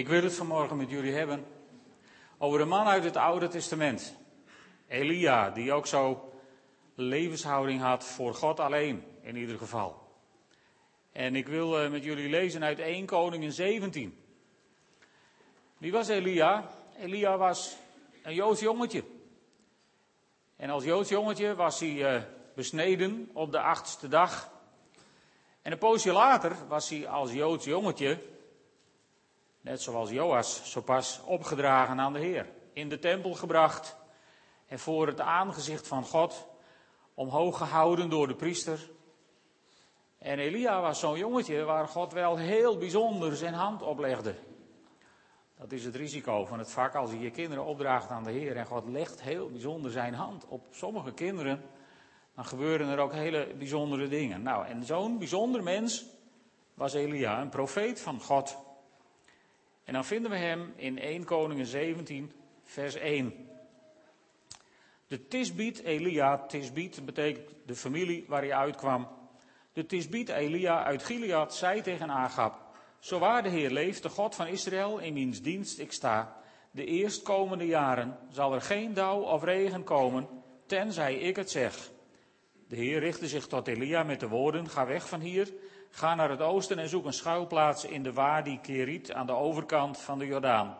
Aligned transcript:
Ik 0.00 0.08
wil 0.08 0.22
het 0.22 0.34
vanmorgen 0.34 0.76
met 0.76 0.90
jullie 0.90 1.12
hebben 1.12 1.46
over 2.38 2.60
een 2.60 2.68
man 2.68 2.86
uit 2.86 3.04
het 3.04 3.16
Oude 3.16 3.48
Testament. 3.48 4.16
Elia, 4.88 5.50
die 5.50 5.72
ook 5.72 5.86
zo 5.86 6.32
levenshouding 6.94 7.80
had 7.80 8.04
voor 8.04 8.34
God 8.34 8.60
alleen, 8.60 9.04
in 9.22 9.36
ieder 9.36 9.58
geval. 9.58 10.02
En 11.12 11.36
ik 11.36 11.46
wil 11.46 11.80
eh, 11.80 11.90
met 11.90 12.04
jullie 12.04 12.28
lezen 12.28 12.64
uit 12.64 12.78
1 12.78 13.06
Koningin 13.06 13.52
17. 13.52 14.18
Wie 15.78 15.92
was 15.92 16.08
Elia? 16.08 16.70
Elia 16.98 17.36
was 17.36 17.76
een 18.22 18.34
Joods 18.34 18.60
jongetje. 18.60 19.04
En 20.56 20.70
als 20.70 20.84
Joods 20.84 21.08
jongetje 21.08 21.54
was 21.54 21.80
hij 21.80 22.14
uh, 22.14 22.22
besneden 22.54 23.30
op 23.32 23.52
de 23.52 23.60
achtste 23.60 24.08
dag. 24.08 24.52
En 25.62 25.72
een 25.72 25.78
poosje 25.78 26.12
later 26.12 26.56
was 26.68 26.88
hij 26.88 27.08
als 27.08 27.32
Joods 27.32 27.64
jongetje 27.64 28.29
Net 29.60 29.82
zoals 29.82 30.10
Joas 30.10 30.70
zo 30.70 30.80
pas 30.80 31.20
opgedragen 31.24 32.00
aan 32.00 32.12
de 32.12 32.18
Heer. 32.18 32.48
In 32.72 32.88
de 32.88 32.98
tempel 32.98 33.34
gebracht 33.34 33.96
en 34.66 34.78
voor 34.78 35.06
het 35.06 35.20
aangezicht 35.20 35.86
van 35.86 36.04
God 36.04 36.46
omhoog 37.14 37.56
gehouden 37.56 38.10
door 38.10 38.26
de 38.28 38.34
priester. 38.34 38.90
En 40.18 40.38
Elia 40.38 40.80
was 40.80 41.00
zo'n 41.00 41.18
jongetje 41.18 41.64
waar 41.64 41.88
God 41.88 42.12
wel 42.12 42.36
heel 42.36 42.78
bijzonder 42.78 43.36
zijn 43.36 43.54
hand 43.54 43.82
op 43.82 43.98
legde. 43.98 44.34
Dat 45.58 45.72
is 45.72 45.84
het 45.84 45.94
risico 45.94 46.44
van 46.44 46.58
het 46.58 46.70
vak 46.70 46.94
als 46.94 47.10
je 47.10 47.18
je 47.18 47.30
kinderen 47.30 47.64
opdraagt 47.64 48.10
aan 48.10 48.24
de 48.24 48.30
Heer 48.30 48.56
en 48.56 48.66
God 48.66 48.88
legt 48.88 49.22
heel 49.22 49.50
bijzonder 49.50 49.90
zijn 49.90 50.14
hand 50.14 50.46
op 50.48 50.66
sommige 50.70 51.12
kinderen. 51.12 51.62
Dan 52.34 52.44
gebeuren 52.44 52.88
er 52.88 52.98
ook 52.98 53.12
hele 53.12 53.54
bijzondere 53.58 54.08
dingen. 54.08 54.42
Nou, 54.42 54.66
en 54.66 54.84
zo'n 54.84 55.18
bijzonder 55.18 55.62
mens 55.62 56.06
was 56.74 56.92
Elia, 56.92 57.40
een 57.40 57.48
profeet 57.48 58.00
van 58.00 58.20
God. 58.20 58.56
En 59.90 59.96
dan 59.96 60.04
vinden 60.04 60.30
we 60.30 60.36
hem 60.36 60.72
in 60.76 60.98
1 60.98 61.24
Koningen 61.24 61.66
17, 61.66 62.32
vers 62.64 62.94
1. 62.94 63.48
De 65.06 65.26
Tisbiet 65.26 65.82
Elia, 65.82 66.46
Tisbiet 66.46 67.04
betekent 67.04 67.48
de 67.66 67.74
familie 67.74 68.24
waar 68.28 68.40
hij 68.42 68.54
uitkwam. 68.54 69.08
De 69.72 69.86
Tisbiet 69.86 70.28
Elia 70.28 70.84
uit 70.84 71.02
Gilead 71.02 71.54
zei 71.54 71.80
tegen 71.82 72.10
Agab, 72.10 72.76
zo 72.98 73.18
waar 73.18 73.42
de 73.42 73.48
Heer 73.48 73.70
leeft, 73.70 74.02
de 74.02 74.08
God 74.08 74.34
van 74.34 74.46
Israël, 74.46 74.98
in 74.98 75.14
wiens 75.14 75.42
dienst 75.42 75.78
ik 75.78 75.92
sta, 75.92 76.36
de 76.70 76.84
eerstkomende 76.84 77.66
jaren 77.66 78.18
zal 78.28 78.54
er 78.54 78.62
geen 78.62 78.94
dauw 78.94 79.20
of 79.20 79.44
regen 79.44 79.84
komen, 79.84 80.28
tenzij 80.66 81.14
ik 81.14 81.36
het 81.36 81.50
zeg. 81.50 81.90
De 82.70 82.76
Heer 82.76 82.98
richtte 82.98 83.28
zich 83.28 83.46
tot 83.46 83.68
Elia 83.68 84.02
met 84.02 84.20
de 84.20 84.28
woorden, 84.28 84.68
ga 84.68 84.86
weg 84.86 85.08
van 85.08 85.20
hier, 85.20 85.52
Ga 85.90 86.14
naar 86.14 86.30
het 86.30 86.40
oosten 86.40 86.78
en 86.78 86.88
zoek 86.88 87.04
een 87.04 87.12
schuilplaats 87.12 87.84
in 87.84 88.02
de 88.02 88.12
Wadi 88.12 88.60
Kerit 88.60 89.12
aan 89.12 89.26
de 89.26 89.32
overkant 89.32 89.98
van 89.98 90.18
de 90.18 90.26
Jordaan. 90.26 90.76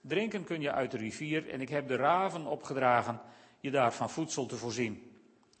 Drinken 0.00 0.44
kun 0.44 0.60
je 0.60 0.72
uit 0.72 0.90
de 0.90 0.96
rivier 0.96 1.48
en 1.48 1.60
ik 1.60 1.68
heb 1.68 1.88
de 1.88 1.96
raven 1.96 2.46
opgedragen 2.46 3.20
je 3.60 3.70
daar 3.70 3.92
van 3.92 4.10
voedsel 4.10 4.46
te 4.46 4.56
voorzien. 4.56 5.12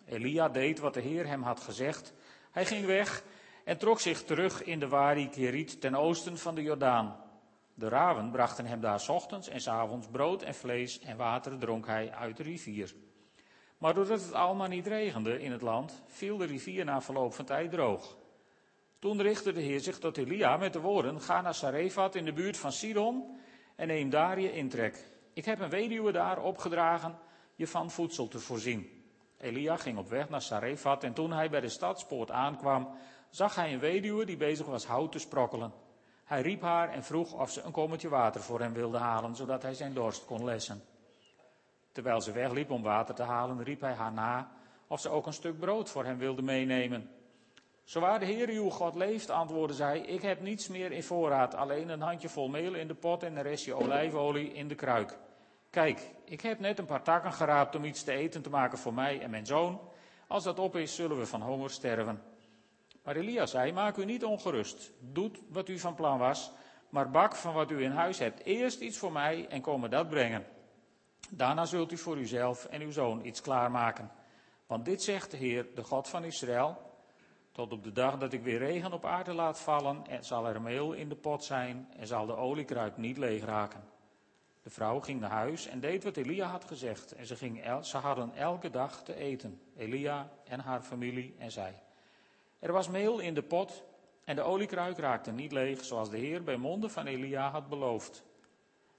Elia 0.06 0.48
deed 0.48 0.78
wat 0.78 0.94
de 0.94 1.00
Heer 1.00 1.26
hem 1.26 1.42
had 1.42 1.60
gezegd. 1.60 2.12
Hij 2.50 2.66
ging 2.66 2.86
weg 2.86 3.22
en 3.64 3.78
trok 3.78 4.00
zich 4.00 4.24
terug 4.24 4.62
in 4.62 4.78
de 4.78 4.88
Wadi 4.88 5.28
Kerit 5.28 5.80
ten 5.80 5.94
oosten 5.94 6.38
van 6.38 6.54
de 6.54 6.62
Jordaan. 6.62 7.16
De 7.74 7.88
raven 7.88 8.30
brachten 8.30 8.66
hem 8.66 8.80
daar 8.80 9.04
ochtends 9.08 9.48
en 9.48 9.60
s 9.60 9.68
avonds 9.68 10.06
brood 10.10 10.42
en 10.42 10.54
vlees 10.54 11.00
en 11.00 11.16
water 11.16 11.58
dronk 11.58 11.86
hij 11.86 12.12
uit 12.12 12.36
de 12.36 12.42
rivier. 12.42 12.94
Maar 13.78 13.94
doordat 13.94 14.20
het 14.20 14.32
allemaal 14.32 14.68
niet 14.68 14.86
regende 14.86 15.40
in 15.40 15.52
het 15.52 15.62
land, 15.62 16.02
viel 16.06 16.36
de 16.36 16.46
rivier 16.46 16.84
na 16.84 17.00
verloop 17.00 17.34
van 17.34 17.44
tijd 17.44 17.70
droog. 17.70 18.16
Toen 18.98 19.22
richtte 19.22 19.52
de 19.52 19.60
Heer 19.60 19.80
zich 19.80 19.98
tot 19.98 20.16
Elia 20.16 20.56
met 20.56 20.72
de 20.72 20.80
woorden: 20.80 21.20
Ga 21.20 21.40
naar 21.40 21.54
Sarefat 21.54 22.14
in 22.14 22.24
de 22.24 22.32
buurt 22.32 22.56
van 22.56 22.72
Sidon 22.72 23.38
en 23.76 23.86
neem 23.86 24.10
daar 24.10 24.40
je 24.40 24.52
intrek. 24.52 25.06
Ik 25.32 25.44
heb 25.44 25.60
een 25.60 25.70
weduwe 25.70 26.12
daar 26.12 26.42
opgedragen 26.42 27.18
je 27.54 27.66
van 27.66 27.90
voedsel 27.90 28.28
te 28.28 28.38
voorzien. 28.38 29.02
Elia 29.36 29.76
ging 29.76 29.98
op 29.98 30.08
weg 30.08 30.28
naar 30.28 30.42
Sarefat 30.42 31.04
en 31.04 31.12
toen 31.12 31.32
hij 31.32 31.50
bij 31.50 31.60
de 31.60 31.68
stadspoort 31.68 32.30
aankwam, 32.30 32.88
zag 33.30 33.54
hij 33.54 33.72
een 33.72 33.78
weduwe 33.78 34.24
die 34.24 34.36
bezig 34.36 34.66
was 34.66 34.86
hout 34.86 35.12
te 35.12 35.18
sprokkelen. 35.18 35.72
Hij 36.24 36.42
riep 36.42 36.62
haar 36.62 36.88
en 36.88 37.04
vroeg 37.04 37.32
of 37.32 37.50
ze 37.50 37.62
een 37.62 37.72
kommetje 37.72 38.08
water 38.08 38.40
voor 38.40 38.60
hem 38.60 38.72
wilde 38.72 38.98
halen, 38.98 39.36
zodat 39.36 39.62
hij 39.62 39.74
zijn 39.74 39.94
dorst 39.94 40.24
kon 40.24 40.44
lessen. 40.44 40.82
Terwijl 41.98 42.20
ze 42.20 42.32
wegliep 42.32 42.70
om 42.70 42.82
water 42.82 43.14
te 43.14 43.22
halen, 43.22 43.62
riep 43.62 43.80
hij 43.80 43.92
haar 43.92 44.12
na 44.12 44.50
of 44.86 45.00
ze 45.00 45.08
ook 45.08 45.26
een 45.26 45.32
stuk 45.32 45.58
brood 45.58 45.90
voor 45.90 46.04
hem 46.04 46.18
wilde 46.18 46.42
meenemen. 46.42 47.10
Zowaar 47.84 48.18
de 48.18 48.24
Heer 48.24 48.48
uw 48.48 48.70
God 48.70 48.94
leeft, 48.94 49.30
antwoordde 49.30 49.74
zij, 49.74 50.00
ik 50.00 50.22
heb 50.22 50.40
niets 50.40 50.68
meer 50.68 50.92
in 50.92 51.02
voorraad, 51.02 51.54
alleen 51.54 51.88
een 51.88 52.00
handjevol 52.00 52.48
meel 52.48 52.74
in 52.74 52.88
de 52.88 52.94
pot 52.94 53.22
en 53.22 53.36
een 53.36 53.42
restje 53.42 53.74
olijfolie 53.74 54.52
in 54.52 54.68
de 54.68 54.74
kruik. 54.74 55.18
Kijk, 55.70 56.10
ik 56.24 56.40
heb 56.40 56.58
net 56.58 56.78
een 56.78 56.86
paar 56.86 57.02
takken 57.02 57.32
geraapt 57.32 57.76
om 57.76 57.84
iets 57.84 58.04
te 58.04 58.12
eten 58.12 58.42
te 58.42 58.50
maken 58.50 58.78
voor 58.78 58.94
mij 58.94 59.20
en 59.20 59.30
mijn 59.30 59.46
zoon. 59.46 59.80
Als 60.26 60.44
dat 60.44 60.58
op 60.58 60.76
is, 60.76 60.94
zullen 60.94 61.18
we 61.18 61.26
van 61.26 61.42
honger 61.42 61.70
sterven. 61.70 62.22
Maar 63.02 63.16
Elia 63.16 63.46
zei, 63.46 63.72
maak 63.72 63.96
u 63.96 64.04
niet 64.04 64.24
ongerust. 64.24 64.92
Doet 65.00 65.40
wat 65.48 65.68
u 65.68 65.78
van 65.78 65.94
plan 65.94 66.18
was, 66.18 66.52
maar 66.88 67.10
bak 67.10 67.34
van 67.34 67.54
wat 67.54 67.70
u 67.70 67.82
in 67.82 67.90
huis 67.90 68.18
hebt 68.18 68.44
eerst 68.44 68.80
iets 68.80 68.98
voor 68.98 69.12
mij 69.12 69.46
en 69.48 69.60
kom 69.60 69.80
me 69.80 69.88
dat 69.88 70.08
brengen. 70.08 70.56
Daarna 71.30 71.64
zult 71.64 71.92
u 71.92 71.96
voor 71.96 72.16
uzelf 72.16 72.64
en 72.64 72.80
uw 72.80 72.90
zoon 72.90 73.26
iets 73.26 73.40
klaarmaken. 73.40 74.10
Want 74.66 74.84
dit 74.84 75.02
zegt 75.02 75.30
de 75.30 75.36
Heer, 75.36 75.66
de 75.74 75.82
God 75.82 76.08
van 76.08 76.24
Israël. 76.24 76.76
Tot 77.52 77.72
op 77.72 77.84
de 77.84 77.92
dag 77.92 78.18
dat 78.18 78.32
ik 78.32 78.42
weer 78.42 78.58
regen 78.58 78.92
op 78.92 79.04
aarde 79.04 79.32
laat 79.32 79.60
vallen, 79.60 80.06
en 80.06 80.24
zal 80.24 80.46
er 80.46 80.62
meel 80.62 80.92
in 80.92 81.08
de 81.08 81.16
pot 81.16 81.44
zijn 81.44 81.88
en 81.96 82.06
zal 82.06 82.26
de 82.26 82.36
oliekruik 82.36 82.96
niet 82.96 83.18
leeg 83.18 83.44
raken. 83.44 83.82
De 84.62 84.70
vrouw 84.70 85.00
ging 85.00 85.20
naar 85.20 85.30
huis 85.30 85.66
en 85.66 85.80
deed 85.80 86.04
wat 86.04 86.16
Elia 86.16 86.46
had 86.46 86.64
gezegd. 86.64 87.12
En 87.12 87.26
ze, 87.26 87.36
ging 87.36 87.64
ze 87.82 87.96
hadden 87.96 88.34
elke 88.34 88.70
dag 88.70 89.02
te 89.02 89.14
eten, 89.14 89.60
Elia 89.76 90.30
en 90.44 90.60
haar 90.60 90.82
familie 90.82 91.34
en 91.38 91.50
zij. 91.50 91.82
Er 92.58 92.72
was 92.72 92.88
meel 92.88 93.18
in 93.18 93.34
de 93.34 93.42
pot 93.42 93.84
en 94.24 94.36
de 94.36 94.42
oliekruik 94.42 94.98
raakte 94.98 95.32
niet 95.32 95.52
leeg, 95.52 95.84
zoals 95.84 96.10
de 96.10 96.18
Heer 96.18 96.42
bij 96.42 96.56
monden 96.56 96.90
van 96.90 97.06
Elia 97.06 97.50
had 97.50 97.68
beloofd. 97.68 98.24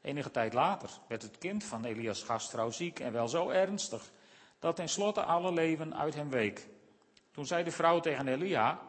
Enige 0.02 0.32
tijd 0.32 0.54
later 0.54 0.90
werd 1.08 1.22
het 1.22 1.38
kind 1.38 1.64
van 1.64 1.86
Elias 1.86 2.24
gastvrouw 2.24 2.70
ziek 2.70 3.00
en 3.00 3.12
wel 3.12 3.28
zo 3.28 3.50
ernstig 3.50 4.12
dat 4.60 4.76
tenslotte 4.76 5.24
alle 5.24 5.54
leven 5.54 5.96
uit 5.96 6.16
hem 6.16 6.30
week. 6.30 6.68
Toen 7.32 7.46
zei 7.46 7.64
de 7.64 7.72
vrouw 7.72 8.00
tegen 8.00 8.28
Elia, 8.28 8.80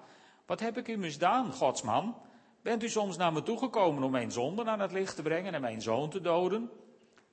wat 0.46 0.60
heb 0.60 0.78
ik 0.78 0.88
u 0.88 0.96
misdaan, 0.96 1.52
godsman? 1.52 2.16
Bent 2.62 2.82
u 2.82 2.88
soms 2.88 3.16
naar 3.16 3.32
me 3.32 3.42
toegekomen 3.42 4.02
om 4.02 4.10
mijn 4.10 4.32
zonden 4.32 4.68
aan 4.68 4.80
het 4.80 4.92
licht 4.92 5.16
te 5.16 5.22
brengen 5.22 5.54
en 5.54 5.60
mijn 5.60 5.82
zoon 5.82 6.10
te 6.10 6.20
doden? 6.20 6.70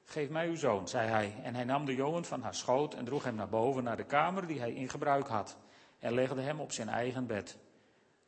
Geef 0.04 0.30
mij 0.30 0.48
uw 0.48 0.56
zoon, 0.56 0.88
zei 0.88 1.10
hij. 1.10 1.36
En 1.44 1.56
hij 1.56 1.64
nam 1.64 1.86
de 1.86 1.96
jongen 1.96 2.26
van 2.26 2.42
haar 2.42 2.56
schoot 2.56 2.94
en 2.94 3.06
droeg 3.06 3.24
hem 3.24 3.36
naar 3.36 3.50
boven 3.50 3.84
naar 3.84 3.98
de 3.98 4.06
kamer 4.06 4.48
die 4.48 4.60
hij 4.60 4.74
in 4.74 4.90
gebruik 4.90 5.28
had. 5.28 5.58
En 6.00 6.14
legde 6.14 6.42
hem 6.42 6.60
op 6.60 6.72
zijn 6.72 6.90
eigen 6.90 7.28
bed. 7.28 7.58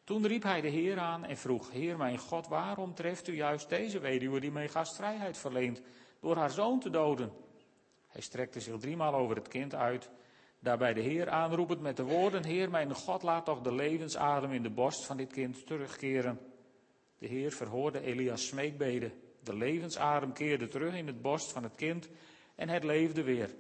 Toen 0.10 0.28
riep 0.28 0.44
hij 0.44 0.62
de 0.62 0.68
Heer 0.68 1.00
aan 1.00 1.26
en 1.26 1.38
vroeg: 1.38 1.72
Heer 1.72 1.98
mijn 1.98 2.18
God, 2.18 2.48
waarom 2.48 2.94
treft 2.94 3.28
u 3.28 3.36
juist 3.36 3.70
deze 3.70 4.00
weduwe 4.00 4.40
die 4.40 4.52
mij 4.52 4.68
gastvrijheid 4.68 5.38
verleent 5.38 5.82
door 6.20 6.36
haar 6.36 6.50
zoon 6.50 6.80
te 6.80 6.90
doden? 6.90 7.32
Hij 8.08 8.22
strekte 8.22 8.60
zich 8.60 8.78
driemaal 8.78 9.14
over 9.14 9.36
het 9.36 9.48
kind 9.48 9.76
uit 9.76 10.10
Daarbij 10.60 10.94
de 10.94 11.02
Heer 11.02 11.30
aanroepend 11.30 11.82
met 11.82 11.98
de 11.98 12.04
woorden: 12.04 12.46
Heer, 12.46 12.70
mijn 12.70 12.94
God, 12.94 13.24
laat 13.24 13.46
toch 13.46 13.62
de 13.62 13.74
levensadem 13.74 14.52
in 14.52 14.64
de 14.64 14.70
borst 14.70 15.06
van 15.06 15.18
dit 15.18 15.32
kind 15.32 15.66
terugkeren. 15.66 16.40
De 17.18 17.28
Heer 17.28 17.52
verhoorde 17.52 18.02
Elia's 18.02 18.48
smeekbeden. 18.48 19.14
De 19.44 19.56
levensadem 19.56 20.34
keerde 20.34 20.68
terug 20.68 20.94
in 20.94 21.08
het 21.08 21.22
borst 21.22 21.52
van 21.52 21.64
het 21.64 21.76
kind 21.76 22.10
en 22.56 22.70
het 22.70 22.84
leefde 22.84 23.24
weer. 23.24 23.56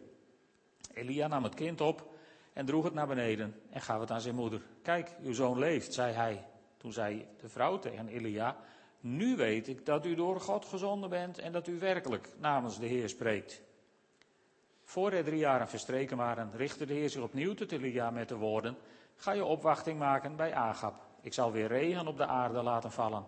Elia 0.93 1.27
nam 1.27 1.43
het 1.43 1.55
kind 1.55 1.81
op 1.81 2.17
en 2.53 2.65
droeg 2.65 2.83
het 2.83 2.93
naar 2.93 3.07
beneden 3.07 3.55
en 3.69 3.81
gaf 3.81 3.99
het 3.99 4.11
aan 4.11 4.21
zijn 4.21 4.35
moeder. 4.35 4.61
Kijk, 4.81 5.15
uw 5.23 5.33
zoon 5.33 5.59
leeft, 5.59 5.93
zei 5.93 6.13
hij. 6.13 6.45
Toen 6.77 6.93
zei 6.93 7.27
de 7.41 7.49
vrouw 7.49 7.79
tegen 7.79 8.07
Elia: 8.07 8.57
Nu 8.99 9.35
weet 9.35 9.67
ik 9.67 9.85
dat 9.85 10.05
u 10.05 10.15
door 10.15 10.41
God 10.41 10.65
gezonden 10.65 11.09
bent 11.09 11.39
en 11.39 11.51
dat 11.51 11.67
u 11.67 11.79
werkelijk 11.79 12.29
namens 12.37 12.79
de 12.79 12.85
Heer 12.85 13.09
spreekt. 13.09 13.61
Voor 14.83 15.11
er 15.11 15.23
drie 15.23 15.39
jaren 15.39 15.67
verstreken 15.67 16.17
waren, 16.17 16.51
richtte 16.55 16.85
de 16.85 16.93
Heer 16.93 17.09
zich 17.09 17.21
opnieuw 17.21 17.53
tot 17.53 17.71
Elia 17.71 18.11
met 18.11 18.29
de 18.29 18.35
woorden: 18.35 18.77
Ga 19.15 19.31
je 19.31 19.45
opwachting 19.45 19.99
maken 19.99 20.35
bij 20.35 20.53
Agab. 20.53 21.07
Ik 21.21 21.33
zal 21.33 21.51
weer 21.51 21.67
regen 21.67 22.07
op 22.07 22.17
de 22.17 22.25
aarde 22.25 22.63
laten 22.63 22.91
vallen. 22.91 23.25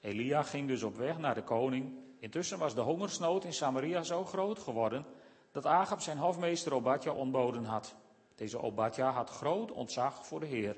Elia 0.00 0.42
ging 0.42 0.68
dus 0.68 0.82
op 0.82 0.96
weg 0.96 1.18
naar 1.18 1.34
de 1.34 1.42
koning. 1.42 1.98
Intussen 2.18 2.58
was 2.58 2.74
de 2.74 2.80
hongersnood 2.80 3.44
in 3.44 3.52
Samaria 3.52 4.02
zo 4.02 4.24
groot 4.24 4.58
geworden 4.58 5.06
dat 5.52 5.66
Agab 5.66 6.00
zijn 6.00 6.18
hofmeester 6.18 6.74
Obadja 6.74 7.12
ontboden 7.12 7.64
had. 7.64 7.94
Deze 8.42 8.62
Obadja 8.62 9.10
had 9.10 9.30
groot 9.30 9.72
ontzag 9.72 10.26
voor 10.26 10.40
de 10.40 10.46
Heer. 10.46 10.76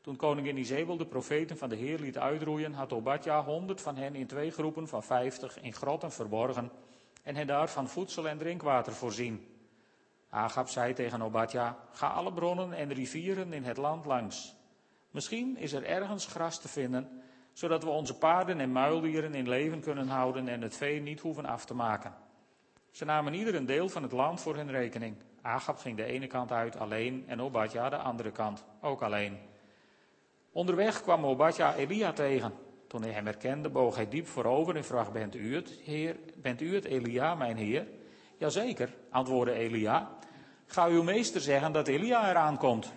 Toen 0.00 0.16
koningin 0.16 0.56
Izebel 0.56 0.96
de 0.96 1.06
profeten 1.06 1.56
van 1.56 1.68
de 1.68 1.76
Heer 1.76 1.98
liet 1.98 2.18
uitroeien, 2.18 2.72
had 2.72 2.92
Obadja 2.92 3.44
honderd 3.44 3.80
van 3.80 3.96
hen 3.96 4.14
in 4.14 4.26
twee 4.26 4.50
groepen 4.50 4.88
van 4.88 5.02
vijftig 5.02 5.60
in 5.60 5.72
grotten 5.72 6.12
verborgen 6.12 6.70
en 7.22 7.36
hen 7.36 7.46
daar 7.46 7.68
van 7.68 7.88
voedsel 7.88 8.28
en 8.28 8.38
drinkwater 8.38 8.92
voorzien. 8.92 9.46
Agab 10.30 10.68
zei 10.68 10.92
tegen 10.92 11.22
Obadja, 11.22 11.78
ga 11.92 12.08
alle 12.08 12.32
bronnen 12.32 12.72
en 12.72 12.92
rivieren 12.92 13.52
in 13.52 13.64
het 13.64 13.76
land 13.76 14.04
langs. 14.04 14.54
Misschien 15.10 15.56
is 15.56 15.72
er 15.72 15.84
ergens 15.84 16.26
gras 16.26 16.60
te 16.60 16.68
vinden, 16.68 17.22
zodat 17.52 17.82
we 17.82 17.90
onze 17.90 18.14
paarden 18.14 18.60
en 18.60 18.72
muildieren 18.72 19.34
in 19.34 19.48
leven 19.48 19.80
kunnen 19.80 20.08
houden 20.08 20.48
en 20.48 20.62
het 20.62 20.76
vee 20.76 21.00
niet 21.00 21.20
hoeven 21.20 21.46
af 21.46 21.64
te 21.64 21.74
maken. 21.74 22.14
Ze 22.90 23.04
namen 23.04 23.34
ieder 23.34 23.54
een 23.54 23.66
deel 23.66 23.88
van 23.88 24.02
het 24.02 24.12
land 24.12 24.40
voor 24.40 24.56
hun 24.56 24.70
rekening. 24.70 25.16
Agab 25.42 25.78
ging 25.78 25.96
de 25.96 26.04
ene 26.04 26.26
kant 26.26 26.52
uit 26.52 26.78
alleen 26.78 27.24
en 27.26 27.42
Obadja 27.42 27.88
de 27.88 27.96
andere 27.96 28.30
kant, 28.30 28.64
ook 28.80 29.02
alleen. 29.02 29.38
Onderweg 30.52 31.02
kwam 31.02 31.26
Obadja 31.26 31.74
Elia 31.74 32.12
tegen. 32.12 32.52
Toen 32.86 33.02
hij 33.02 33.10
hem 33.10 33.26
herkende, 33.26 33.68
boog 33.68 33.94
hij 33.94 34.08
diep 34.08 34.26
voorover 34.26 34.76
en 34.76 34.84
vroeg, 34.84 35.12
bent 35.12 35.34
u 35.34 35.54
het, 35.54 35.70
heer, 35.84 36.16
bent 36.36 36.60
u 36.60 36.74
het 36.74 36.84
Elia, 36.84 37.34
mijn 37.34 37.56
heer? 37.56 37.86
Jazeker, 38.36 38.94
antwoordde 39.10 39.54
Elia. 39.54 40.10
Ga 40.66 40.86
uw 40.86 41.02
meester 41.02 41.40
zeggen 41.40 41.72
dat 41.72 41.88
Elia 41.88 42.30
eraan 42.30 42.58
komt. 42.58 42.92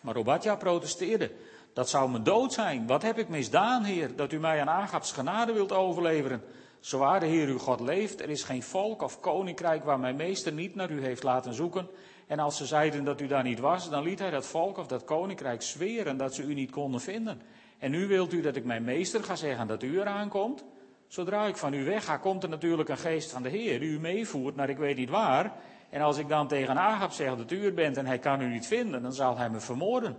Maar 0.00 0.16
Obadja 0.16 0.56
protesteerde. 0.56 1.30
Dat 1.72 1.88
zou 1.88 2.10
me 2.10 2.22
dood 2.22 2.52
zijn. 2.52 2.86
Wat 2.86 3.02
heb 3.02 3.18
ik 3.18 3.28
misdaan, 3.28 3.84
heer, 3.84 4.16
dat 4.16 4.32
u 4.32 4.38
mij 4.38 4.60
aan 4.60 4.68
Agabs 4.68 5.12
genade 5.12 5.52
wilt 5.52 5.72
overleveren? 5.72 6.42
Zowaar 6.82 7.20
de 7.20 7.26
Heer 7.26 7.48
uw 7.48 7.58
God 7.58 7.80
leeft, 7.80 8.20
er 8.20 8.30
is 8.30 8.42
geen 8.42 8.62
volk 8.62 9.02
of 9.02 9.20
koninkrijk 9.20 9.84
waar 9.84 10.00
mijn 10.00 10.16
meester 10.16 10.52
niet 10.52 10.74
naar 10.74 10.90
u 10.90 11.02
heeft 11.02 11.22
laten 11.22 11.54
zoeken. 11.54 11.88
En 12.26 12.38
als 12.38 12.56
ze 12.56 12.66
zeiden 12.66 13.04
dat 13.04 13.20
u 13.20 13.26
daar 13.26 13.42
niet 13.42 13.58
was, 13.58 13.90
dan 13.90 14.02
liet 14.02 14.18
hij 14.18 14.30
dat 14.30 14.46
volk 14.46 14.78
of 14.78 14.86
dat 14.86 15.04
koninkrijk 15.04 15.62
zweren 15.62 16.16
dat 16.16 16.34
ze 16.34 16.42
u 16.42 16.54
niet 16.54 16.70
konden 16.70 17.00
vinden. 17.00 17.42
En 17.78 17.90
nu 17.90 18.06
wilt 18.06 18.32
u 18.32 18.40
dat 18.40 18.56
ik 18.56 18.64
mijn 18.64 18.84
meester 18.84 19.24
ga 19.24 19.36
zeggen 19.36 19.66
dat 19.66 19.82
u 19.82 20.00
eraan 20.00 20.28
komt? 20.28 20.64
Zodra 21.06 21.46
ik 21.46 21.56
van 21.56 21.74
u 21.74 21.84
wegga, 21.84 22.16
komt 22.16 22.42
er 22.42 22.48
natuurlijk 22.48 22.88
een 22.88 22.98
geest 22.98 23.30
van 23.30 23.42
de 23.42 23.48
Heer 23.48 23.80
die 23.80 23.88
u 23.88 24.00
meevoert 24.00 24.56
naar 24.56 24.70
ik 24.70 24.78
weet 24.78 24.96
niet 24.96 25.10
waar. 25.10 25.52
En 25.90 26.00
als 26.00 26.18
ik 26.18 26.28
dan 26.28 26.48
tegen 26.48 26.78
Agab 26.78 27.12
zeg 27.12 27.36
dat 27.36 27.50
u 27.50 27.64
er 27.64 27.74
bent 27.74 27.96
en 27.96 28.06
hij 28.06 28.18
kan 28.18 28.40
u 28.40 28.48
niet 28.48 28.66
vinden, 28.66 29.02
dan 29.02 29.12
zal 29.12 29.38
hij 29.38 29.50
me 29.50 29.60
vermoorden. 29.60 30.16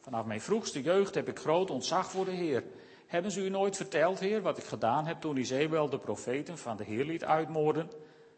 Vanaf 0.00 0.24
mijn 0.24 0.40
vroegste 0.40 0.82
jeugd 0.82 1.14
heb 1.14 1.28
ik 1.28 1.38
groot 1.38 1.70
ontzag 1.70 2.10
voor 2.10 2.24
de 2.24 2.30
Heer. 2.30 2.64
Hebben 3.12 3.30
ze 3.30 3.44
u 3.44 3.48
nooit 3.48 3.76
verteld, 3.76 4.18
Heer, 4.18 4.42
wat 4.42 4.58
ik 4.58 4.64
gedaan 4.64 5.06
heb 5.06 5.20
toen 5.20 5.36
Izebel 5.36 5.88
de 5.88 5.98
profeten 5.98 6.58
van 6.58 6.76
de 6.76 6.84
Heer 6.84 7.04
liet 7.04 7.24
uitmoorden? 7.24 7.90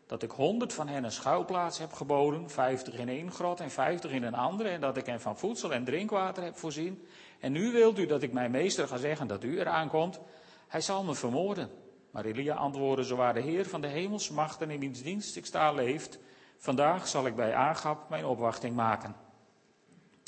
Dat 0.06 0.23
ik 0.23 0.31
honderd 0.31 0.73
van 0.73 0.88
hen 0.88 1.05
een 1.05 1.12
schuilplaats 1.12 1.79
heb 1.79 1.93
geboden, 1.93 2.50
vijftig 2.50 2.94
in 2.94 3.09
één 3.09 3.31
grot 3.31 3.61
en 3.61 3.71
vijftig 3.71 4.11
in 4.11 4.23
een 4.23 4.35
andere, 4.35 4.69
en 4.69 4.81
dat 4.81 4.97
ik 4.97 5.06
hen 5.06 5.21
van 5.21 5.38
voedsel 5.38 5.73
en 5.73 5.85
drinkwater 5.85 6.43
heb 6.43 6.56
voorzien. 6.56 7.06
En 7.41 7.53
nu 7.53 7.73
wilt 7.73 7.99
u 7.99 8.06
dat 8.06 8.23
ik 8.23 8.32
mijn 8.32 8.50
meester 8.50 8.88
ga 8.88 8.97
zeggen 8.97 9.26
dat 9.26 9.44
u 9.44 9.61
eraan 9.61 9.88
komt? 9.88 10.21
Hij 10.69 10.81
zal 10.81 11.05
me 11.05 11.15
vermoorden. 11.15 11.70
Maar 12.11 12.25
Elia 12.25 12.55
antwoordde, 12.55 13.05
zo 13.05 13.17
waar 13.17 13.35
de 13.35 13.41
Heer 13.41 13.67
van 13.67 13.81
de 13.81 13.88
hemelsmachten 13.88 14.70
in 14.70 14.81
wiens 14.81 15.03
dienst 15.03 15.37
ik 15.37 15.47
sta 15.47 15.73
leeft, 15.73 16.19
vandaag 16.59 17.09
zal 17.09 17.27
ik 17.27 17.37
bij 17.37 17.55
Agab 17.55 18.09
mijn 18.09 18.27
opwachting 18.27 18.77
maken. 18.77 19.17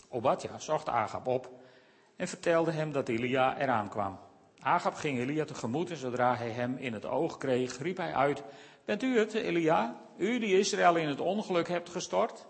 Obadja 0.08 0.58
zocht 0.58 0.88
Agab 0.88 1.26
op 1.26 1.50
en 2.16 2.28
vertelde 2.28 2.70
hem 2.70 2.92
dat 2.92 3.08
Elia 3.08 3.58
eraan 3.58 3.88
kwam. 3.88 4.25
Agab 4.66 4.94
ging 4.94 5.18
Elia 5.18 5.44
tegemoet 5.44 5.90
en 5.90 5.96
zodra 5.96 6.36
hij 6.36 6.50
hem 6.50 6.76
in 6.76 6.92
het 6.92 7.04
oog 7.04 7.36
kreeg, 7.36 7.78
riep 7.78 7.96
hij 7.96 8.14
uit, 8.14 8.42
Bent 8.84 9.02
u 9.02 9.18
het, 9.18 9.34
Elia, 9.34 9.96
u 10.16 10.38
die 10.38 10.58
Israël 10.58 10.96
in 10.96 11.08
het 11.08 11.20
ongeluk 11.20 11.68
hebt 11.68 11.88
gestort? 11.88 12.46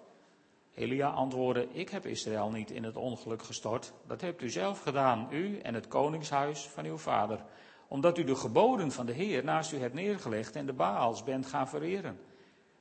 Elia 0.75 1.09
antwoordde, 1.09 1.69
ik 1.73 1.89
heb 1.89 2.07
Israël 2.07 2.51
niet 2.51 2.71
in 2.71 2.85
het 2.85 2.97
ongeluk 2.97 3.43
gestort, 3.43 3.93
dat 4.07 4.21
hebt 4.21 4.43
u 4.43 4.51
zelf 4.51 4.81
gedaan, 4.81 5.29
u 5.31 5.59
en 5.59 5.75
het 5.75 5.89
koningshuis 5.89 6.69
van 6.69 6.85
uw 6.85 6.97
vader, 6.97 7.45
omdat 7.89 8.19
u 8.19 8.25
de 8.25 8.37
geboden 8.37 8.93
van 8.93 9.07
de 9.07 9.13
Heer 9.13 9.45
naast 9.45 9.73
u 9.73 9.79
hebt 9.79 9.95
neergelegd 9.95 10.57
en 10.57 10.67
de 10.67 10.73
Baals 10.73 11.25
bent 11.25 11.47
gaan 11.47 11.69
vereren. 11.69 12.19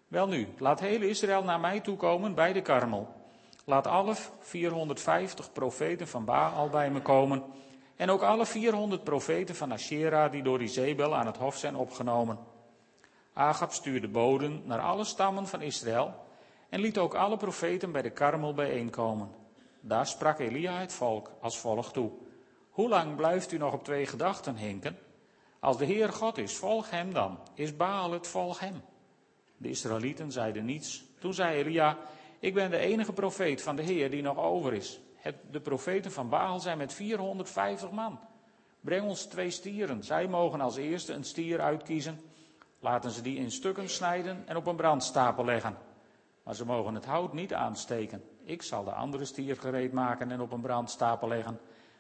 Welnu, 0.07 0.47
laat 0.57 0.79
heel 0.79 1.01
Israël 1.01 1.43
naar 1.43 1.59
mij 1.59 1.79
toekomen 1.79 2.33
bij 2.33 2.53
de 2.53 2.61
Karmel. 2.61 3.13
Laat 3.65 3.87
alle 3.87 4.15
450 4.39 5.51
profeten 5.51 6.07
van 6.07 6.25
Baal 6.25 6.69
bij 6.69 6.91
me 6.91 7.01
komen 7.01 7.43
en 7.95 8.09
ook 8.09 8.21
alle 8.21 8.45
400 8.45 9.03
profeten 9.03 9.55
van 9.55 9.71
Asherah 9.71 10.31
die 10.31 10.43
door 10.43 10.61
Izebel 10.61 11.15
aan 11.15 11.25
het 11.25 11.37
hof 11.37 11.57
zijn 11.57 11.75
opgenomen. 11.75 12.39
Agab 13.33 13.71
stuurde 13.71 14.07
boden 14.07 14.61
naar 14.65 14.79
alle 14.79 15.03
stammen 15.03 15.47
van 15.47 15.61
Israël 15.61 16.13
en 16.69 16.79
liet 16.79 16.97
ook 16.97 17.13
alle 17.13 17.37
profeten 17.37 17.91
bij 17.91 18.01
de 18.01 18.09
Karmel 18.09 18.53
bijeenkomen. 18.53 19.29
Daar 19.79 20.07
sprak 20.07 20.39
Elia 20.39 20.79
het 20.79 20.93
volk 20.93 21.31
als 21.41 21.57
volgt 21.57 21.93
toe. 21.93 22.11
Hoe 22.69 22.89
lang 22.89 23.15
blijft 23.15 23.51
u 23.51 23.57
nog 23.57 23.73
op 23.73 23.83
twee 23.83 24.05
gedachten 24.05 24.55
hinken? 24.55 24.97
Als 25.59 25.77
de 25.77 25.85
Heer 25.85 26.13
God 26.13 26.37
is, 26.37 26.55
volg 26.55 26.89
hem 26.89 27.13
dan. 27.13 27.39
Is 27.53 27.75
Baal 27.75 28.11
het, 28.11 28.27
volg 28.27 28.59
hem. 28.59 28.81
De 29.57 29.69
Israëlieten 29.69 30.31
zeiden 30.31 30.65
niets. 30.65 31.03
Toen 31.19 31.33
zei 31.33 31.57
Elia, 31.57 31.97
ik 32.39 32.53
ben 32.53 32.69
de 32.69 32.77
enige 32.77 33.13
profeet 33.13 33.61
van 33.61 33.75
de 33.75 33.81
Heer 33.81 34.09
die 34.09 34.21
nog 34.21 34.37
over 34.37 34.73
is. 34.73 34.99
Het, 35.25 35.35
de 35.51 35.59
profeten 35.59 36.11
van 36.11 36.29
Baal 36.29 36.59
zijn 36.59 36.77
met 36.77 36.93
450 36.93 37.91
man. 37.91 38.19
Breng 38.81 39.07
ons 39.07 39.25
twee 39.25 39.49
stieren. 39.49 40.03
Zij 40.03 40.27
mogen 40.27 40.61
als 40.61 40.75
eerste 40.75 41.13
een 41.13 41.23
stier 41.23 41.61
uitkiezen. 41.61 42.19
Laten 42.79 43.11
ze 43.11 43.21
die 43.21 43.37
in 43.37 43.51
stukken 43.51 43.89
snijden 43.89 44.47
en 44.47 44.55
op 44.55 44.65
een 44.65 44.75
brandstapel 44.75 45.45
leggen. 45.45 45.77
Maar 46.43 46.55
ze 46.55 46.65
mogen 46.65 46.95
het 46.95 47.05
hout 47.05 47.33
niet 47.33 47.53
aansteken. 47.53 48.23
Ik 48.43 48.61
zal 48.61 48.83
de 48.83 48.91
andere 48.91 49.25
stier 49.25 49.55
gereed 49.55 49.91
maken 49.91 50.31
en 50.31 50.41
op 50.41 50.51
een 50.51 50.61
brandstapel 50.61 51.27
leggen. 51.27 51.59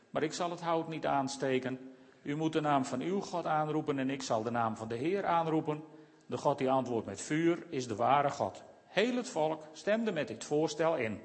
Maar 0.09 0.23
ik 0.23 0.33
zal 0.33 0.49
het 0.49 0.61
hout 0.61 0.87
niet 0.87 1.05
aansteken. 1.05 1.93
U 2.21 2.35
moet 2.35 2.53
de 2.53 2.61
naam 2.61 2.85
van 2.85 3.01
uw 3.01 3.21
God 3.21 3.45
aanroepen 3.45 3.99
en 3.99 4.09
ik 4.09 4.21
zal 4.21 4.43
de 4.43 4.51
naam 4.51 4.77
van 4.77 4.87
de 4.87 4.95
Heer 4.95 5.25
aanroepen. 5.25 5.83
De 6.25 6.37
God 6.37 6.57
die 6.57 6.71
antwoordt 6.71 7.05
met 7.05 7.21
vuur 7.21 7.65
is 7.69 7.87
de 7.87 7.95
ware 7.95 8.29
God. 8.29 8.63
Heel 8.85 9.15
het 9.15 9.29
volk 9.29 9.61
stemde 9.71 10.11
met 10.11 10.27
dit 10.27 10.43
voorstel 10.43 10.95
in. 10.95 11.21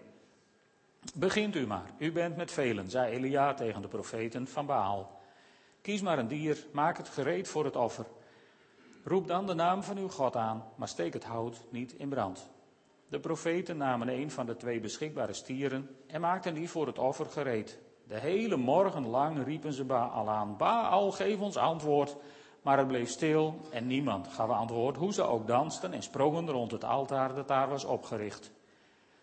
Begint 1.14 1.56
u 1.56 1.66
maar, 1.66 1.90
u 1.98 2.12
bent 2.12 2.36
met 2.36 2.52
velen, 2.52 2.90
zei 2.90 3.12
Elia 3.12 3.54
tegen 3.54 3.82
de 3.82 3.88
profeten 3.88 4.46
van 4.46 4.66
Baal. 4.66 5.20
Kies 5.80 6.00
maar 6.00 6.18
een 6.18 6.28
dier, 6.28 6.66
maak 6.72 6.96
het 6.96 7.08
gereed 7.08 7.48
voor 7.48 7.64
het 7.64 7.76
offer. 7.76 8.06
Roep 9.04 9.26
dan 9.26 9.46
de 9.46 9.54
naam 9.54 9.82
van 9.82 9.98
uw 9.98 10.08
God 10.08 10.36
aan, 10.36 10.64
maar 10.74 10.88
steek 10.88 11.12
het 11.12 11.24
hout 11.24 11.64
niet 11.70 11.92
in 11.92 12.08
brand. 12.08 12.48
De 13.08 13.20
profeten 13.20 13.76
namen 13.76 14.08
een 14.08 14.30
van 14.30 14.46
de 14.46 14.56
twee 14.56 14.80
beschikbare 14.80 15.32
stieren 15.32 15.96
en 16.06 16.20
maakten 16.20 16.54
die 16.54 16.70
voor 16.70 16.86
het 16.86 16.98
offer 16.98 17.26
gereed. 17.26 17.78
De 18.06 18.18
hele 18.18 18.56
morgen 18.56 19.06
lang 19.06 19.44
riepen 19.44 19.72
ze 19.72 19.84
Baal 19.84 20.30
aan. 20.30 20.56
Baal, 20.56 21.10
geef 21.10 21.40
ons 21.40 21.56
antwoord. 21.56 22.16
Maar 22.62 22.78
het 22.78 22.86
bleef 22.86 23.08
stil 23.08 23.60
en 23.70 23.86
niemand 23.86 24.28
gaf 24.28 24.50
antwoord, 24.50 24.96
hoe 24.96 25.12
ze 25.12 25.22
ook 25.22 25.46
dansten 25.46 25.92
en 25.92 26.02
sprongen 26.02 26.50
rond 26.50 26.70
het 26.70 26.84
altaar 26.84 27.34
dat 27.34 27.48
daar 27.48 27.68
was 27.68 27.84
opgericht. 27.84 28.50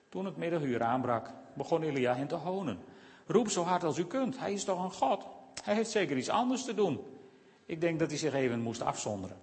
Toen 0.10 0.26
het 0.26 0.38
middaguur 0.38 0.84
aanbrak, 0.84 1.30
begon 1.54 1.84
Elia 1.84 2.16
hen 2.16 2.28
te 2.28 2.36
honen. 2.36 2.80
Roep 3.26 3.50
zo 3.50 3.64
hard 3.64 3.84
als 3.84 3.98
u 3.98 4.06
kunt, 4.06 4.40
hij 4.40 4.54
is 4.54 4.64
toch 4.64 4.84
een 4.84 4.92
God? 4.92 5.26
Hij 5.64 5.76
heeft 5.76 5.90
zeker 5.90 6.18
iets 6.18 6.30
anders 6.30 6.64
te 6.64 6.74
doen. 6.74 7.00
Ik 7.66 7.82
denk 7.82 8.00
dat 8.00 8.10
hij 8.10 8.18
zich 8.18 8.34
even 8.34 8.60
moest 8.60 8.82
afzonderen. 8.82 9.38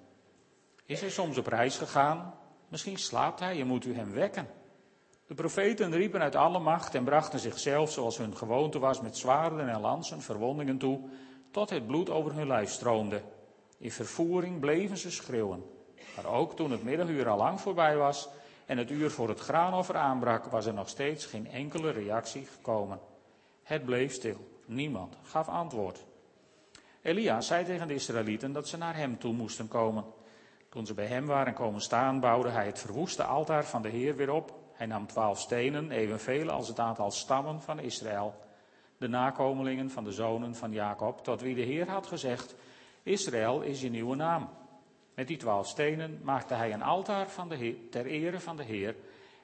Is 0.86 1.00
hij 1.00 1.10
soms 1.10 1.38
op 1.38 1.46
reis 1.46 1.78
gegaan? 1.78 2.34
Misschien 2.68 2.98
slaapt 2.98 3.40
hij, 3.40 3.56
je 3.56 3.64
moet 3.64 3.84
u 3.84 3.94
hem 3.94 4.12
wekken. 4.12 4.48
De 5.26 5.34
profeten 5.34 5.92
riepen 5.92 6.20
uit 6.20 6.34
alle 6.34 6.58
macht 6.58 6.94
en 6.94 7.04
brachten 7.04 7.38
zichzelf, 7.38 7.92
zoals 7.92 8.18
hun 8.18 8.36
gewoonte 8.36 8.78
was, 8.78 9.00
met 9.00 9.16
zwaarden 9.16 9.68
en 9.68 9.80
lansen, 9.80 10.22
verwondingen 10.22 10.78
toe, 10.78 11.00
tot 11.50 11.70
het 11.70 11.86
bloed 11.86 12.10
over 12.10 12.34
hun 12.34 12.46
lijf 12.46 12.70
stroomde. 12.70 13.22
In 13.78 13.90
vervoering 13.90 14.60
bleven 14.60 14.96
ze 14.96 15.10
schreeuwen. 15.10 15.64
Maar 16.16 16.26
ook 16.26 16.56
toen 16.56 16.70
het 16.70 16.82
middaguur 16.82 17.28
al 17.28 17.36
lang 17.36 17.60
voorbij 17.60 17.96
was 17.96 18.28
en 18.66 18.78
het 18.78 18.90
uur 18.90 19.10
voor 19.10 19.28
het 19.28 19.40
graanoffer 19.40 19.96
aanbrak, 19.96 20.44
was 20.44 20.66
er 20.66 20.74
nog 20.74 20.88
steeds 20.88 21.26
geen 21.26 21.50
enkele 21.50 21.90
reactie 21.90 22.46
gekomen. 22.46 23.00
Het 23.62 23.84
bleef 23.84 24.12
stil. 24.12 24.52
Niemand 24.66 25.16
gaf 25.22 25.48
antwoord. 25.48 26.04
Elia 27.02 27.40
zei 27.40 27.64
tegen 27.64 27.88
de 27.88 27.94
Israëlieten 27.94 28.52
dat 28.52 28.68
ze 28.68 28.76
naar 28.76 28.96
hem 28.96 29.18
toe 29.18 29.32
moesten 29.32 29.68
komen. 29.68 30.04
Toen 30.68 30.86
ze 30.86 30.94
bij 30.94 31.06
hem 31.06 31.26
waren 31.26 31.54
komen 31.54 31.80
staan, 31.80 32.20
bouwde 32.20 32.48
hij 32.48 32.66
het 32.66 32.78
verwoeste 32.78 33.24
altaar 33.24 33.64
van 33.64 33.82
de 33.82 33.88
Heer 33.88 34.16
weer 34.16 34.32
op. 34.32 34.54
Hij 34.72 34.86
nam 34.86 35.06
twaalf 35.06 35.40
stenen, 35.40 35.90
evenveel 35.90 36.50
als 36.50 36.68
het 36.68 36.78
aantal 36.78 37.10
stammen 37.10 37.60
van 37.60 37.78
Israël. 37.78 38.34
De 38.98 39.08
nakomelingen 39.08 39.90
van 39.90 40.04
de 40.04 40.12
zonen 40.12 40.54
van 40.54 40.72
Jacob, 40.72 41.24
tot 41.24 41.40
wie 41.40 41.54
de 41.54 41.62
Heer 41.62 41.88
had 41.88 42.06
gezegd, 42.06 42.54
Israël 43.02 43.60
is 43.60 43.80
je 43.80 43.90
nieuwe 43.90 44.16
naam. 44.16 44.48
Met 45.14 45.28
die 45.28 45.36
twaalf 45.36 45.66
stenen 45.66 46.20
maakte 46.22 46.54
hij 46.54 46.72
een 46.72 46.82
altaar 46.82 47.28
van 47.28 47.48
de 47.48 47.88
ter 47.90 48.06
ere 48.06 48.40
van 48.40 48.56
de 48.56 48.62
Heer. 48.62 48.96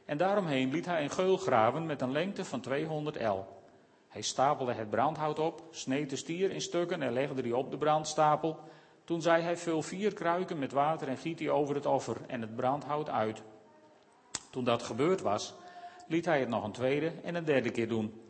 En 0.04 0.16
daaromheen 0.16 0.70
liet 0.70 0.86
hij 0.86 1.02
een 1.02 1.10
geul 1.10 1.36
graven 1.36 1.86
met 1.86 2.00
een 2.00 2.12
lengte 2.12 2.44
van 2.44 2.60
200 2.60 3.16
el. 3.16 3.62
Hij 4.08 4.22
stapelde 4.22 4.72
het 4.72 4.90
brandhout 4.90 5.38
op, 5.38 5.62
sneed 5.70 6.10
de 6.10 6.16
stier 6.16 6.50
in 6.50 6.60
stukken 6.60 7.02
en 7.02 7.12
legde 7.12 7.42
die 7.42 7.56
op 7.56 7.70
de 7.70 7.78
brandstapel. 7.78 8.58
Toen 9.04 9.22
zei 9.22 9.42
hij: 9.42 9.56
Vul 9.56 9.82
vier 9.82 10.14
kruiken 10.14 10.58
met 10.58 10.72
water 10.72 11.08
en 11.08 11.16
giet 11.16 11.38
die 11.38 11.50
over 11.50 11.74
het 11.74 11.86
offer 11.86 12.16
en 12.26 12.40
het 12.40 12.56
brandhout 12.56 13.08
uit. 13.08 13.42
Toen 14.50 14.64
dat 14.64 14.82
gebeurd 14.82 15.20
was, 15.20 15.54
liet 16.06 16.24
hij 16.24 16.40
het 16.40 16.48
nog 16.48 16.64
een 16.64 16.72
tweede 16.72 17.12
en 17.22 17.34
een 17.34 17.44
derde 17.44 17.70
keer 17.70 17.88
doen. 17.88 18.20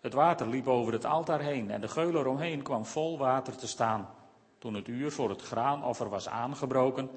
Het 0.00 0.12
water 0.12 0.48
liep 0.48 0.68
over 0.68 0.92
het 0.92 1.04
altaar 1.04 1.40
heen 1.40 1.70
en 1.70 1.80
de 1.80 1.88
geul 1.88 2.14
eromheen 2.14 2.62
kwam 2.62 2.84
vol 2.84 3.18
water 3.18 3.56
te 3.56 3.66
staan. 3.66 4.08
Toen 4.64 4.74
het 4.74 4.88
uur 4.88 5.12
voor 5.12 5.28
het 5.28 5.42
graanoffer 5.42 6.08
was 6.08 6.28
aangebroken, 6.28 7.10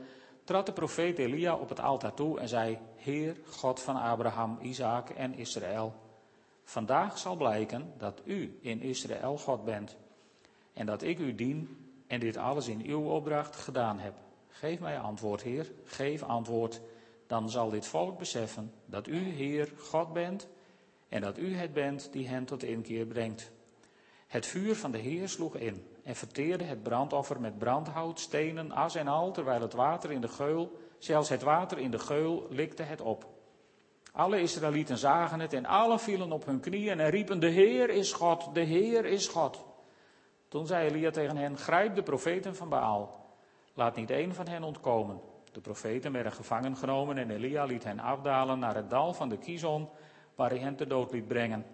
trad 0.44 0.66
de 0.66 0.72
profeet 0.74 1.18
Elia 1.20 1.56
op 1.56 1.70
het 1.70 1.80
altaar 1.80 2.14
toe 2.14 2.40
en 2.40 2.48
zei: 2.48 2.78
Heer, 2.96 3.38
God 3.50 3.80
van 3.80 3.96
Abraham, 3.96 4.58
Isaac 4.62 5.10
en 5.10 5.34
Israël, 5.34 5.94
vandaag 6.64 7.18
zal 7.18 7.36
blijken 7.36 7.94
dat 7.98 8.22
u 8.24 8.58
in 8.62 8.82
Israël 8.82 9.38
God 9.38 9.66
bent. 9.66 9.98
en 10.74 10.86
dat 10.86 11.02
ik 11.02 11.20
u 11.20 11.36
dien 11.36 11.78
en 12.08 12.20
dit 12.20 12.38
alles 12.38 12.68
in 12.68 12.82
uw 12.86 13.02
opdracht 13.02 13.56
gedaan 13.56 14.00
heb. 14.00 14.14
Geef 14.48 14.80
mij 14.80 15.00
antwoord, 15.00 15.42
Heer, 15.42 15.72
geef 15.84 16.24
antwoord. 16.24 16.82
Dan 17.28 17.50
zal 17.50 17.70
dit 17.70 17.88
volk 17.88 18.18
beseffen 18.18 18.74
dat 18.86 19.08
u, 19.08 19.18
Heer, 19.18 19.72
God 19.78 20.14
bent 20.14 20.48
en 21.10 21.22
dat 21.22 21.38
u 21.38 21.56
het 21.56 21.74
bent 21.74 22.12
die 22.12 22.28
hen 22.28 22.46
tot 22.46 22.64
inkeer 22.64 23.06
brengt. 23.06 23.52
Het 24.28 24.46
vuur 24.46 24.76
van 24.76 24.92
de 24.92 24.98
Heer 24.98 25.30
sloeg 25.30 25.56
in 25.56 25.86
en 26.08 26.16
verteerde 26.16 26.64
het 26.64 26.84
brandoffer 26.84 27.42
met 27.42 27.58
brandhout, 27.58 28.20
stenen, 28.20 28.72
as 28.72 28.96
en 28.96 29.08
al, 29.08 29.32
terwijl 29.32 29.62
het 29.62 29.74
water 29.74 30.12
in 30.12 30.22
de 30.22 30.28
geul, 30.28 30.80
zelfs 30.98 31.30
het 31.30 31.42
water 31.42 31.78
in 31.78 31.92
de 31.92 32.00
geul, 32.00 32.48
likte 32.50 32.84
het 32.84 33.02
op. 33.02 33.28
Alle 34.12 34.42
Israëlieten 34.42 34.98
zagen 34.98 35.40
het 35.40 35.54
en 35.54 35.66
alle 35.66 36.00
vielen 36.00 36.32
op 36.32 36.46
hun 36.46 36.60
knieën 36.60 37.00
en 37.00 37.10
riepen, 37.10 37.40
de 37.40 37.50
Heer 37.50 37.90
is 37.90 38.14
God, 38.14 38.54
de 38.54 38.62
Heer 38.62 39.06
is 39.06 39.28
God. 39.28 39.66
Toen 40.48 40.68
zei 40.68 40.88
Elia 40.88 41.12
tegen 41.12 41.38
hen, 41.38 41.58
grijp 41.58 41.96
de 41.96 42.04
profeten 42.04 42.56
van 42.56 42.70
Baal, 42.70 43.26
laat 43.74 43.96
niet 43.96 44.10
één 44.10 44.34
van 44.34 44.48
hen 44.48 44.64
ontkomen. 44.64 45.22
De 45.52 45.62
profeten 45.62 46.12
werden 46.12 46.32
gevangen 46.32 46.78
genomen 46.78 47.18
en 47.18 47.30
Elia 47.30 47.66
liet 47.66 47.84
hen 47.84 48.00
afdalen 48.00 48.60
naar 48.60 48.76
het 48.76 48.90
dal 48.90 49.14
van 49.14 49.30
de 49.30 49.38
Kizon, 49.38 49.90
waar 50.36 50.50
hij 50.50 50.60
hen 50.60 50.76
te 50.76 50.88
dood 50.88 51.12
liet 51.12 51.28
brengen. 51.28 51.66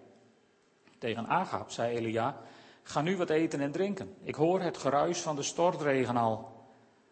Tegen 0.98 1.26
Agab 1.26 1.70
zei 1.70 1.96
Elia, 1.96 2.36
ga 2.84 3.02
nu 3.02 3.16
wat 3.16 3.30
eten 3.30 3.60
en 3.60 3.72
drinken. 3.72 4.14
Ik 4.22 4.34
hoor 4.34 4.60
het 4.60 4.76
geruis 4.76 5.20
van 5.20 5.36
de 5.36 5.42
stortregen 5.42 6.16
al. 6.16 6.52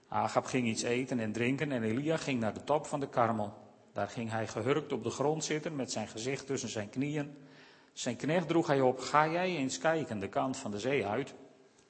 Agab 0.09 0.45
ging 0.45 0.67
iets 0.67 0.83
eten 0.83 1.21
en 1.21 1.33
drinken 1.33 1.73
en 1.73 1.83
Elia 1.83 2.17
ging 2.17 2.41
naar 2.41 2.55
de 2.55 2.65
top 2.65 2.87
van 2.87 3.01
de 3.01 3.09
karmel. 3.09 3.53
Daar 3.93 4.09
ging 4.09 4.31
hij 4.31 4.47
gehurkt 4.47 4.93
op 4.93 5.03
de 5.03 5.11
grond 5.11 5.45
zitten 5.45 5.77
met 5.77 5.93
zijn 5.93 6.09
gezicht 6.09 6.47
tussen 6.47 6.69
zijn 6.69 6.89
knieën. 6.89 7.37
Zijn 7.93 8.17
knecht 8.17 8.49
droeg 8.49 8.67
hij 8.67 8.81
op, 8.81 8.99
ga 8.99 9.29
jij 9.29 9.57
eens 9.57 9.79
kijken 9.79 10.19
de 10.19 10.29
kant 10.29 10.57
van 10.57 10.71
de 10.71 10.79
zee 10.79 11.07
uit. 11.07 11.35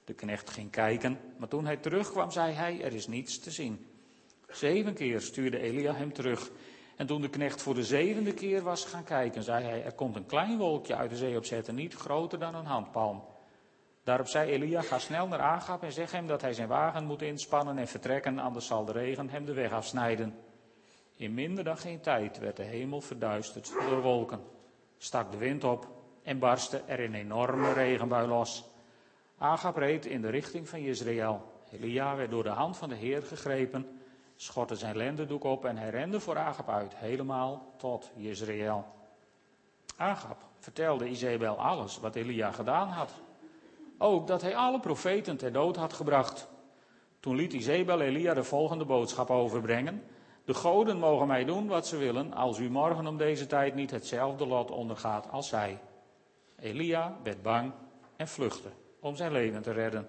De 0.05 0.15
knecht 0.15 0.51
ging 0.51 0.71
kijken, 0.71 1.19
maar 1.39 1.49
toen 1.49 1.65
hij 1.65 1.77
terugkwam 1.77 2.31
zei 2.31 2.53
hij, 2.53 2.83
er 2.83 2.95
is 2.95 3.07
niets 3.07 3.39
te 3.39 3.51
zien. 3.51 3.87
Zeven 4.49 4.95
keer 4.95 5.21
stuurde 5.21 5.59
Elia 5.59 5.95
hem 5.95 6.13
terug. 6.13 6.51
En 6.97 7.07
toen 7.07 7.21
de 7.21 7.29
knecht 7.29 7.63
voor 7.63 7.75
de 7.75 7.85
zevende 7.85 8.35
keer 8.35 8.63
was 8.63 8.85
gaan 8.85 9.05
kijken, 9.05 9.43
zei 9.43 9.65
hij, 9.65 9.85
er 9.85 9.93
komt 9.93 10.17
een 10.17 10.27
klein 10.27 10.59
wolkje 10.59 10.97
uit 10.97 11.11
de 11.11 11.17
zee 11.17 11.37
opzetten, 11.37 11.75
niet 11.75 11.95
groter 11.95 12.39
dan 12.39 12.55
een 12.55 12.65
handpalm. 12.65 13.23
Daarop 14.05 14.27
zei 14.27 14.51
Elia, 14.51 14.83
ga 14.83 14.99
snel 14.99 15.27
naar 15.27 15.41
Agab 15.41 15.83
en 15.83 15.93
zeg 15.93 16.13
hem 16.13 16.27
dat 16.27 16.41
hij 16.41 16.53
zijn 16.53 16.69
wagen 16.69 17.05
moet 17.05 17.23
inspannen 17.23 17.79
en 17.79 17.89
vertrekken, 17.89 18.39
anders 18.39 18.67
zal 18.67 18.85
de 18.85 18.93
regen 18.93 19.31
hem 19.31 19.45
de 19.45 19.53
weg 19.53 19.73
afsnijden. 19.73 20.39
In 21.17 21.35
minder 21.35 21.65
dan 21.65 21.77
geen 21.77 22.01
tijd 22.01 22.39
werd 22.39 22.57
de 22.57 22.63
hemel 22.63 23.01
verduisterd 23.01 23.73
door 23.89 24.03
wolken, 24.03 24.41
stak 24.99 25.31
de 25.33 25.37
wind 25.39 25.65
op 25.65 25.89
en 26.23 26.39
barstte 26.39 26.83
er 26.87 27.01
een 27.01 27.15
enorme 27.15 27.73
regenbui 27.73 28.29
los. 28.29 28.65
Agab 29.39 29.77
reed 29.77 30.07
in 30.07 30.21
de 30.21 30.31
richting 30.31 30.69
van 30.69 30.79
Israël. 30.79 31.53
Elia 31.73 32.17
werd 32.17 32.31
door 32.31 32.43
de 32.43 32.49
hand 32.49 32.77
van 32.77 32.89
de 32.89 32.95
Heer 32.95 33.23
gegrepen, 33.23 34.01
schortte 34.37 34.77
zijn 34.77 34.97
lendendoek 34.97 35.45
op 35.45 35.65
en 35.65 35.77
hij 35.77 35.91
rende 35.91 36.21
voor 36.21 36.39
Agab 36.39 36.69
uit, 36.69 36.97
helemaal 36.97 37.75
tot 37.77 38.11
Israël. 38.17 38.87
Agab 39.97 40.39
vertelde 40.59 41.09
Izebel 41.09 41.59
alles 41.59 41.99
wat 41.99 42.15
Elia 42.15 42.53
gedaan 42.53 42.89
had. 42.89 43.13
Ook 44.03 44.27
dat 44.27 44.43
hij 44.43 44.57
alle 44.57 44.81
profeten 44.81 45.37
ter 45.37 45.53
dood 45.53 45.77
had 45.77 45.93
gebracht. 45.93 46.49
Toen 47.21 47.37
liet 47.37 47.53
Izebel 47.53 48.01
Elia 48.01 48.35
de 48.35 48.45
volgende 48.45 48.85
boodschap 48.85 49.31
overbrengen. 49.31 50.03
De 50.45 50.55
goden 50.55 50.99
mogen 50.99 51.27
mij 51.27 51.45
doen 51.45 51.67
wat 51.67 51.87
ze 51.87 51.97
willen, 51.97 52.33
als 52.33 52.59
u 52.59 52.71
morgen 52.71 53.07
om 53.07 53.17
deze 53.17 53.47
tijd 53.47 53.75
niet 53.75 53.91
hetzelfde 53.91 54.47
lot 54.47 54.71
ondergaat 54.71 55.31
als 55.31 55.49
zij. 55.49 55.79
Elia 56.59 57.17
werd 57.23 57.43
bang 57.43 57.73
en 58.17 58.29
vluchtte 58.29 58.69
om 59.01 59.17
zijn 59.17 59.33
leven 59.33 59.63
te 59.63 59.73
redden. 59.73 60.09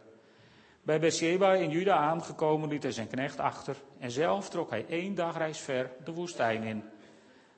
Bij 0.81 0.99
Beersheba 0.99 1.53
in 1.53 1.69
Juda 1.69 1.95
aangekomen 1.95 2.69
liet 2.69 2.83
hij 2.83 2.91
zijn 2.91 3.07
knecht 3.07 3.39
achter 3.39 3.75
en 3.99 4.11
zelf 4.11 4.49
trok 4.49 4.69
hij 4.69 4.85
één 4.87 5.15
dagreis 5.15 5.59
ver 5.59 5.91
de 6.03 6.13
woestijn 6.13 6.63
in. 6.63 6.83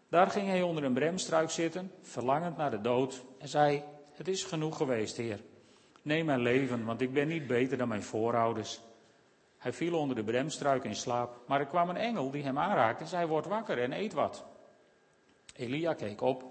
Daar 0.09 0.27
ging 0.27 0.47
hij 0.47 0.61
onder 0.61 0.83
een 0.83 0.93
bremstruik 0.93 1.49
zitten, 1.49 1.91
verlangend 2.01 2.57
naar 2.57 2.71
de 2.71 2.81
dood, 2.81 3.23
en 3.37 3.47
zei: 3.47 3.83
Het 4.13 4.27
is 4.27 4.43
genoeg 4.43 4.77
geweest, 4.77 5.17
Heer. 5.17 5.39
Neem 6.05 6.25
mijn 6.25 6.41
leven, 6.41 6.85
want 6.85 7.01
ik 7.01 7.13
ben 7.13 7.27
niet 7.27 7.47
beter 7.47 7.77
dan 7.77 7.87
mijn 7.87 8.03
voorouders. 8.03 8.79
Hij 9.57 9.73
viel 9.73 9.97
onder 9.97 10.15
de 10.15 10.23
bremstruik 10.23 10.83
in 10.83 10.95
slaap, 10.95 11.37
maar 11.47 11.59
er 11.59 11.65
kwam 11.65 11.89
een 11.89 11.97
engel 11.97 12.31
die 12.31 12.43
hem 12.43 12.57
aanraakte 12.57 13.03
en 13.03 13.09
zei: 13.09 13.27
Word 13.27 13.45
wakker 13.45 13.81
en 13.81 13.91
eet 13.91 14.13
wat. 14.13 14.45
Elia 15.55 15.93
keek 15.93 16.21
op 16.21 16.43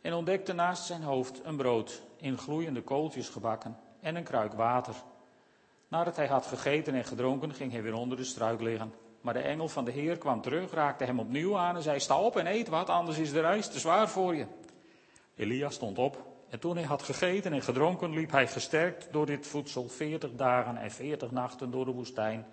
en 0.00 0.12
ontdekte 0.12 0.52
naast 0.52 0.84
zijn 0.84 1.02
hoofd 1.02 1.40
een 1.44 1.56
brood 1.56 2.02
in 2.16 2.38
gloeiende 2.38 2.82
kooltjes 2.82 3.28
gebakken 3.28 3.76
en 4.00 4.16
een 4.16 4.24
kruik 4.24 4.52
water. 4.52 4.94
Nadat 5.88 6.16
hij 6.16 6.26
had 6.26 6.46
gegeten 6.46 6.94
en 6.94 7.04
gedronken, 7.04 7.54
ging 7.54 7.72
hij 7.72 7.82
weer 7.82 7.94
onder 7.94 8.16
de 8.16 8.24
struik 8.24 8.60
liggen. 8.60 8.94
Maar 9.20 9.34
de 9.34 9.40
engel 9.40 9.68
van 9.68 9.84
de 9.84 9.90
Heer 9.90 10.18
kwam 10.18 10.40
terug, 10.40 10.72
raakte 10.72 11.04
hem 11.04 11.18
opnieuw 11.18 11.56
aan 11.56 11.76
en 11.76 11.82
zei: 11.82 12.00
Sta 12.00 12.20
op 12.20 12.36
en 12.36 12.46
eet 12.46 12.68
wat, 12.68 12.88
anders 12.88 13.18
is 13.18 13.32
de 13.32 13.40
reis 13.40 13.68
te 13.68 13.78
zwaar 13.78 14.08
voor 14.08 14.34
je. 14.34 14.46
Elia 15.36 15.70
stond 15.70 15.98
op 15.98 16.33
en 16.54 16.60
toen 16.60 16.76
hij 16.76 16.84
had 16.84 17.02
gegeten 17.02 17.52
en 17.52 17.62
gedronken, 17.62 18.10
liep 18.10 18.30
hij 18.30 18.48
gesterkt 18.48 19.08
door 19.12 19.26
dit 19.26 19.46
voedsel 19.46 19.88
veertig 19.88 20.34
dagen 20.34 20.76
en 20.76 20.90
veertig 20.90 21.30
nachten 21.30 21.70
door 21.70 21.84
de 21.84 21.90
woestijn, 21.90 22.46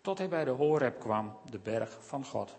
tot 0.00 0.18
hij 0.18 0.28
bij 0.28 0.44
de 0.44 0.50
Horeb 0.50 0.98
kwam, 0.98 1.36
de 1.50 1.58
berg 1.58 1.98
van 2.00 2.24
God. 2.24 2.58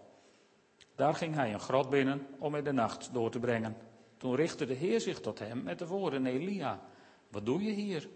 Daar 0.96 1.14
ging 1.14 1.36
hij 1.36 1.54
een 1.54 1.60
grot 1.60 1.90
binnen 1.90 2.28
om 2.40 2.56
er 2.56 2.64
de 2.64 2.72
nacht 2.72 3.10
door 3.14 3.32
te 3.32 3.40
brengen. 3.40 3.78
Toen 4.18 4.36
richtte 4.36 4.66
de 4.66 4.74
Heer 4.74 5.02
zich 5.02 5.20
tot 5.20 5.40
hem 5.40 5.64
met 5.64 5.80
de 5.80 5.88
woorden: 5.88 6.26
Elia, 6.26 6.80
wat 7.28 7.46
doe 7.46 7.64
je 7.64 7.72
hier? 7.72 8.10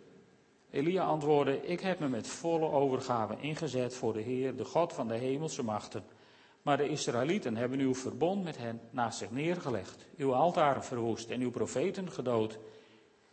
Elia 0.69 1.03
antwoordde: 1.03 1.61
Ik 1.65 1.79
heb 1.79 1.99
me 1.99 2.07
met 2.07 2.27
volle 2.27 2.71
overgave 2.71 3.37
ingezet 3.39 3.95
voor 3.95 4.13
de 4.13 4.21
Heer, 4.21 4.55
de 4.55 4.65
God 4.65 4.93
van 4.93 5.07
de 5.07 5.17
hemelse 5.17 5.63
machten. 5.63 6.03
Maar 6.65 6.77
de 6.77 6.89
Israëlieten 6.89 7.55
hebben 7.55 7.79
uw 7.79 7.95
verbond 7.95 8.43
met 8.43 8.57
hen 8.57 8.81
naast 8.89 9.17
zich 9.17 9.31
neergelegd, 9.31 10.05
uw 10.17 10.33
altaren 10.33 10.83
verwoest 10.83 11.29
en 11.29 11.41
uw 11.41 11.51
profeten 11.51 12.11
gedood. 12.11 12.59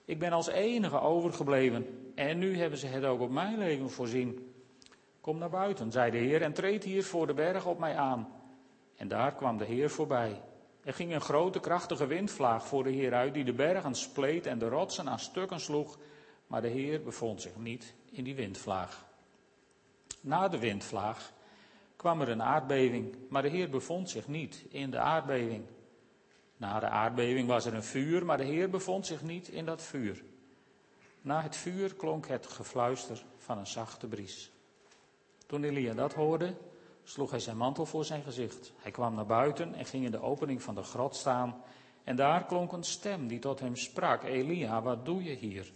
Ik 0.04 0.18
ben 0.18 0.32
als 0.32 0.48
enige 0.48 1.00
overgebleven 1.00 2.12
en 2.14 2.38
nu 2.38 2.58
hebben 2.58 2.78
ze 2.78 2.86
het 2.86 3.04
ook 3.04 3.20
op 3.20 3.30
mijn 3.30 3.58
leven 3.58 3.90
voorzien. 3.90 4.54
Kom 5.20 5.38
naar 5.38 5.50
buiten, 5.50 5.92
zei 5.92 6.10
de 6.10 6.16
Heer, 6.16 6.42
en 6.42 6.52
treed 6.52 6.84
hier 6.84 7.04
voor 7.04 7.26
de 7.26 7.34
berg 7.34 7.66
op 7.66 7.78
mij 7.78 7.96
aan. 7.96 8.28
En 8.96 9.08
daar 9.08 9.34
kwam 9.34 9.58
de 9.58 9.64
Heer 9.64 9.90
voorbij. 9.90 10.42
Er 10.84 10.94
ging 10.94 11.12
een 11.12 11.20
grote 11.20 11.60
krachtige 11.60 12.06
windvlaag 12.06 12.66
voor 12.66 12.84
de 12.84 12.90
Heer 12.90 13.14
uit, 13.14 13.34
die 13.34 13.44
de 13.44 13.52
bergen 13.52 13.94
spleet 13.94 14.46
en 14.46 14.58
de 14.58 14.68
rotsen 14.68 15.08
aan 15.08 15.18
stukken 15.18 15.60
sloeg, 15.60 15.98
maar 16.46 16.62
de 16.62 16.68
Heer 16.68 17.02
bevond 17.02 17.42
zich 17.42 17.56
niet 17.56 17.94
in 18.10 18.24
die 18.24 18.34
windvlaag. 18.34 19.04
Na 20.20 20.48
de 20.48 20.58
windvlaag 20.58 21.32
kwam 22.02 22.21
er 22.21 22.28
een 22.28 22.42
aardbeving, 22.42 23.16
maar 23.28 23.42
de 23.42 23.49
Heer 23.49 23.71
bevond 23.71 24.11
zich 24.11 24.28
niet 24.28 24.64
in 24.68 24.90
de 24.90 24.99
aardbeving. 24.99 25.64
Na 26.56 26.80
de 26.80 26.88
aardbeving 26.88 27.49
was 27.49 27.64
er 27.64 27.75
een 27.75 27.85
vuur, 27.85 28.25
maar 28.25 28.37
de 28.37 28.44
Heer 28.44 28.71
bevond 28.71 29.06
zich 29.06 29.23
niet 29.23 29.49
in 29.49 29.64
dat 29.64 29.82
vuur. 29.82 30.25
Na 31.21 31.42
het 31.42 31.56
vuur 31.56 31.94
klonk 31.94 32.26
het 32.26 32.47
gefluister 32.47 33.25
van 33.37 33.59
een 33.59 33.66
zachte 33.66 34.06
bries. 34.06 34.50
Toen 35.47 35.64
Elia 35.64 35.94
dat 35.94 36.14
hoorde, 36.14 36.54
sloeg 37.02 37.30
hij 37.30 37.40
zijn 37.40 37.56
mantel 37.56 37.87
voor 37.87 38.04
zijn 38.04 38.23
gezicht. 38.23 38.73
Hij 38.76 38.90
kwam 38.90 39.14
naar 39.14 39.26
buiten 39.26 39.75
en 39.75 39.85
ging 39.85 40.04
in 40.04 40.11
de 40.11 40.23
opening 40.23 40.62
van 40.62 40.75
de 40.75 40.82
grot 40.82 41.16
staan. 41.16 41.62
En 42.04 42.16
daar 42.16 42.44
klonk 42.44 42.73
een 42.73 42.85
stem 42.85 43.28
die 43.28 43.38
tot 43.38 43.61
hem 43.61 43.76
sprak: 43.76 44.23
Elia, 44.23 44.82
wat 44.82 45.04
doe 45.04 45.23
je 45.23 45.35
hier? 45.35 45.73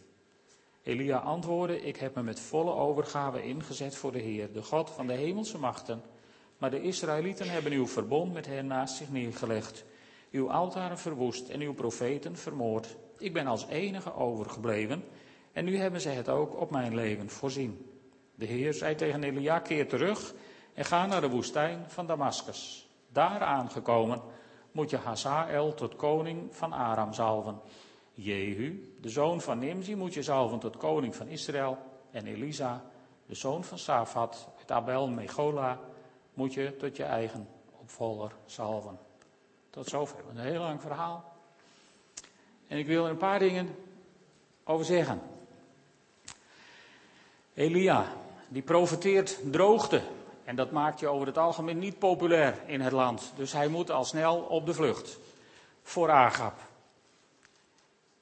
Elia 0.83 1.18
antwoordde: 1.18 1.80
Ik 1.80 1.97
heb 1.97 2.14
me 2.14 2.23
met 2.23 2.40
volle 2.40 2.75
overgave 2.75 3.45
ingezet 3.45 3.97
voor 3.97 4.12
de 4.12 4.18
Heer, 4.18 4.52
de 4.52 4.62
God 4.62 4.90
van 4.90 5.06
de 5.06 5.12
hemelse 5.12 5.59
machten. 5.59 6.02
Maar 6.58 6.70
de 6.70 6.82
Israëlieten 6.82 7.48
hebben 7.48 7.72
uw 7.72 7.86
verbond 7.86 8.32
met 8.32 8.46
hen 8.46 8.66
naast 8.66 8.96
zich 8.96 9.10
neergelegd, 9.10 9.84
uw 10.30 10.50
altaren 10.50 10.98
verwoest 10.98 11.48
en 11.48 11.60
uw 11.60 11.75
profeten 11.75 12.36
vermoord. 12.36 12.96
Ik 13.18 13.32
ben 13.32 13.46
als 13.46 13.66
enige 13.66 14.14
overgebleven 14.14 15.04
en 15.52 15.64
nu 15.64 15.76
hebben 15.76 16.00
ze 16.00 16.08
het 16.08 16.28
ook 16.28 16.60
op 16.60 16.70
mijn 16.70 16.94
leven 16.94 17.30
voorzien. 17.30 17.90
De 18.34 18.44
Heer 18.44 18.75
zei 18.75 18.94
tegen 18.94 19.22
Elia: 19.22 19.58
Keer 19.58 19.88
terug 19.88 20.34
en 20.75 20.84
ga 20.84 21.06
naar 21.06 21.20
de 21.20 21.28
woestijn 21.28 21.84
van 21.86 22.06
Damascus. 22.06 22.88
Daar 23.08 23.40
aangekomen 23.40 24.20
moet 24.72 24.90
je 24.90 24.96
Hazael 24.96 25.75
tot 25.75 25.96
koning 25.96 26.54
van 26.54 26.72
Aram 26.72 27.12
zalven. 27.12 27.60
Jehu, 28.14 28.94
de 29.00 29.08
zoon 29.08 29.40
van 29.40 29.58
Nimzi, 29.58 29.94
moet 29.94 30.14
je 30.14 30.22
zalven 30.22 30.58
tot 30.58 30.76
koning 30.76 31.16
van 31.16 31.28
Israël. 31.28 31.78
En 32.10 32.26
Elisa, 32.26 32.84
de 33.26 33.34
zoon 33.34 33.64
van 33.64 33.78
Safat 33.78 34.48
uit 34.58 34.70
Abel 34.70 35.08
Megola, 35.08 35.80
moet 36.37 36.55
je 36.55 36.76
tot 36.76 36.97
je 36.97 37.05
eigen 37.05 37.49
opvolger 37.81 38.33
zalven. 38.47 38.99
Tot 39.71 39.87
zover. 39.87 40.19
Een 40.31 40.38
heel 40.38 40.61
lang 40.61 40.81
verhaal. 40.81 41.33
En 42.69 42.78
ik 42.78 42.87
wil 42.87 43.05
er 43.05 43.11
een 43.11 43.16
paar 43.16 43.38
dingen 43.38 43.76
over 44.64 44.85
zeggen. 44.85 45.21
Elia, 47.55 48.12
die 48.49 48.62
profeteert 48.62 49.38
droogte. 49.52 50.02
En 50.45 50.57
dat 50.57 50.71
maakt 50.71 51.00
je 51.00 51.09
over 51.09 51.26
het 51.26 51.38
algemeen 51.38 51.78
niet 51.78 51.99
populair 51.99 52.59
in 52.66 52.81
het 52.81 52.93
land. 52.93 53.33
Dus 53.37 53.52
hij 53.52 53.69
moet 53.69 53.90
al 53.90 54.05
snel 54.05 54.38
op 54.38 54.66
de 54.66 54.75
vlucht. 54.75 55.19
Voor 55.83 56.11
Agap. 56.11 56.55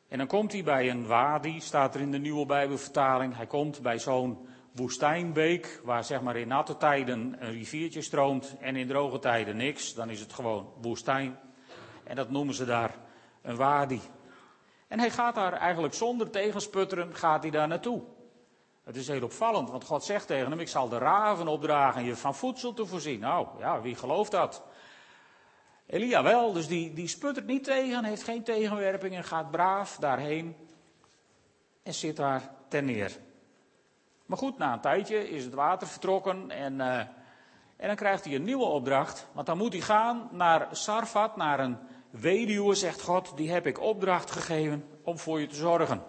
En 0.09 0.19
dan 0.19 0.27
komt 0.27 0.53
hij 0.53 0.65
bij 0.65 0.91
een 0.91 1.07
wadi, 1.07 1.61
staat 1.61 1.95
er 1.95 2.01
in 2.01 2.11
de 2.11 2.19
nieuwe 2.19 2.47
Bijbelvertaling. 2.47 3.37
Hij 3.37 3.47
komt 3.47 3.83
bij 3.83 3.99
zo'n 3.99 4.49
woestijnbeek, 4.75 5.81
waar 5.85 6.05
zeg 6.05 6.21
maar 6.21 6.37
in 6.37 6.49
natte 6.49 6.77
tijden 6.77 7.37
een 7.39 7.53
riviertje 7.53 8.03
stroomt 8.03 8.57
en 8.61 8.77
in 8.77 8.89
droge 8.89 9.19
tijden 9.19 9.57
niks. 9.57 9.95
Dan 9.95 10.11
is 10.11 10.21
het 10.21 10.33
gewoon 10.33 10.73
woestijn. 10.81 11.39
En 12.05 12.17
dat 12.17 12.31
noemen 12.31 12.55
ze 12.55 12.65
daar 12.65 12.95
een 13.43 13.57
wadi. 13.57 14.01
En 14.89 14.99
hij 14.99 15.11
gaat 15.11 15.35
daar 15.35 15.53
eigenlijk 15.53 15.95
zonder 15.95 16.31
tegensputteren, 16.31 17.15
gaat 17.15 17.43
hij 17.43 17.51
daar 17.51 17.69
naartoe. 17.69 18.03
Het 18.85 18.97
is 18.97 19.09
heel 19.09 19.23
opvallend, 19.23 19.71
want 19.71 19.85
God 19.85 20.05
zegt 20.05 20.27
tegen 20.27 20.51
hem, 20.51 20.61
ik 20.61 20.69
zal 20.69 20.89
de 20.89 20.99
raven 20.99 21.49
opdragen 21.49 22.05
je 22.05 22.17
van 22.17 22.35
voedsel 22.35 22.75
te 22.75 22.87
voorzien. 22.87 23.21
Nou, 23.21 23.47
ja, 23.59 23.81
wie 23.81 23.95
gelooft 23.95 24.31
dat? 24.31 24.63
Elia 25.87 26.23
wel, 26.23 26.53
dus 26.53 26.67
die, 26.67 26.93
die 26.93 27.09
sputtert 27.09 27.47
niet 27.47 27.65
tegen, 27.65 28.05
heeft 28.05 28.23
geen 28.23 28.43
tegenwerping 28.43 29.15
en 29.15 29.25
gaat 29.25 29.51
braaf 29.51 29.97
daarheen 29.97 30.57
en 31.83 31.95
zit 31.95 32.17
daar 32.17 32.51
ten 32.69 32.85
neer. 32.85 33.19
Maar 34.27 34.39
goed, 34.39 34.59
na 34.59 34.73
een 34.73 34.81
tijdje 34.81 35.29
is 35.29 35.45
het 35.45 35.55
water 35.55 35.87
vertrokken 35.87 36.51
en, 36.51 36.75
uh, 36.75 36.99
en 37.77 37.87
dan 37.87 37.97
krijgt 37.97 38.25
hij 38.25 38.35
een 38.35 38.45
nieuwe 38.45 38.65
opdracht. 38.65 39.27
Want 39.33 39.47
dan 39.47 39.59
moet 39.59 39.73
hij 39.73 39.83
gaan 39.83 40.29
naar 40.33 40.69
Sarfat, 40.71 41.37
naar 41.37 41.61
een 41.61 41.79
weduwe, 42.11 42.75
zegt 42.75 43.03
God, 43.03 43.37
die 43.37 43.51
heb 43.51 43.67
ik 43.67 43.81
opdracht 43.81 44.31
gegeven 44.31 44.85
om 45.03 45.19
voor 45.19 45.41
je 45.41 45.47
te 45.47 45.55
zorgen. 45.55 46.03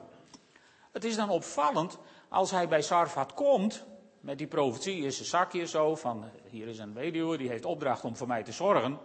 Het 0.91 1.03
is 1.03 1.15
dan 1.15 1.29
opvallend 1.29 1.99
als 2.29 2.51
hij 2.51 2.67
bij 2.67 2.81
Sarfat 2.81 3.33
komt, 3.33 3.85
met 4.19 4.37
die 4.37 4.47
profetie 4.47 5.05
is 5.05 5.15
zijn 5.15 5.27
zakje 5.27 5.67
zo 5.67 5.95
van, 5.95 6.25
hier 6.49 6.67
is 6.67 6.79
een 6.79 6.93
weduwe, 6.93 7.37
die 7.37 7.49
heeft 7.49 7.65
opdracht 7.65 8.03
om 8.03 8.15
voor 8.15 8.27
mij 8.27 8.43
te 8.43 8.51
zorgen. 8.51 8.99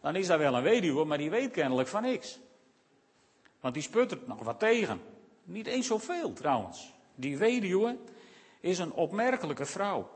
Dan 0.00 0.16
is 0.16 0.26
daar 0.26 0.38
wel 0.38 0.54
een 0.54 0.62
weduwe, 0.62 1.04
maar 1.04 1.18
die 1.18 1.30
weet 1.30 1.50
kennelijk 1.50 1.88
van 1.88 2.02
niks. 2.02 2.40
Want 3.60 3.74
die 3.74 3.82
sputtert 3.82 4.26
nog 4.26 4.42
wat 4.42 4.58
tegen. 4.58 5.00
Niet 5.44 5.66
eens 5.66 5.86
zoveel 5.86 6.32
trouwens. 6.32 6.92
Die 7.14 7.38
weduwe 7.38 7.96
is 8.60 8.78
een 8.78 8.92
opmerkelijke 8.92 9.64
vrouw. 9.64 10.10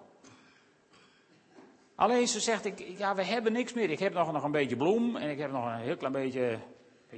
Alleen 1.95 2.29
ze 2.29 2.41
zegt, 2.41 2.65
ik, 2.65 2.79
ja, 2.79 3.15
we 3.15 3.25
hebben 3.25 3.53
niks 3.53 3.73
meer. 3.73 3.91
Ik 3.91 3.99
heb 3.99 4.13
nog, 4.13 4.33
nog 4.33 4.45
een 4.45 4.51
beetje 4.51 4.77
bloem 4.77 5.17
en 5.17 5.31
ik 5.31 5.39
heb 5.39 5.51
nog 5.51 5.65
een 5.65 5.79
heel 5.79 5.97
klein 5.97 6.13
beetje, 6.13 6.59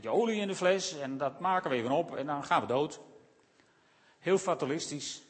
olie 0.07 0.41
in 0.41 0.49
de 0.49 0.55
fles. 0.55 0.99
En 0.99 1.19
dat 1.19 1.41
maken 1.41 1.71
we 1.71 1.77
even 1.77 1.91
op 1.91 2.17
en 2.17 2.27
dan 2.27 2.45
gaan 2.45 2.61
we 2.61 2.67
dood. 2.67 3.01
Heel 4.19 4.39
fatalistisch. 4.39 5.23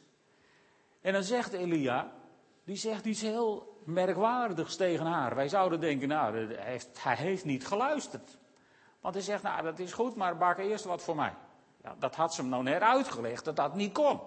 En 1.01 1.13
dan 1.13 1.23
zegt 1.23 1.53
Elia, 1.53 2.11
die 2.63 2.75
zegt 2.75 3.05
iets 3.05 3.21
heel 3.21 3.79
merkwaardigs 3.83 4.75
tegen 4.75 5.05
haar. 5.05 5.35
Wij 5.35 5.49
zouden 5.49 5.79
denken, 5.79 6.07
nou, 6.07 6.35
hij 6.35 6.63
heeft, 6.63 7.03
hij 7.03 7.15
heeft 7.15 7.45
niet 7.45 7.67
geluisterd. 7.67 8.37
Want 9.01 9.13
hij 9.13 9.23
zegt, 9.23 9.43
nou, 9.43 9.63
dat 9.63 9.79
is 9.79 9.93
goed, 9.93 10.15
maar 10.15 10.37
bak 10.37 10.57
eerst 10.57 10.85
wat 10.85 11.03
voor 11.03 11.15
mij. 11.15 11.33
Ja, 11.83 11.95
dat 11.99 12.15
had 12.15 12.33
ze 12.33 12.41
hem 12.41 12.49
nou 12.49 12.63
net 12.63 12.81
uitgelegd, 12.81 13.45
dat 13.45 13.55
dat 13.55 13.75
niet 13.75 13.93
kon. 13.93 14.19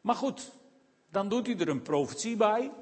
Maar 0.00 0.14
goed, 0.14 0.52
dan 1.10 1.28
doet 1.28 1.46
hij 1.46 1.58
er 1.58 1.68
een 1.68 1.82
profetie 1.82 2.36
bij. 2.36 2.72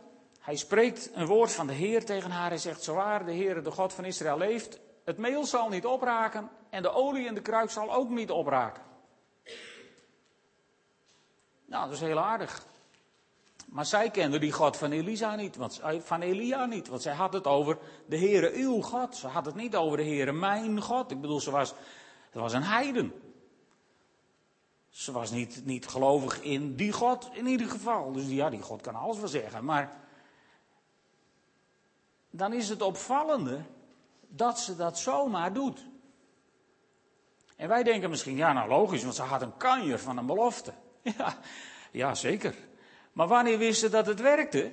Hij 0.40 0.56
spreekt 0.56 1.10
een 1.14 1.26
woord 1.26 1.52
van 1.52 1.66
de 1.66 1.72
Heer 1.72 2.04
tegen 2.04 2.30
haar. 2.30 2.48
Hij 2.48 2.58
zegt, 2.58 2.82
zowaar 2.82 3.24
de 3.24 3.32
Heer, 3.32 3.62
de 3.62 3.70
God 3.70 3.92
van 3.92 4.04
Israël 4.04 4.38
leeft, 4.38 4.80
het 5.04 5.18
meel 5.18 5.44
zal 5.44 5.68
niet 5.68 5.86
opraken 5.86 6.50
en 6.70 6.82
de 6.82 6.90
olie 6.90 7.26
in 7.26 7.34
de 7.34 7.42
kruik 7.42 7.70
zal 7.70 7.94
ook 7.94 8.08
niet 8.08 8.30
opraken. 8.30 8.82
Nou, 11.64 11.84
dat 11.84 11.94
is 11.94 12.00
heel 12.00 12.18
aardig. 12.18 12.66
Maar 13.66 13.86
zij 13.86 14.10
kende 14.10 14.38
die 14.38 14.52
God 14.52 14.76
van 14.76 14.92
Elisa 14.92 15.34
niet, 15.34 15.56
want, 15.56 15.80
van 15.98 16.22
Elia 16.22 16.66
niet, 16.66 16.88
want 16.88 17.02
zij 17.02 17.14
had 17.14 17.32
het 17.32 17.46
over 17.46 17.78
de 18.06 18.18
Heere 18.18 18.52
uw 18.52 18.80
God. 18.80 19.16
Ze 19.16 19.26
had 19.26 19.44
het 19.44 19.54
niet 19.54 19.76
over 19.76 19.96
de 19.96 20.04
Heere 20.04 20.32
mijn 20.32 20.80
God. 20.80 21.10
Ik 21.10 21.20
bedoel, 21.20 21.40
ze 21.40 21.50
was, 21.50 21.74
ze 22.32 22.38
was 22.38 22.52
een 22.52 22.62
heiden. 22.62 23.12
Ze 24.98 25.12
was 25.12 25.30
niet, 25.30 25.64
niet 25.64 25.86
gelovig 25.86 26.42
in 26.42 26.76
die 26.76 26.92
God 26.92 27.30
in 27.32 27.46
ieder 27.46 27.68
geval. 27.68 28.12
Dus 28.12 28.28
ja, 28.28 28.50
die 28.50 28.62
God 28.62 28.80
kan 28.80 28.94
alles 28.94 29.18
wel 29.18 29.28
zeggen. 29.28 29.64
Maar 29.64 29.96
dan 32.30 32.52
is 32.52 32.68
het 32.68 32.82
opvallende 32.82 33.62
dat 34.28 34.60
ze 34.60 34.76
dat 34.76 34.98
zomaar 34.98 35.52
doet. 35.52 35.86
En 37.56 37.68
wij 37.68 37.82
denken 37.82 38.10
misschien, 38.10 38.36
ja 38.36 38.52
nou 38.52 38.68
logisch, 38.68 39.02
want 39.02 39.14
ze 39.14 39.22
had 39.22 39.42
een 39.42 39.56
kanjer 39.56 39.98
van 39.98 40.16
een 40.18 40.26
belofte. 40.26 40.72
Ja, 41.18 41.38
ja 41.90 42.14
zeker. 42.14 42.54
Maar 43.12 43.28
wanneer 43.28 43.58
wist 43.58 43.80
ze 43.80 43.88
dat 43.88 44.06
het 44.06 44.20
werkte? 44.20 44.72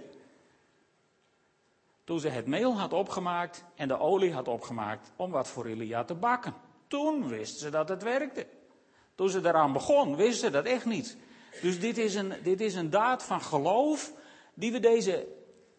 Toen 2.04 2.20
ze 2.20 2.30
het 2.30 2.48
meel 2.48 2.80
had 2.80 2.94
opgemaakt 2.94 3.64
en 3.76 3.88
de 3.88 4.00
olie 4.00 4.34
had 4.34 4.48
opgemaakt 4.48 5.12
om 5.16 5.32
wat 5.32 5.48
voor 5.48 5.66
Elia 5.66 6.04
te 6.04 6.16
bakken. 6.16 6.54
Toen 6.88 7.28
wist 7.28 7.60
ze 7.60 7.70
dat 7.70 7.90
het 7.90 8.04
werkte. 8.04 8.48
Toen 9.16 9.30
ze 9.30 9.42
daaraan 9.42 9.74
begon, 9.74 10.16
wist 10.16 10.40
ze 10.40 10.50
dat 10.50 10.66
echt 10.66 10.86
niet. 10.86 11.18
Dus 11.62 11.80
dit 11.80 11.98
is 11.98 12.16
een, 12.16 12.34
dit 12.44 12.62
is 12.62 12.76
een 12.76 12.90
daad 12.90 13.24
van 13.24 13.42
geloof 13.42 14.12
die 14.54 14.72
we 14.72 14.80
deze, 14.80 15.28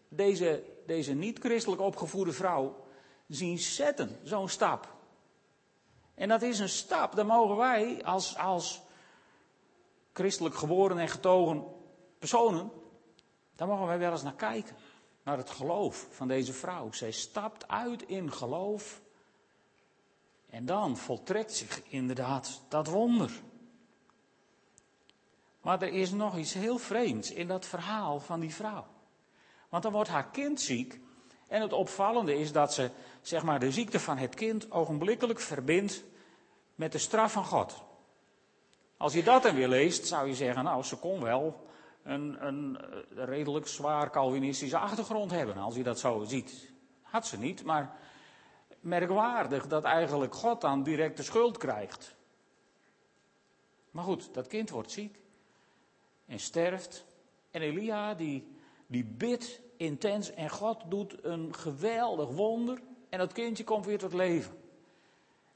deze, 0.09 0.63
deze 0.85 1.13
niet-christelijk 1.13 1.81
opgevoede 1.81 2.31
vrouw 2.31 2.85
zien 3.27 3.57
zetten. 3.57 4.19
Zo'n 4.23 4.49
stap. 4.49 4.95
En 6.15 6.29
dat 6.29 6.41
is 6.41 6.59
een 6.59 6.69
stap, 6.69 7.15
daar 7.15 7.25
mogen 7.25 7.55
wij 7.55 8.03
als, 8.03 8.37
als 8.37 8.81
christelijk 10.13 10.55
geboren 10.55 10.97
en 10.97 11.07
getogen 11.07 11.63
personen, 12.19 12.71
daar 13.55 13.67
mogen 13.67 13.87
wij 13.87 13.99
wel 13.99 14.11
eens 14.11 14.23
naar 14.23 14.35
kijken. 14.35 14.75
Naar 15.23 15.37
het 15.37 15.49
geloof 15.49 16.07
van 16.09 16.27
deze 16.27 16.53
vrouw. 16.53 16.91
Zij 16.91 17.11
stapt 17.11 17.67
uit 17.67 18.01
in 18.01 18.31
geloof. 18.31 19.01
En 20.49 20.65
dan 20.65 20.97
voltrekt 20.97 21.53
zich 21.53 21.81
inderdaad 21.87 22.61
dat 22.67 22.87
wonder. 22.87 23.31
Maar 25.61 25.81
er 25.81 25.93
is 25.93 26.11
nog 26.11 26.37
iets 26.37 26.53
heel 26.53 26.77
vreemds 26.77 27.31
in 27.31 27.47
dat 27.47 27.65
verhaal 27.65 28.19
van 28.19 28.39
die 28.39 28.53
vrouw. 28.53 28.85
Want 29.69 29.83
dan 29.83 29.91
wordt 29.91 30.09
haar 30.09 30.29
kind 30.29 30.61
ziek. 30.61 30.99
En 31.47 31.61
het 31.61 31.73
opvallende 31.73 32.35
is 32.35 32.51
dat 32.51 32.73
ze 32.73 32.91
zeg 33.21 33.43
maar, 33.43 33.59
de 33.59 33.71
ziekte 33.71 33.99
van 33.99 34.17
het 34.17 34.35
kind 34.35 34.71
ogenblikkelijk 34.71 35.39
verbindt 35.39 36.03
met 36.75 36.91
de 36.91 36.97
straf 36.97 37.31
van 37.31 37.45
God. 37.45 37.83
Als 38.97 39.13
je 39.13 39.23
dat 39.23 39.43
dan 39.43 39.55
weer 39.55 39.67
leest, 39.67 40.07
zou 40.07 40.27
je 40.27 40.35
zeggen, 40.35 40.63
nou, 40.63 40.83
ze 40.83 40.95
kon 40.95 41.21
wel 41.21 41.67
een, 42.03 42.47
een, 42.47 42.77
een 43.09 43.25
redelijk 43.25 43.67
zwaar 43.67 44.09
Calvinistische 44.11 44.77
achtergrond 44.77 45.31
hebben, 45.31 45.57
als 45.57 45.75
je 45.75 45.83
dat 45.83 45.99
zo 45.99 46.23
ziet. 46.23 46.71
Had 47.01 47.27
ze 47.27 47.37
niet, 47.37 47.63
maar 47.63 47.95
merkwaardig 48.87 49.67
dat 49.67 49.83
eigenlijk 49.83 50.35
God 50.35 50.61
dan 50.61 50.83
direct 50.83 51.17
de 51.17 51.23
schuld 51.23 51.57
krijgt. 51.57 52.15
Maar 53.91 54.03
goed, 54.03 54.33
dat 54.33 54.47
kind 54.47 54.69
wordt 54.69 54.91
ziek 54.91 55.19
en 56.25 56.39
sterft. 56.39 57.05
En 57.51 57.61
Elia 57.61 58.13
die, 58.13 58.47
die 58.87 59.03
bidt 59.03 59.61
intens 59.77 60.33
en 60.33 60.49
God 60.49 60.77
doet 60.87 61.23
een 61.23 61.55
geweldig 61.55 62.29
wonder 62.29 62.81
en 63.09 63.19
dat 63.19 63.33
kindje 63.33 63.63
komt 63.63 63.85
weer 63.85 63.97
tot 63.97 64.13
leven. 64.13 64.57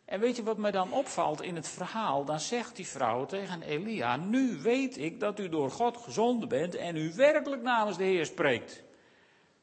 En 0.05 0.19
weet 0.19 0.35
je 0.35 0.43
wat 0.43 0.57
mij 0.57 0.71
dan 0.71 0.93
opvalt 0.93 1.41
in 1.41 1.55
het 1.55 1.67
verhaal? 1.67 2.25
Dan 2.25 2.39
zegt 2.39 2.75
die 2.75 2.87
vrouw 2.87 3.25
tegen 3.25 3.61
Elia: 3.61 4.15
Nu 4.15 4.61
weet 4.61 4.97
ik 4.97 5.19
dat 5.19 5.39
u 5.39 5.49
door 5.49 5.71
God 5.71 5.97
gezonden 5.97 6.49
bent 6.49 6.75
en 6.75 6.95
u 6.95 7.13
werkelijk 7.13 7.61
namens 7.61 7.97
de 7.97 8.03
Heer 8.03 8.25
spreekt. 8.25 8.83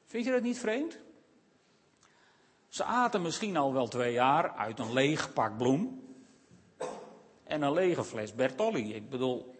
Vind 0.05 0.25
je 0.25 0.31
dat 0.31 0.43
niet 0.43 0.59
vreemd? 0.59 0.99
Ze 2.79 2.85
aten 2.85 3.23
misschien 3.23 3.57
al 3.57 3.73
wel 3.73 3.88
twee 3.88 4.12
jaar 4.12 4.51
uit 4.53 4.79
een 4.79 4.93
leeg 4.93 5.33
pak 5.33 5.57
bloem 5.57 6.03
en 7.45 7.62
een 7.62 7.73
lege 7.73 8.05
fles 8.05 8.35
Bertolli. 8.35 8.95
Ik 8.95 9.11
bedoel, 9.11 9.55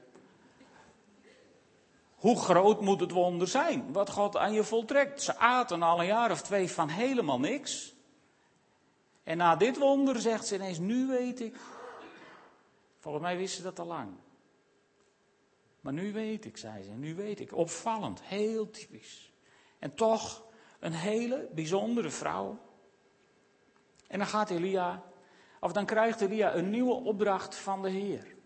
hoe 2.14 2.37
groot 2.37 2.81
moet 2.81 3.00
het 3.00 3.11
wonder 3.11 3.48
zijn 3.48 3.92
wat 3.92 4.11
God 4.11 4.37
aan 4.37 4.52
je 4.52 4.64
voltrekt? 4.64 5.22
Ze 5.22 5.37
aten 5.37 5.83
al 5.83 6.00
een 6.00 6.07
jaar 6.07 6.31
of 6.31 6.42
twee 6.42 6.70
van 6.70 6.88
helemaal 6.88 7.40
niks. 7.40 7.94
En 9.22 9.37
na 9.37 9.57
dit 9.57 9.78
wonder 9.78 10.20
zegt 10.20 10.46
ze 10.46 10.54
ineens, 10.54 10.78
nu 10.78 11.07
weet 11.07 11.40
ik. 11.40 11.57
Volgens 12.98 13.24
mij 13.24 13.37
wist 13.37 13.57
ze 13.57 13.62
dat 13.62 13.78
al 13.78 13.87
lang. 13.87 14.11
Maar 15.81 15.92
nu 15.92 16.12
weet 16.12 16.44
ik, 16.44 16.57
zei 16.57 16.83
ze, 16.83 16.90
nu 16.90 17.14
weet 17.14 17.40
ik. 17.40 17.57
Opvallend, 17.57 18.22
heel 18.22 18.70
typisch. 18.70 19.33
En 19.78 19.94
toch 19.94 20.44
een 20.81 20.92
hele 20.92 21.48
bijzondere 21.54 22.11
vrouw. 22.11 22.66
En 24.09 24.18
dan 24.18 24.27
gaat 24.27 24.51
Elia, 24.51 25.03
of 25.61 25.73
dan 25.73 25.85
krijgt 25.85 26.21
Elia 26.21 26.55
een 26.55 26.71
nieuwe 26.71 26.94
opdracht 26.94 27.57
van 27.57 27.83
de 27.83 27.90
Heer. 27.90 28.37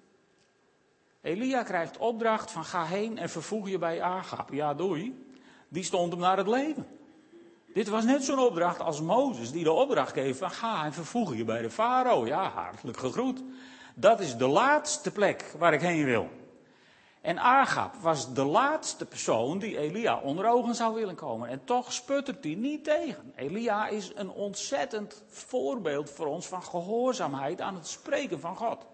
Elia 1.20 1.62
krijgt 1.62 1.98
opdracht 1.98 2.50
van 2.50 2.64
ga 2.64 2.84
heen 2.84 3.18
en 3.18 3.30
vervoeg 3.30 3.68
je 3.68 3.78
bij 3.78 4.02
Agap. 4.02 4.52
Ja, 4.52 4.74
doei. 4.74 5.26
Die 5.68 5.84
stond 5.84 6.12
hem 6.12 6.20
naar 6.20 6.36
het 6.36 6.46
leven. 6.46 6.86
Dit 7.74 7.88
was 7.88 8.04
net 8.04 8.24
zo'n 8.24 8.38
opdracht 8.38 8.80
als 8.80 9.00
Mozes, 9.00 9.52
die 9.52 9.64
de 9.64 9.72
opdracht 9.72 10.12
geeft 10.12 10.38
van 10.38 10.50
ga 10.50 10.84
en 10.84 10.92
vervoeg 10.92 11.34
je 11.36 11.44
bij 11.44 11.62
de 11.62 11.70
farao. 11.70 12.26
Ja, 12.26 12.48
hartelijk 12.48 12.98
gegroet. 12.98 13.42
Dat 13.94 14.20
is 14.20 14.36
de 14.36 14.46
laatste 14.46 15.12
plek 15.12 15.54
waar 15.58 15.72
ik 15.72 15.80
heen 15.80 16.04
wil. 16.04 16.28
En 17.22 17.38
Agab 17.38 17.94
was 17.94 18.34
de 18.34 18.44
laatste 18.44 19.06
persoon 19.06 19.58
die 19.58 19.78
Elia 19.78 20.18
onder 20.18 20.48
ogen 20.48 20.74
zou 20.74 20.94
willen 20.94 21.14
komen. 21.14 21.48
En 21.48 21.64
toch 21.64 21.92
sputtert 21.92 22.44
hij 22.44 22.54
niet 22.54 22.84
tegen. 22.84 23.32
Elia 23.36 23.88
is 23.88 24.12
een 24.14 24.30
ontzettend 24.30 25.22
voorbeeld 25.28 26.10
voor 26.10 26.26
ons 26.26 26.46
van 26.46 26.62
gehoorzaamheid 26.62 27.60
aan 27.60 27.74
het 27.74 27.86
spreken 27.86 28.40
van 28.40 28.56
God. 28.56 28.86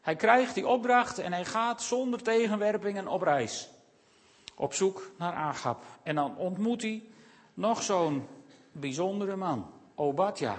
Hij 0.00 0.16
krijgt 0.16 0.54
die 0.54 0.66
opdracht 0.66 1.18
en 1.18 1.32
hij 1.32 1.44
gaat 1.44 1.82
zonder 1.82 2.22
tegenwerpingen 2.22 3.08
op 3.08 3.22
reis. 3.22 3.70
Op 4.54 4.74
zoek 4.74 5.10
naar 5.18 5.32
Agab. 5.32 5.82
En 6.02 6.14
dan 6.14 6.36
ontmoet 6.36 6.82
hij 6.82 7.02
nog 7.54 7.82
zo'n 7.82 8.26
bijzondere 8.72 9.36
man, 9.36 9.70
Obadja. 9.94 10.56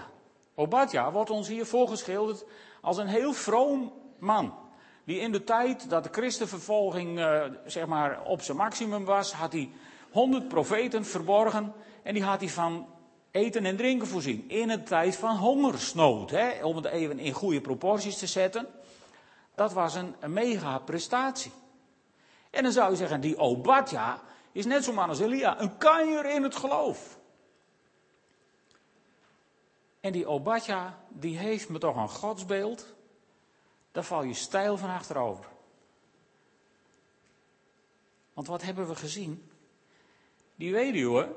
Obadja 0.55 1.11
wordt 1.11 1.29
ons 1.29 1.47
hier 1.47 1.65
voorgeschilderd 1.65 2.45
als 2.81 2.97
een 2.97 3.07
heel 3.07 3.33
vroom 3.33 3.93
man. 4.19 4.53
Die 5.05 5.19
in 5.19 5.31
de 5.31 5.43
tijd 5.43 5.89
dat 5.89 6.03
de 6.03 6.09
christenvervolging 6.11 7.19
uh, 7.19 7.43
zeg 7.65 7.85
maar 7.85 8.23
op 8.23 8.41
zijn 8.41 8.57
maximum 8.57 9.05
was, 9.05 9.33
had 9.33 9.51
hij 9.51 9.71
honderd 10.11 10.47
profeten 10.47 11.05
verborgen 11.05 11.73
en 12.03 12.13
die 12.13 12.23
had 12.23 12.39
hij 12.39 12.49
van 12.49 12.87
eten 13.31 13.65
en 13.65 13.77
drinken 13.77 14.07
voorzien. 14.07 14.49
In 14.49 14.69
een 14.69 14.83
tijd 14.83 15.15
van 15.15 15.37
hongersnood, 15.37 16.29
hè, 16.29 16.63
om 16.63 16.75
het 16.75 16.85
even 16.85 17.19
in 17.19 17.31
goede 17.31 17.61
proporties 17.61 18.17
te 18.17 18.27
zetten. 18.27 18.67
Dat 19.55 19.73
was 19.73 19.95
een, 19.95 20.15
een 20.19 20.33
mega 20.33 20.79
prestatie. 20.79 21.51
En 22.49 22.63
dan 22.63 22.71
zou 22.71 22.91
je 22.91 22.97
zeggen, 22.97 23.21
die 23.21 23.37
Obadja 23.37 24.21
is 24.51 24.65
net 24.65 24.83
zo'n 24.83 24.95
man 24.95 25.09
als 25.09 25.19
Elia, 25.19 25.61
een 25.61 25.77
kanjer 25.77 26.25
in 26.25 26.43
het 26.43 26.55
geloof. 26.55 27.19
En 29.99 30.11
die 30.11 30.27
Obadja, 30.27 30.97
die 31.09 31.37
heeft 31.37 31.69
me 31.69 31.77
toch 31.77 31.95
een 31.95 32.09
godsbeeld 32.09 32.94
daar 33.95 34.03
val 34.03 34.23
je 34.23 34.33
stijl 34.33 34.77
van 34.77 34.89
achterover. 34.89 35.45
Want 38.33 38.47
wat 38.47 38.61
hebben 38.61 38.87
we 38.87 38.95
gezien? 38.95 39.51
Die 40.55 40.71
weduwe, 40.71 41.35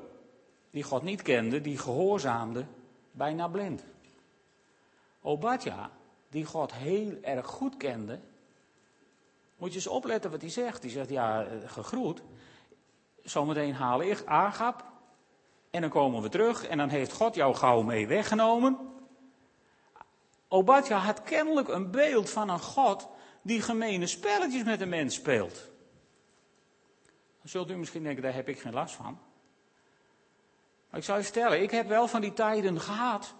die 0.71 0.83
God 0.83 1.03
niet 1.03 1.21
kende, 1.21 1.61
die 1.61 1.77
gehoorzaamde, 1.77 2.65
bijna 3.11 3.47
blind. 3.47 3.83
Obadja, 5.21 5.91
die 6.29 6.45
God 6.45 6.73
heel 6.73 7.17
erg 7.21 7.47
goed 7.47 7.77
kende, 7.77 8.19
moet 9.57 9.69
je 9.69 9.75
eens 9.75 9.87
opletten 9.87 10.31
wat 10.31 10.41
hij 10.41 10.49
zegt. 10.49 10.81
Die 10.81 10.91
zegt, 10.91 11.09
ja, 11.09 11.43
eh, 11.43 11.69
gegroet. 11.69 12.21
Zometeen 13.23 13.73
haal 13.73 14.01
ik 14.01 14.23
Agap. 14.25 14.85
En 15.69 15.81
dan 15.81 15.89
komen 15.89 16.21
we 16.21 16.29
terug 16.29 16.67
en 16.67 16.77
dan 16.77 16.89
heeft 16.89 17.13
God 17.13 17.35
jou 17.35 17.55
gauw 17.55 17.81
mee 17.81 18.07
weggenomen. 18.07 18.77
Obadja 20.49 20.97
had 20.97 21.23
kennelijk 21.23 21.67
een 21.67 21.91
beeld 21.91 22.29
van 22.29 22.49
een 22.49 22.59
God 22.59 23.07
die 23.41 23.61
gemene 23.61 24.07
spelletjes 24.07 24.63
met 24.63 24.81
een 24.81 24.89
mens 24.89 25.15
speelt. 25.15 25.53
Dan 27.39 27.49
zult 27.49 27.69
u 27.69 27.77
misschien 27.77 28.03
denken, 28.03 28.23
daar 28.23 28.33
heb 28.33 28.49
ik 28.49 28.59
geen 28.59 28.73
last 28.73 28.95
van. 28.95 29.19
Maar 30.89 30.99
ik 30.99 31.05
zou 31.05 31.17
je 31.17 31.23
vertellen, 31.23 31.61
ik 31.61 31.71
heb 31.71 31.87
wel 31.87 32.07
van 32.07 32.21
die 32.21 32.33
tijden 32.33 32.81
gehad 32.81 33.35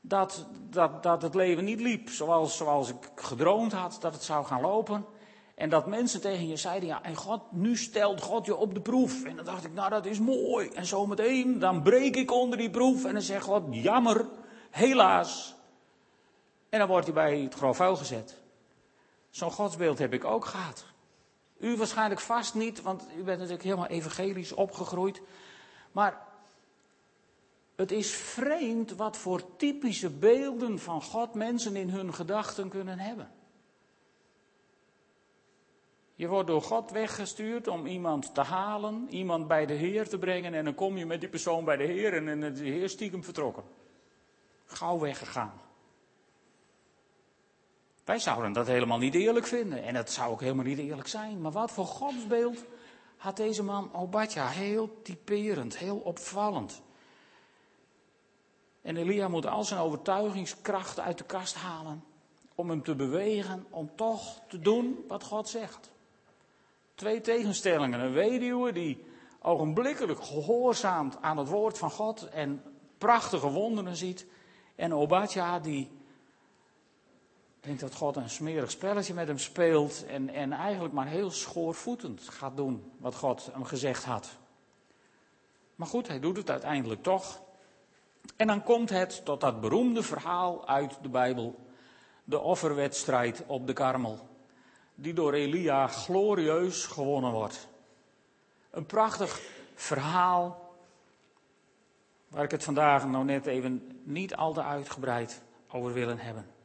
dat, 0.00 0.46
dat, 0.70 1.02
dat 1.02 1.22
het 1.22 1.34
leven 1.34 1.64
niet 1.64 1.80
liep 1.80 2.10
zoals, 2.10 2.56
zoals 2.56 2.88
ik 2.88 3.10
gedroomd 3.14 3.72
had 3.72 3.96
dat 4.00 4.12
het 4.12 4.22
zou 4.22 4.44
gaan 4.44 4.60
lopen. 4.60 5.06
En 5.54 5.68
dat 5.68 5.86
mensen 5.86 6.20
tegen 6.20 6.48
je 6.48 6.56
zeiden, 6.56 6.88
ja, 6.88 7.02
en 7.02 7.16
God, 7.16 7.52
nu 7.52 7.76
stelt 7.76 8.22
God 8.22 8.46
je 8.46 8.56
op 8.56 8.74
de 8.74 8.80
proef. 8.80 9.24
En 9.24 9.36
dan 9.36 9.44
dacht 9.44 9.64
ik, 9.64 9.72
nou 9.72 9.90
dat 9.90 10.06
is 10.06 10.18
mooi. 10.18 10.68
En 10.68 10.86
zometeen, 10.86 11.58
dan 11.58 11.82
breek 11.82 12.16
ik 12.16 12.32
onder 12.32 12.58
die 12.58 12.70
proef. 12.70 13.04
En 13.04 13.12
dan 13.12 13.22
zegt 13.22 13.44
God, 13.44 13.62
jammer, 13.70 14.28
helaas, 14.70 15.57
en 16.68 16.78
dan 16.78 16.88
wordt 16.88 17.04
hij 17.04 17.14
bij 17.14 17.38
het 17.38 17.54
grof 17.54 17.76
vuil 17.76 17.96
gezet. 17.96 18.36
Zo'n 19.30 19.50
godsbeeld 19.50 19.98
heb 19.98 20.12
ik 20.12 20.24
ook 20.24 20.44
gehad. 20.44 20.84
U 21.58 21.76
waarschijnlijk 21.76 22.20
vast 22.20 22.54
niet, 22.54 22.82
want 22.82 23.06
u 23.16 23.22
bent 23.22 23.38
natuurlijk 23.38 23.62
helemaal 23.62 23.86
evangelisch 23.86 24.52
opgegroeid. 24.52 25.22
Maar 25.92 26.26
het 27.76 27.92
is 27.92 28.10
vreemd 28.10 28.94
wat 28.94 29.16
voor 29.16 29.56
typische 29.56 30.10
beelden 30.10 30.78
van 30.78 31.02
God 31.02 31.34
mensen 31.34 31.76
in 31.76 31.90
hun 31.90 32.14
gedachten 32.14 32.68
kunnen 32.68 32.98
hebben. 32.98 33.30
Je 36.14 36.28
wordt 36.28 36.46
door 36.46 36.62
God 36.62 36.90
weggestuurd 36.90 37.68
om 37.68 37.86
iemand 37.86 38.34
te 38.34 38.40
halen, 38.40 39.06
iemand 39.10 39.48
bij 39.48 39.66
de 39.66 39.72
Heer 39.72 40.08
te 40.08 40.18
brengen 40.18 40.54
en 40.54 40.64
dan 40.64 40.74
kom 40.74 40.96
je 40.96 41.06
met 41.06 41.20
die 41.20 41.28
persoon 41.28 41.64
bij 41.64 41.76
de 41.76 41.84
Heer 41.84 42.28
en 42.28 42.40
de 42.54 42.62
Heer 42.62 42.88
stiekem 42.88 43.24
vertrokken. 43.24 43.64
Gauw 44.64 44.98
weggegaan. 44.98 45.60
Wij 48.08 48.18
zouden 48.18 48.52
dat 48.52 48.66
helemaal 48.66 48.98
niet 48.98 49.14
eerlijk 49.14 49.46
vinden. 49.46 49.82
En 49.82 49.94
dat 49.94 50.10
zou 50.10 50.30
ook 50.30 50.40
helemaal 50.40 50.64
niet 50.64 50.78
eerlijk 50.78 51.08
zijn. 51.08 51.40
Maar 51.40 51.52
wat 51.52 51.70
voor 51.70 51.86
godsbeeld 51.86 52.64
had 53.16 53.36
deze 53.36 53.62
man 53.62 53.94
Obadja? 53.94 54.46
Heel 54.46 55.02
typerend, 55.02 55.76
heel 55.76 55.96
opvallend. 55.96 56.82
En 58.82 58.96
Elia 58.96 59.28
moet 59.28 59.46
al 59.46 59.64
zijn 59.64 59.80
overtuigingskracht 59.80 61.00
uit 61.00 61.18
de 61.18 61.24
kast 61.24 61.54
halen. 61.54 62.04
Om 62.54 62.70
hem 62.70 62.82
te 62.82 62.94
bewegen 62.94 63.66
om 63.70 63.90
toch 63.94 64.40
te 64.48 64.60
doen 64.60 65.04
wat 65.08 65.24
God 65.24 65.48
zegt. 65.48 65.90
Twee 66.94 67.20
tegenstellingen. 67.20 68.00
Een 68.00 68.12
weduwe 68.12 68.72
die 68.72 69.04
ogenblikkelijk 69.42 70.22
gehoorzaamt 70.22 71.22
aan 71.22 71.38
het 71.38 71.48
woord 71.48 71.78
van 71.78 71.90
God 71.90 72.28
en 72.28 72.62
prachtige 72.98 73.50
wonderen 73.50 73.96
ziet. 73.96 74.26
En 74.74 74.94
Obadja 74.94 75.58
die 75.58 75.97
denk 77.60 77.80
dat 77.80 77.94
God 77.94 78.16
een 78.16 78.30
smerig 78.30 78.70
spelletje 78.70 79.14
met 79.14 79.26
hem 79.26 79.38
speelt 79.38 80.06
en, 80.06 80.28
en 80.28 80.52
eigenlijk 80.52 80.94
maar 80.94 81.06
heel 81.06 81.30
schoorvoetend 81.30 82.28
gaat 82.28 82.56
doen 82.56 82.92
wat 82.98 83.14
God 83.14 83.50
hem 83.52 83.64
gezegd 83.64 84.04
had. 84.04 84.36
Maar 85.74 85.86
goed, 85.86 86.08
hij 86.08 86.20
doet 86.20 86.36
het 86.36 86.50
uiteindelijk 86.50 87.02
toch. 87.02 87.40
En 88.36 88.46
dan 88.46 88.62
komt 88.62 88.90
het 88.90 89.24
tot 89.24 89.40
dat 89.40 89.60
beroemde 89.60 90.02
verhaal 90.02 90.68
uit 90.68 90.98
de 91.02 91.08
Bijbel, 91.08 91.66
de 92.24 92.38
offerwedstrijd 92.38 93.44
op 93.46 93.66
de 93.66 93.72
Karmel, 93.72 94.28
die 94.94 95.12
door 95.12 95.32
Elia 95.32 95.86
glorieus 95.86 96.86
gewonnen 96.86 97.32
wordt. 97.32 97.68
Een 98.70 98.86
prachtig 98.86 99.40
verhaal, 99.74 100.72
waar 102.28 102.44
ik 102.44 102.50
het 102.50 102.64
vandaag 102.64 103.06
nou 103.06 103.24
net 103.24 103.46
even 103.46 104.00
niet 104.04 104.36
al 104.36 104.52
te 104.52 104.62
uitgebreid 104.62 105.42
over 105.68 105.92
willen 105.92 106.18
hebben 106.18 106.56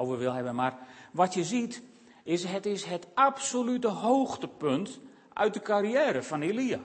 over 0.00 0.18
wil 0.18 0.32
hebben. 0.32 0.54
Maar 0.54 0.78
wat 1.12 1.34
je 1.34 1.44
ziet, 1.44 1.82
is 2.24 2.44
het 2.44 2.66
is 2.66 2.84
het 2.84 3.06
absolute 3.14 3.88
hoogtepunt 3.88 5.00
uit 5.32 5.54
de 5.54 5.62
carrière 5.62 6.22
van 6.22 6.40
Elia. 6.40 6.80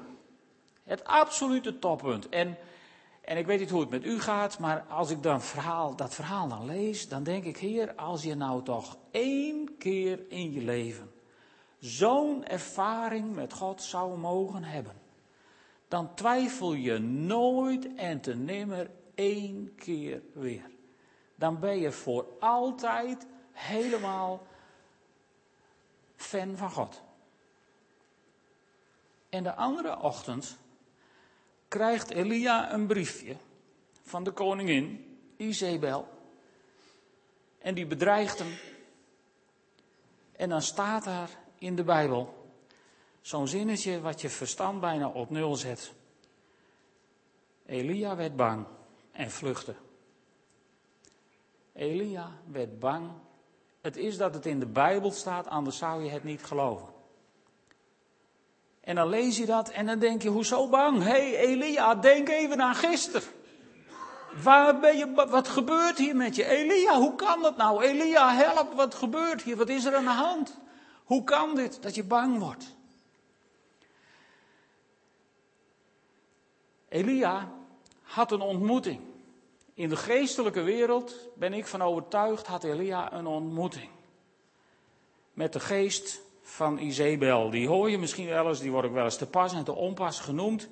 Het 0.84 1.04
absolute 1.04 1.80
toppunt. 1.80 2.30
En, 2.30 2.58
en 3.21 3.38
ik 3.38 3.45
weet 3.45 3.60
niet 3.60 3.69
hoe 3.69 3.80
het 3.82 3.89
met 3.89 4.06
u 4.06 4.19
gaat, 4.19 4.60
maar 4.60 4.86
als 4.89 5.10
ik 5.10 5.23
dan 5.23 5.41
verhaal, 5.41 5.95
dat 5.95 6.15
verhaal 6.15 6.47
dan 6.47 6.65
lees, 6.65 7.08
dan 7.08 7.23
denk 7.23 7.43
ik, 7.43 7.58
Heer, 7.58 7.95
als 7.95 8.23
je 8.23 8.36
nou 8.36 8.63
toch 8.63 8.97
één 9.12 9.78
keer 9.78 10.19
in 10.30 10.51
je 10.51 10.62
leven 10.62 11.12
zo'n 11.80 12.45
ervaring 12.45 13.36
met 13.36 13.54
God 13.54 13.82
zou 13.82 14.17
mogen 14.17 14.63
hebben, 14.63 14.93
dan 15.88 16.15
twijfel 16.15 16.73
je 16.73 16.97
nooit 16.99 17.95
en 17.95 18.21
te 18.21 18.36
nimmer 18.36 18.89
één 19.15 19.75
keer 19.75 20.21
weer 20.34 20.75
dan 21.36 21.60
ben 21.60 21.80
je 21.80 21.91
voor 21.91 22.26
altijd 22.39 23.28
helemaal 23.52 24.48
fan 26.15 26.58
van 26.58 26.71
God. 26.71 27.02
En 29.30 29.43
de 29.43 29.56
andere 29.56 30.00
ochtend 30.00 30.58
krijgt 31.67 32.10
Elia 32.10 32.74
een 32.74 32.88
briefje 32.88 33.36
van 34.02 34.24
de 34.24 34.32
koningin 34.32 35.17
Izebel. 35.38 36.08
En 37.58 37.74
die 37.74 37.86
bedreigt 37.86 38.39
hem. 38.39 38.58
En 40.32 40.50
dan 40.50 40.62
staat 40.62 41.04
daar 41.04 41.30
in 41.58 41.76
de 41.76 41.84
Bijbel 41.84 42.50
zo'n 43.21 43.48
zinnetje 43.48 44.02
wat 44.02 44.21
je 44.21 44.30
verstand 44.30 44.80
bijna 44.80 45.08
op 45.08 45.30
nul 45.30 45.56
zet. 45.56 45.93
Elia 47.65 48.15
werd 48.15 48.36
bang 48.36 48.65
en 49.12 49.32
vluchtte. 49.32 49.76
Elia 51.76 52.32
werd 52.52 52.80
bang. 52.80 53.12
Het 53.82 53.98
is 53.98 54.18
dat 54.18 54.34
het 54.34 54.46
in 54.46 54.60
de 54.60 54.66
Bijbel 54.66 55.12
staat, 55.12 55.48
anders 55.48 55.78
zou 55.78 56.04
je 56.04 56.10
het 56.10 56.24
niet 56.24 56.44
geloven. 56.44 56.88
En 58.82 58.96
dan 58.96 59.10
lees 59.10 59.38
je 59.38 59.46
dat 59.46 59.70
en 59.70 59.86
dan 59.86 60.00
denk 60.00 60.22
je, 60.22 60.30
hoezo 60.30 60.70
bang? 60.70 61.04
Hé 61.04 61.10
hey, 61.10 61.38
Elia, 61.38 61.96
denk 61.96 62.30
even 62.30 62.62
aan 62.62 62.76
gisteren. 62.76 63.30
Waar 64.44 64.80
ben 64.80 64.98
je, 64.98 65.14
wat 65.14 65.48
gebeurt 65.48 65.98
hier 65.98 66.16
met 66.16 66.36
je? 66.36 66.46
Elia, 66.46 67.00
hoe 67.00 67.16
kan 67.16 67.42
dat 67.42 67.58
nou? 67.58 67.84
Elia, 67.84 68.34
help, 68.34 68.74
wat 68.74 68.96
gebeurt 68.96 69.42
hier? 69.42 69.58
Wat 69.58 69.70
is 69.70 69.86
er 69.86 69.96
aan 69.96 70.04
de 70.04 70.10
hand? 70.10 70.58
Hoe 71.04 71.24
kan 71.24 71.56
dit 71.56 71.82
dat 71.82 71.96
je 71.96 72.04
bang 72.04 72.40
wordt? 72.40 72.76
Elia 76.90 77.52
had 78.02 78.32
een 78.32 78.42
ontmoeting. 78.42 79.14
In 79.76 79.90
de 79.90 79.96
geestelijke 79.96 80.62
wereld 80.62 81.30
ben 81.34 81.54
ik 81.54 81.68
van 81.68 81.82
overtuigd, 81.82 82.48
had 82.48 82.64
Elia 82.64 83.14
een 83.14 83.28
ontmoeting. 83.28 83.90
Met 85.34 85.54
de 85.54 85.60
geest 85.60 86.22
van 86.42 86.78
Izebel. 86.78 87.50
Die 87.50 87.68
hoor 87.68 87.90
je 87.90 87.98
misschien 87.98 88.28
wel 88.28 88.48
eens, 88.48 88.60
die 88.60 88.72
wordt 88.72 88.88
ook 88.88 88.94
wel 88.94 89.04
eens 89.04 89.18
te 89.18 89.28
pas 89.28 89.54
en 89.54 89.64
te 89.64 89.76
onpas 89.76 90.20
genoemd. 90.20 90.70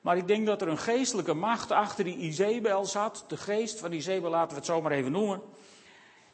Maar 0.00 0.16
ik 0.16 0.26
denk 0.26 0.46
dat 0.46 0.62
er 0.62 0.68
een 0.68 0.78
geestelijke 0.78 1.34
macht 1.34 1.70
achter 1.70 2.04
die 2.04 2.16
Izebel 2.16 2.84
zat. 2.84 3.24
De 3.28 3.36
geest 3.36 3.80
van 3.80 3.92
Izebel, 3.92 4.30
laten 4.30 4.50
we 4.50 4.54
het 4.54 4.66
zo 4.66 4.82
maar 4.82 4.92
even 4.92 5.12
noemen. 5.12 5.42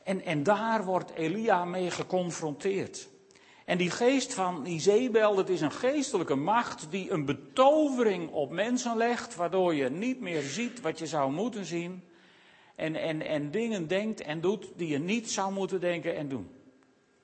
En, 0.02 0.24
en 0.24 0.42
daar 0.42 0.84
wordt 0.84 1.10
Elia 1.10 1.64
mee 1.64 1.90
geconfronteerd. 1.90 3.08
En 3.64 3.78
die 3.78 3.90
geest 3.90 4.34
van 4.34 4.66
Izebel, 4.66 5.34
dat 5.34 5.48
is 5.48 5.60
een 5.60 5.72
geestelijke 5.72 6.34
macht 6.34 6.86
die 6.90 7.10
een 7.10 7.24
betovering 7.24 8.30
op 8.30 8.50
mensen 8.50 8.96
legt, 8.96 9.36
waardoor 9.36 9.74
je 9.74 9.90
niet 9.90 10.20
meer 10.20 10.42
ziet 10.42 10.80
wat 10.80 10.98
je 10.98 11.06
zou 11.06 11.32
moeten 11.32 11.64
zien. 11.64 12.06
En, 12.78 12.96
en, 12.96 13.22
en 13.22 13.50
dingen 13.50 13.86
denkt 13.86 14.20
en 14.20 14.40
doet 14.40 14.70
die 14.76 14.88
je 14.88 14.98
niet 14.98 15.30
zou 15.30 15.52
moeten 15.52 15.80
denken 15.80 16.16
en 16.16 16.28
doen. 16.28 16.50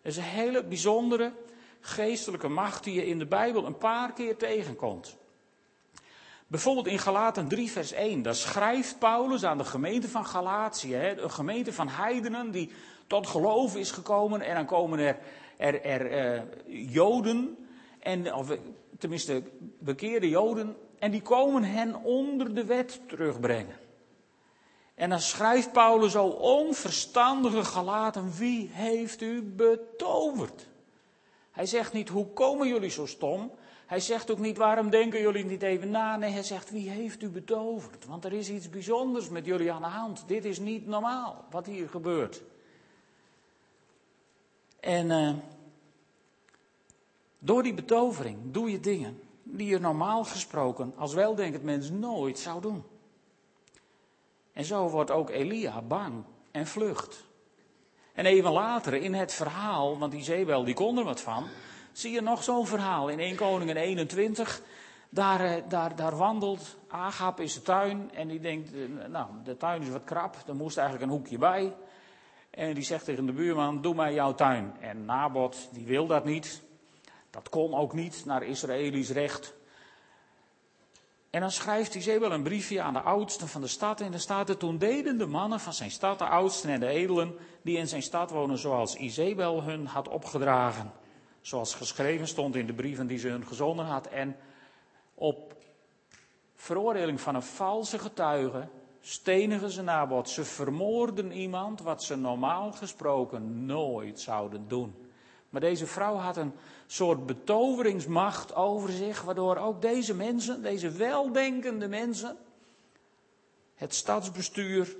Dat 0.03 0.13
is 0.13 0.17
een 0.17 0.23
hele 0.23 0.65
bijzondere 0.65 1.33
geestelijke 1.81 2.49
macht 2.49 2.85
die 2.85 2.95
je 2.95 3.07
in 3.07 3.19
de 3.19 3.27
Bijbel 3.27 3.67
een 3.67 3.79
paar 3.79 4.13
keer 4.13 4.37
tegenkomt. 4.37 5.17
Bijvoorbeeld 6.47 6.87
in 6.87 6.99
Galaten 6.99 7.49
3, 7.49 7.71
vers 7.71 7.93
1, 7.93 8.23
daar 8.23 8.35
schrijft 8.35 8.99
Paulus 8.99 9.45
aan 9.45 9.59
de 9.59 9.65
gemeente 9.65 10.09
van 10.09 10.27
Galatië, 10.27 11.15
een 11.17 11.31
gemeente 11.31 11.73
van 11.73 11.89
heidenen 11.89 12.51
die 12.51 12.71
tot 13.07 13.27
geloof 13.27 13.77
is 13.77 13.91
gekomen. 13.91 14.41
En 14.41 14.55
dan 14.55 14.67
komen 14.67 14.99
er, 14.99 15.19
er, 15.57 15.83
er 15.83 16.35
uh, 16.35 16.43
Joden, 16.93 17.57
en, 17.99 18.35
of 18.35 18.57
tenminste 18.99 19.43
bekeerde 19.79 20.29
Joden, 20.29 20.77
en 20.99 21.11
die 21.11 21.23
komen 21.23 21.65
hen 21.65 21.95
onder 22.03 22.55
de 22.55 22.65
wet 22.65 23.01
terugbrengen. 23.07 23.83
En 24.95 25.11
dan 25.11 25.21
schrijft 25.21 25.73
Paulus 25.73 26.13
zo 26.13 26.27
onverstandige 26.27 27.65
Galaten, 27.65 28.33
wie 28.33 28.71
heeft 28.73 29.21
u 29.21 29.43
betoverd? 29.43 30.67
Hij 31.51 31.67
zegt 31.67 31.93
niet, 31.93 32.09
hoe 32.09 32.27
komen 32.27 32.69
jullie 32.69 32.91
zo 32.91 33.07
stom? 33.07 33.51
Hij 33.87 34.01
zegt 34.01 34.31
ook 34.31 34.39
niet, 34.39 34.57
waarom 34.57 34.91
denken 34.91 35.21
jullie 35.21 35.45
niet 35.45 35.63
even 35.63 35.91
na? 35.91 36.17
Nee, 36.17 36.31
hij 36.31 36.43
zegt, 36.43 36.71
wie 36.71 36.91
heeft 36.91 37.23
u 37.23 37.29
betoverd? 37.29 38.07
Want 38.07 38.25
er 38.25 38.33
is 38.33 38.51
iets 38.51 38.71
bijzonders 38.71 39.29
met 39.29 39.47
jullie 39.47 39.73
aan 39.73 39.83
de 39.83 39.89
hand. 39.89 40.25
Dit 40.27 40.45
is 40.45 40.59
niet 40.59 40.87
normaal, 40.87 41.45
wat 41.51 41.67
hier 41.67 41.89
gebeurt. 41.89 42.43
En 44.81 45.11
uh, 45.11 45.31
door 47.39 47.63
die 47.63 47.75
betovering 47.75 48.39
doe 48.53 48.71
je 48.71 48.81
dingen 48.81 49.21
die 49.43 49.67
je 49.67 49.79
normaal 49.79 50.25
gesproken 50.25 50.93
als 50.97 51.15
weldenkend 51.15 51.63
mens 51.63 51.91
nooit 51.91 52.39
zou 52.39 52.61
doen. 52.61 52.85
En 54.55 54.65
zo 54.65 54.89
wordt 54.89 55.11
ook 55.11 55.31
Elia 55.31 55.83
bang 55.83 56.25
en 56.51 56.67
vlucht. 56.67 57.25
En 58.13 58.27
even 58.27 58.53
later 58.53 58.95
in 58.95 59.15
het 59.15 59.33
verhaal, 59.33 59.99
want 59.99 60.13
die 60.13 60.23
Zebel 60.23 60.65
die 60.65 60.75
kon 60.75 60.99
er 60.99 61.05
wat 61.05 61.21
van, 61.21 61.49
zie 61.93 62.13
je 62.13 62.21
nog 62.21 62.43
zo'n 62.43 62.67
verhaal 62.67 63.09
in 63.09 63.19
1 63.19 63.37
Koningen 63.37 63.77
21. 63.77 64.63
Daar, 65.09 65.41
eh, 65.41 65.63
daar, 65.69 65.97
daar 65.97 66.17
wandelt 66.17 66.77
Agap 66.89 67.41
in 67.41 67.49
zijn 67.49 67.65
tuin 67.65 68.11
en 68.15 68.29
die 68.29 68.41
denkt, 68.41 68.73
eh, 68.73 69.09
nou, 69.09 69.27
de 69.45 69.57
tuin 69.57 69.83
is 69.83 69.89
wat 69.89 70.05
krap, 70.05 70.37
er 70.47 70.55
moest 70.55 70.77
eigenlijk 70.77 71.11
een 71.11 71.17
hoekje 71.17 71.39
bij. 71.39 71.73
En 72.51 72.75
die 72.75 72.85
zegt 72.85 73.05
tegen 73.05 73.27
de 73.27 73.33
buurman, 73.33 73.81
doe 73.81 73.95
mij 73.95 74.15
jouw 74.15 74.35
tuin. 74.35 74.75
En 74.81 75.05
Nabot, 75.05 75.69
die 75.73 75.87
wil 75.87 76.07
dat 76.07 76.25
niet. 76.25 76.63
Dat 77.31 77.49
kon 77.49 77.75
ook 77.75 77.93
niet 77.93 78.23
naar 78.25 78.43
Israëlisch 78.43 79.11
recht. 79.11 79.55
En 81.35 81.41
dan 81.41 81.51
schrijft 81.51 81.95
Izebel 81.95 82.33
een 82.33 82.43
briefje 82.43 82.81
aan 82.81 82.93
de 82.93 83.01
oudsten 83.01 83.49
van 83.49 83.61
de 83.61 83.67
stad. 83.67 84.01
En 84.01 84.11
dan 84.11 84.21
staat 84.21 84.59
toen 84.59 84.79
deden 84.79 85.19
de 85.19 85.27
mannen 85.27 85.61
van 85.61 85.73
zijn 85.73 85.91
stad, 85.91 86.19
de 86.19 86.25
oudsten 86.27 86.71
en 86.71 86.81
de 86.81 86.87
edelen, 86.87 87.35
die 87.63 87.77
in 87.77 87.89
zijn 87.89 88.03
stad 88.03 88.31
wonen, 88.31 88.59
zoals 88.59 88.97
Izebel 88.97 89.63
hun 89.63 89.87
had 89.87 90.09
opgedragen. 90.09 90.93
Zoals 91.41 91.75
geschreven 91.75 92.27
stond 92.27 92.57
in 92.57 92.67
de 92.67 92.73
brieven 92.73 93.07
die 93.07 93.19
ze 93.19 93.29
hun 93.29 93.47
gezonden 93.47 93.85
had. 93.85 94.07
En 94.07 94.37
op 95.15 95.57
veroordeling 96.55 97.21
van 97.21 97.35
een 97.35 97.43
valse 97.43 97.99
getuige 97.99 98.69
stenigen 99.01 99.71
ze 99.71 99.83
Nabot. 99.83 100.29
Ze 100.29 100.45
vermoorden 100.45 101.33
iemand 101.33 101.81
wat 101.81 102.03
ze 102.03 102.17
normaal 102.17 102.73
gesproken 102.73 103.67
nooit 103.67 104.21
zouden 104.21 104.69
doen. 104.69 104.95
Maar 105.49 105.61
deze 105.61 105.87
vrouw 105.87 106.15
had 106.15 106.37
een 106.37 106.53
soort 106.87 107.27
betoveringsmacht 107.27 108.55
over 108.55 108.91
zich, 108.91 109.23
waardoor 109.23 109.57
ook 109.57 109.83
deze 109.83 110.15
mensen, 110.15 110.63
deze 110.63 110.91
weldenkende 110.91 111.89
mensen, 111.89 112.37
het 113.75 113.95
stadsbestuur, 113.95 114.97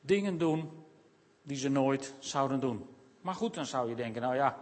dingen 0.00 0.38
doen 0.38 0.70
die 1.42 1.56
ze 1.56 1.68
nooit 1.68 2.14
zouden 2.18 2.60
doen. 2.60 2.86
Maar 3.20 3.34
goed, 3.34 3.54
dan 3.54 3.66
zou 3.66 3.88
je 3.88 3.94
denken, 3.94 4.22
nou 4.22 4.34
ja, 4.34 4.58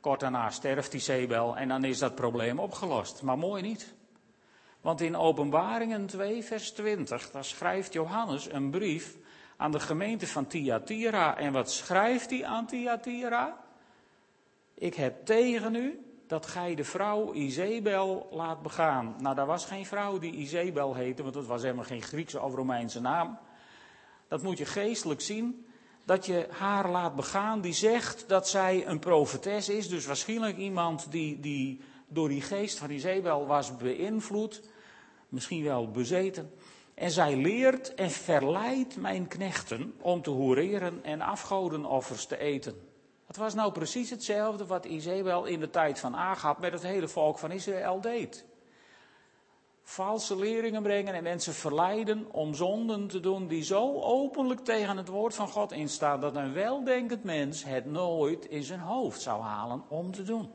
kort 0.00 0.20
daarna 0.20 0.50
sterft 0.50 0.90
die 0.90 1.00
Zebel 1.00 1.56
en 1.56 1.68
dan 1.68 1.84
is 1.84 1.98
dat 1.98 2.14
probleem 2.14 2.58
opgelost. 2.58 3.22
Maar 3.22 3.38
mooi 3.38 3.62
niet. 3.62 3.94
Want 4.80 5.00
in 5.00 5.16
Openbaringen 5.16 6.06
2, 6.06 6.44
vers 6.44 6.70
20, 6.72 7.30
daar 7.30 7.44
schrijft 7.44 7.92
Johannes 7.92 8.50
een 8.50 8.70
brief 8.70 9.16
aan 9.56 9.70
de 9.70 9.80
gemeente 9.80 10.26
van 10.26 10.46
Thyatira. 10.46 11.36
En 11.36 11.52
wat 11.52 11.70
schrijft 11.70 12.30
hij 12.30 12.44
aan 12.44 12.66
Thyatira? 12.66 13.65
Ik 14.78 14.94
heb 14.94 15.24
tegen 15.24 15.74
u 15.74 16.00
dat 16.26 16.46
gij 16.46 16.74
de 16.74 16.84
vrouw 16.84 17.32
Izebel 17.32 18.28
laat 18.30 18.62
begaan. 18.62 19.14
Nou, 19.18 19.34
daar 19.34 19.46
was 19.46 19.64
geen 19.64 19.86
vrouw 19.86 20.18
die 20.18 20.32
Izebel 20.32 20.94
heette, 20.94 21.22
want 21.22 21.34
dat 21.34 21.46
was 21.46 21.62
helemaal 21.62 21.84
geen 21.84 22.02
Griekse 22.02 22.40
of 22.40 22.54
Romeinse 22.54 23.00
naam. 23.00 23.38
Dat 24.28 24.42
moet 24.42 24.58
je 24.58 24.64
geestelijk 24.64 25.20
zien. 25.20 25.66
Dat 26.04 26.26
je 26.26 26.46
haar 26.50 26.90
laat 26.90 27.16
begaan, 27.16 27.60
die 27.60 27.72
zegt 27.72 28.28
dat 28.28 28.48
zij 28.48 28.86
een 28.86 28.98
profetes 28.98 29.68
is. 29.68 29.88
Dus 29.88 30.06
waarschijnlijk 30.06 30.56
iemand 30.56 31.10
die, 31.10 31.40
die 31.40 31.80
door 32.08 32.28
die 32.28 32.42
geest 32.42 32.78
van 32.78 32.90
Izebel 32.90 33.46
was 33.46 33.76
beïnvloed. 33.76 34.68
Misschien 35.28 35.64
wel 35.64 35.90
bezeten. 35.90 36.50
En 36.94 37.10
zij 37.10 37.36
leert 37.36 37.94
en 37.94 38.10
verleidt 38.10 38.96
mijn 38.96 39.28
knechten 39.28 39.94
om 40.00 40.22
te 40.22 40.30
hoereren 40.30 41.04
en 41.04 41.20
afgodenoffers 41.20 42.26
te 42.26 42.38
eten. 42.38 42.85
Het 43.36 43.44
was 43.44 43.54
nou 43.54 43.72
precies 43.72 44.10
hetzelfde 44.10 44.66
wat 44.66 44.84
Izebel 44.84 45.44
in 45.44 45.60
de 45.60 45.70
tijd 45.70 45.98
van 45.98 46.16
Agab 46.16 46.58
met 46.58 46.72
het 46.72 46.82
hele 46.82 47.08
volk 47.08 47.38
van 47.38 47.50
Israël 47.50 48.00
deed. 48.00 48.44
Valse 49.82 50.36
leringen 50.36 50.82
brengen 50.82 51.14
en 51.14 51.22
mensen 51.22 51.54
verleiden 51.54 52.32
om 52.32 52.54
zonden 52.54 53.08
te 53.08 53.20
doen 53.20 53.46
die 53.46 53.62
zo 53.62 54.00
openlijk 54.00 54.60
tegen 54.60 54.96
het 54.96 55.08
woord 55.08 55.34
van 55.34 55.48
God 55.48 55.72
instaan 55.72 56.20
dat 56.20 56.36
een 56.36 56.52
weldenkend 56.52 57.24
mens 57.24 57.64
het 57.64 57.84
nooit 57.84 58.44
in 58.44 58.62
zijn 58.62 58.80
hoofd 58.80 59.20
zou 59.20 59.42
halen 59.42 59.82
om 59.88 60.12
te 60.12 60.22
doen. 60.22 60.52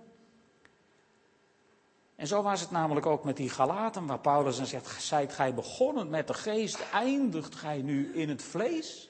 En 2.16 2.28
zo 2.28 2.42
was 2.42 2.62
het 2.62 2.72
namelijk 2.72 3.06
ook 3.06 3.24
met 3.24 3.38
die 3.38 3.50
Galaten, 3.50 4.06
waar 4.06 4.20
Paulus 4.20 4.58
dan 4.58 4.66
zegt: 4.66 5.02
Zijt 5.02 5.34
gij 5.34 5.54
begonnen 5.54 6.10
met 6.10 6.28
de 6.28 6.34
geest, 6.34 6.86
eindigt 6.94 7.56
gij 7.56 7.82
nu 7.82 8.14
in 8.14 8.30
het 8.30 8.44
vlees? 8.44 9.10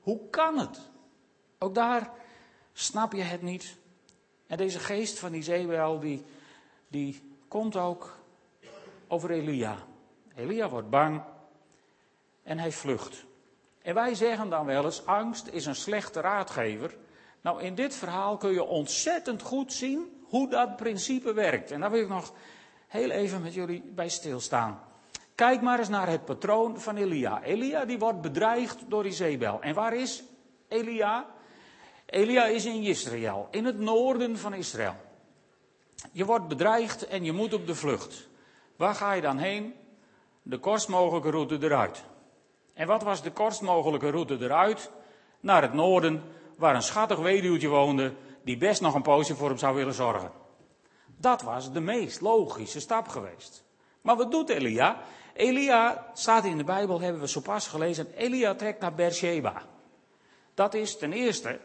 Hoe 0.00 0.28
kan 0.30 0.58
het? 0.58 0.90
Ook 1.58 1.74
daar 1.74 2.20
Snap 2.72 3.12
je 3.12 3.22
het 3.22 3.42
niet? 3.42 3.76
En 4.46 4.56
deze 4.56 4.78
geest 4.78 5.18
van 5.18 5.34
Izebel, 5.34 6.00
die, 6.00 6.24
die 6.88 7.34
komt 7.48 7.76
ook 7.76 8.18
over 9.08 9.30
Elia. 9.30 9.76
Elia 10.34 10.68
wordt 10.68 10.90
bang 10.90 11.22
en 12.42 12.58
hij 12.58 12.72
vlucht. 12.72 13.24
En 13.82 13.94
wij 13.94 14.14
zeggen 14.14 14.48
dan 14.48 14.66
wel 14.66 14.84
eens, 14.84 15.06
angst 15.06 15.46
is 15.46 15.66
een 15.66 15.74
slechte 15.74 16.20
raadgever. 16.20 16.96
Nou, 17.40 17.62
in 17.62 17.74
dit 17.74 17.94
verhaal 17.94 18.36
kun 18.36 18.52
je 18.52 18.64
ontzettend 18.64 19.42
goed 19.42 19.72
zien 19.72 20.24
hoe 20.24 20.48
dat 20.48 20.76
principe 20.76 21.32
werkt. 21.32 21.70
En 21.70 21.80
daar 21.80 21.90
wil 21.90 22.02
ik 22.02 22.08
nog 22.08 22.32
heel 22.86 23.10
even 23.10 23.42
met 23.42 23.54
jullie 23.54 23.82
bij 23.82 24.08
stilstaan. 24.08 24.80
Kijk 25.34 25.60
maar 25.60 25.78
eens 25.78 25.88
naar 25.88 26.08
het 26.08 26.24
patroon 26.24 26.80
van 26.80 26.96
Elia. 26.96 27.42
Elia 27.42 27.84
die 27.84 27.98
wordt 27.98 28.20
bedreigd 28.20 28.90
door 28.90 29.06
Izebel. 29.06 29.60
En 29.60 29.74
waar 29.74 29.94
is 29.94 30.22
Elia? 30.68 31.26
Elia 32.12 32.44
is 32.44 32.64
in 32.64 32.82
Israël, 32.82 33.48
in 33.50 33.64
het 33.64 33.78
noorden 33.78 34.38
van 34.38 34.54
Israël. 34.54 34.96
Je 36.12 36.24
wordt 36.24 36.48
bedreigd 36.48 37.06
en 37.06 37.24
je 37.24 37.32
moet 37.32 37.54
op 37.54 37.66
de 37.66 37.74
vlucht. 37.74 38.28
Waar 38.76 38.94
ga 38.94 39.12
je 39.12 39.20
dan 39.20 39.38
heen? 39.38 39.74
De 40.42 40.58
kortst 40.58 40.88
mogelijke 40.88 41.30
route 41.30 41.58
eruit. 41.60 42.04
En 42.74 42.86
wat 42.86 43.02
was 43.02 43.22
de 43.22 43.30
kortst 43.30 43.60
mogelijke 43.60 44.10
route 44.10 44.36
eruit? 44.40 44.90
Naar 45.40 45.62
het 45.62 45.72
noorden, 45.72 46.22
waar 46.56 46.74
een 46.74 46.82
schattig 46.82 47.18
weduwtje 47.18 47.68
woonde, 47.68 48.14
die 48.44 48.56
best 48.56 48.80
nog 48.80 48.94
een 48.94 49.02
poosje 49.02 49.34
voor 49.34 49.48
hem 49.48 49.58
zou 49.58 49.74
willen 49.74 49.94
zorgen. 49.94 50.30
Dat 51.16 51.42
was 51.42 51.72
de 51.72 51.80
meest 51.80 52.20
logische 52.20 52.80
stap 52.80 53.08
geweest. 53.08 53.64
Maar 54.00 54.16
wat 54.16 54.30
doet 54.30 54.48
Elia? 54.48 55.00
Elia, 55.34 56.10
staat 56.14 56.44
in 56.44 56.56
de 56.56 56.64
Bijbel, 56.64 57.00
hebben 57.00 57.20
we 57.20 57.28
zo 57.28 57.40
pas 57.40 57.68
gelezen, 57.68 58.14
Elia 58.16 58.54
trekt 58.54 58.80
naar 58.80 58.94
Beersheba. 58.94 59.62
Dat 60.54 60.74
is 60.74 60.98
ten 60.98 61.12
eerste 61.12 61.60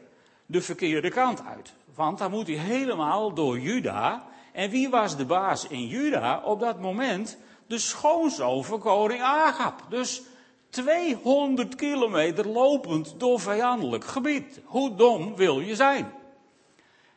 de 0.47 0.62
verkeerde 0.62 1.10
kant 1.10 1.45
uit. 1.45 1.73
Want 1.95 2.17
dan 2.17 2.31
moet 2.31 2.47
hij 2.47 2.55
helemaal 2.55 3.33
door 3.33 3.60
Juda. 3.60 4.23
En 4.53 4.69
wie 4.69 4.89
was 4.89 5.17
de 5.17 5.25
baas 5.25 5.67
in 5.67 5.88
Juda 5.88 6.41
op 6.43 6.60
dat 6.60 6.79
moment? 6.79 7.38
De 7.67 7.77
schoonzoon 7.77 8.63
van 8.63 8.79
koning 8.79 9.21
Agab. 9.21 9.86
Dus 9.89 10.21
200 10.69 11.75
kilometer 11.75 12.47
lopend 12.47 13.15
door 13.17 13.39
vijandelijk 13.39 14.03
gebied. 14.05 14.62
Hoe 14.65 14.95
dom 14.95 15.36
wil 15.36 15.60
je 15.60 15.75
zijn? 15.75 16.12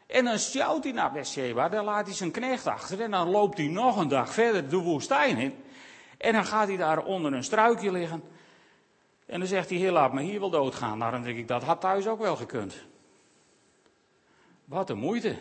En 0.07 0.25
dan 0.25 0.39
sjouwt 0.39 0.85
hij 0.85 0.93
naar 0.93 1.13
Beersheba, 1.13 1.69
dan 1.69 1.85
laat 1.85 2.07
hij 2.07 2.15
zijn 2.15 2.31
knecht 2.31 2.67
achter 2.67 3.01
en 3.01 3.11
dan 3.11 3.31
loopt 3.31 3.59
hij 3.59 3.67
nog 3.67 3.97
een 3.97 4.09
dag 4.09 4.33
verder 4.33 4.69
de 4.69 4.77
woestijn 4.77 5.39
in. 5.39 5.55
En 6.19 6.33
dan 6.33 6.45
gaat 6.45 6.69
hij 6.69 6.77
daar 6.77 7.05
onder 7.05 7.33
een 7.33 7.45
struikje 7.45 7.93
liggen. 7.93 8.23
En 9.27 9.39
dan 9.39 9.49
zegt 9.49 9.71
hij, 9.71 9.91
laat 9.91 10.13
me 10.13 10.23
hier 10.23 10.41
wel 10.41 10.51
doodgaan. 10.51 10.99
Nou 10.99 11.11
dan 11.11 11.23
denk 11.23 11.39
ik, 11.39 11.49
dat 11.49 11.63
had 11.63 11.81
thuis 11.81 12.07
ook 12.07 12.19
wel 12.19 12.37
gekund. 12.37 12.89
Wat 14.71 14.91
een 14.91 14.99
moeite. 14.99 15.37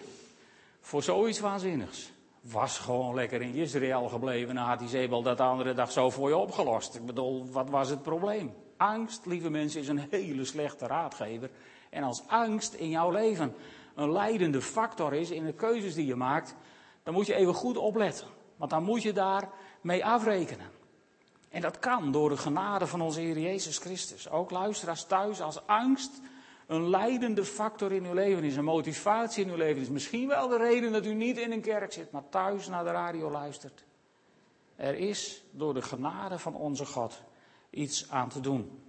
Voor 0.82 1.04
zoiets 1.04 1.40
waanzinnigs. 1.40 2.12
Was 2.42 2.78
gewoon 2.78 3.16
lekker 3.16 3.42
in 3.42 3.54
Israël 3.54 4.08
gebleven. 4.08 4.56
Dan 4.56 4.64
had 4.64 4.80
die 4.80 4.88
Zebel 4.88 5.22
dat 5.22 5.38
de 5.38 5.44
andere 5.44 5.74
dag 5.74 5.92
zo 5.92 6.10
voor 6.10 6.30
je 6.30 6.38
opgelost. 6.38 6.96
Ik 6.96 7.06
bedoel, 7.06 7.46
wat 7.52 7.70
was 7.70 7.90
het 7.90 8.02
probleem? 8.02 8.54
Angst, 8.78 9.26
lieve 9.26 9.50
mensen, 9.50 9.82
is 9.82 9.88
een 9.88 10.08
hele 10.10 10.46
slechte 10.46 10.88
raadgever. 10.88 11.50
En 11.90 12.04
als 12.04 12.24
angst 12.28 12.74
in 12.74 12.90
jouw 12.90 13.12
leven 13.12 13.56
een 13.96 14.12
leidende 14.12 14.62
factor 14.62 15.14
is 15.14 15.32
in 15.32 15.46
de 15.46 15.54
keuzes 15.54 15.94
die 15.94 16.06
je 16.06 16.16
maakt, 16.16 16.56
dan 17.04 17.14
moet 17.14 17.26
je 17.26 17.36
even 17.36 17.54
goed 17.54 17.78
opletten. 17.78 18.28
Want 18.56 18.72
dan 18.72 18.84
moet 18.84 19.02
je 19.02 19.14
daar 19.14 19.50
mee 19.82 20.06
afrekenen. 20.06 20.68
En 21.50 21.62
dat 21.62 21.80
kan 21.80 22.12
door 22.12 22.30
de 22.30 22.38
genade 22.38 22.88
van 22.88 23.02
onze 23.02 23.20
Heer 23.20 23.40
Jezus 23.40 23.78
Christus. 23.78 24.30
Ook 24.30 24.52
luisteraars 24.52 25.04
thuis, 25.04 25.42
als 25.42 25.68
angst 25.68 26.12
een 26.70 26.90
leidende 26.90 27.46
factor 27.46 27.92
in 27.92 28.06
uw 28.06 28.14
leven 28.14 28.44
is, 28.44 28.56
een 28.56 28.64
motivatie 28.64 29.44
in 29.44 29.50
uw 29.50 29.58
leven 29.58 29.82
is. 29.82 29.90
Misschien 29.90 30.28
wel 30.28 30.48
de 30.48 30.58
reden 30.58 30.92
dat 30.92 31.06
u 31.06 31.14
niet 31.14 31.38
in 31.38 31.52
een 31.52 31.62
kerk 31.62 31.94
zit, 31.94 32.12
maar 32.12 32.30
thuis 32.30 32.68
naar 32.68 32.84
de 32.84 32.92
radio 32.92 33.32
luistert. 33.32 33.84
Er 34.76 34.96
is 34.96 35.44
door 35.52 35.74
de 35.74 35.82
genade 35.82 36.40
van 36.40 36.56
onze 36.56 36.86
God 36.86 37.22
iets 37.70 38.10
aan 38.12 38.30
te 38.30 38.40
doen. 38.40 38.82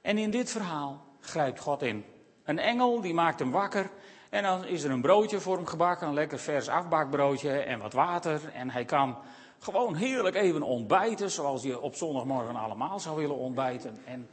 En 0.00 0.18
in 0.18 0.30
dit 0.30 0.50
verhaal 0.50 1.04
grijpt 1.20 1.60
God 1.60 1.82
in. 1.82 2.04
Een 2.44 2.58
engel 2.58 3.00
die 3.00 3.14
maakt 3.14 3.38
hem 3.38 3.50
wakker 3.50 3.90
en 4.30 4.42
dan 4.42 4.64
is 4.64 4.82
er 4.82 4.90
een 4.90 5.02
broodje 5.02 5.40
voor 5.40 5.56
hem 5.56 5.66
gebakken, 5.66 6.08
een 6.08 6.14
lekker 6.14 6.38
vers 6.38 6.68
afbakbroodje 6.68 7.58
en 7.58 7.78
wat 7.78 7.92
water. 7.92 8.52
En 8.52 8.70
hij 8.70 8.84
kan 8.84 9.18
gewoon 9.58 9.94
heerlijk 9.94 10.36
even 10.36 10.62
ontbijten, 10.62 11.30
zoals 11.30 11.62
je 11.62 11.80
op 11.80 11.94
zondagmorgen 11.94 12.56
allemaal 12.56 13.00
zou 13.00 13.16
willen 13.16 13.36
ontbijten. 13.36 13.98
En 14.04 14.28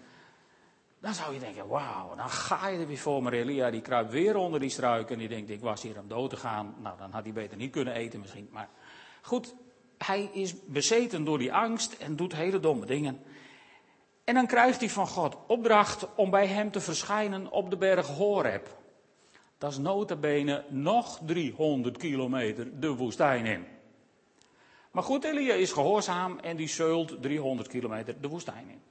dan 0.99 1.13
zou 1.13 1.33
je 1.33 1.39
denken, 1.39 1.67
wauw, 1.67 2.15
dan 2.15 2.29
ga 2.29 2.67
je 2.67 2.79
er 2.79 2.87
weer 2.87 2.97
voor. 2.97 3.23
Maar 3.23 3.33
Elia 3.33 3.71
die 3.71 3.81
kruipt 3.81 4.11
weer 4.11 4.35
onder 4.35 4.59
die 4.59 4.69
struik 4.69 5.09
en 5.09 5.17
die 5.17 5.27
denkt, 5.27 5.49
ik 5.49 5.61
was 5.61 5.81
hier 5.81 5.99
om 5.99 6.07
dood 6.07 6.29
te 6.29 6.37
gaan. 6.37 6.75
Nou, 6.79 6.97
dan 6.97 7.11
had 7.11 7.23
hij 7.23 7.33
beter 7.33 7.57
niet 7.57 7.71
kunnen 7.71 7.93
eten 7.93 8.19
misschien. 8.19 8.49
Maar 8.51 8.69
goed, 9.21 9.55
hij 9.97 10.29
is 10.33 10.65
bezeten 10.65 11.23
door 11.23 11.37
die 11.37 11.53
angst 11.53 11.93
en 11.93 12.15
doet 12.15 12.35
hele 12.35 12.59
domme 12.59 12.85
dingen. 12.85 13.21
En 14.23 14.33
dan 14.33 14.47
krijgt 14.47 14.79
hij 14.79 14.89
van 14.89 15.07
God 15.07 15.37
opdracht 15.47 16.15
om 16.15 16.29
bij 16.29 16.47
hem 16.47 16.71
te 16.71 16.81
verschijnen 16.81 17.51
op 17.51 17.69
de 17.69 17.77
berg 17.77 18.07
Horeb. 18.07 18.77
Dat 19.57 19.71
is 19.71 19.77
nota 19.77 20.15
bene 20.15 20.65
nog 20.69 21.19
300 21.25 21.97
kilometer 21.97 22.79
de 22.79 22.95
woestijn 22.95 23.45
in. 23.45 23.65
Maar 24.91 25.03
goed, 25.03 25.23
Elia 25.23 25.53
is 25.53 25.71
gehoorzaam 25.71 26.39
en 26.39 26.55
die 26.55 26.67
zeult 26.67 27.21
300 27.21 27.67
kilometer 27.67 28.21
de 28.21 28.27
woestijn 28.27 28.69
in. 28.69 28.81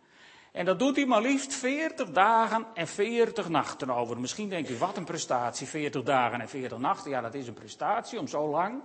En 0.56 0.64
dat 0.64 0.78
doet 0.78 0.96
hij 0.96 1.06
maar 1.06 1.22
liefst 1.22 1.54
40 1.54 2.10
dagen 2.10 2.66
en 2.74 2.86
40 2.86 3.48
nachten 3.48 3.90
over. 3.90 4.20
Misschien 4.20 4.48
denkt 4.48 4.70
u, 4.70 4.78
wat 4.78 4.96
een 4.96 5.04
prestatie, 5.04 5.66
40 5.66 6.02
dagen 6.02 6.40
en 6.40 6.48
40 6.48 6.78
nachten. 6.78 7.10
Ja, 7.10 7.20
dat 7.20 7.34
is 7.34 7.46
een 7.46 7.54
prestatie 7.54 8.18
om 8.18 8.28
zo 8.28 8.48
lang. 8.48 8.82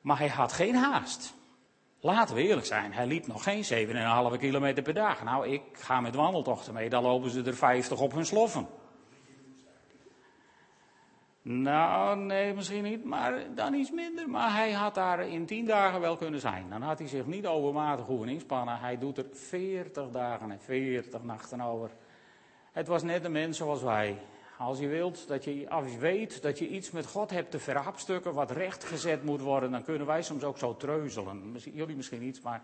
Maar 0.00 0.18
hij 0.18 0.28
had 0.28 0.52
geen 0.52 0.74
haast. 0.74 1.34
Laten 2.00 2.34
we 2.34 2.42
eerlijk 2.42 2.66
zijn, 2.66 2.92
hij 2.92 3.06
liep 3.06 3.26
nog 3.26 3.42
geen 3.42 3.64
7,5 4.32 4.38
kilometer 4.38 4.82
per 4.82 4.94
dag. 4.94 5.24
Nou, 5.24 5.48
ik 5.48 5.62
ga 5.72 6.00
met 6.00 6.14
wandeltochten 6.14 6.74
mee, 6.74 6.88
dan 6.88 7.02
lopen 7.02 7.30
ze 7.30 7.42
er 7.42 7.56
50 7.56 8.00
op 8.00 8.12
hun 8.12 8.26
sloffen. 8.26 8.66
Nou, 11.48 12.18
nee, 12.18 12.54
misschien 12.54 12.82
niet, 12.82 13.04
maar 13.04 13.54
dan 13.54 13.74
iets 13.74 13.90
minder. 13.90 14.28
Maar 14.28 14.54
hij 14.54 14.72
had 14.72 14.94
daar 14.94 15.28
in 15.28 15.46
tien 15.46 15.66
dagen 15.66 16.00
wel 16.00 16.16
kunnen 16.16 16.40
zijn. 16.40 16.66
Dan 16.70 16.82
had 16.82 16.98
hij 16.98 17.08
zich 17.08 17.26
niet 17.26 17.46
overmatig 17.46 18.06
hoeven 18.06 18.28
inspannen. 18.28 18.78
Hij 18.78 18.98
doet 18.98 19.18
er 19.18 19.26
veertig 19.32 20.10
dagen 20.10 20.50
en 20.50 20.60
veertig 20.60 21.22
nachten 21.22 21.60
over. 21.60 21.90
Het 22.72 22.86
was 22.86 23.02
net 23.02 23.24
een 23.24 23.32
mens 23.32 23.56
zoals 23.56 23.82
wij. 23.82 24.18
Als 24.58 24.78
je 24.78 24.88
wilt, 24.88 25.28
dat 25.28 25.44
je, 25.44 25.70
als 25.70 25.92
je 25.92 25.98
weet 25.98 26.42
dat 26.42 26.58
je 26.58 26.68
iets 26.68 26.90
met 26.90 27.06
God 27.06 27.30
hebt 27.30 27.50
te 27.50 27.58
verhapstukken, 27.58 28.34
wat 28.34 28.50
rechtgezet 28.50 29.24
moet 29.24 29.40
worden, 29.40 29.70
dan 29.70 29.82
kunnen 29.82 30.06
wij 30.06 30.22
soms 30.22 30.42
ook 30.42 30.58
zo 30.58 30.76
treuzelen. 30.76 31.56
Jullie 31.72 31.96
misschien 31.96 32.22
niet, 32.22 32.42
maar 32.42 32.62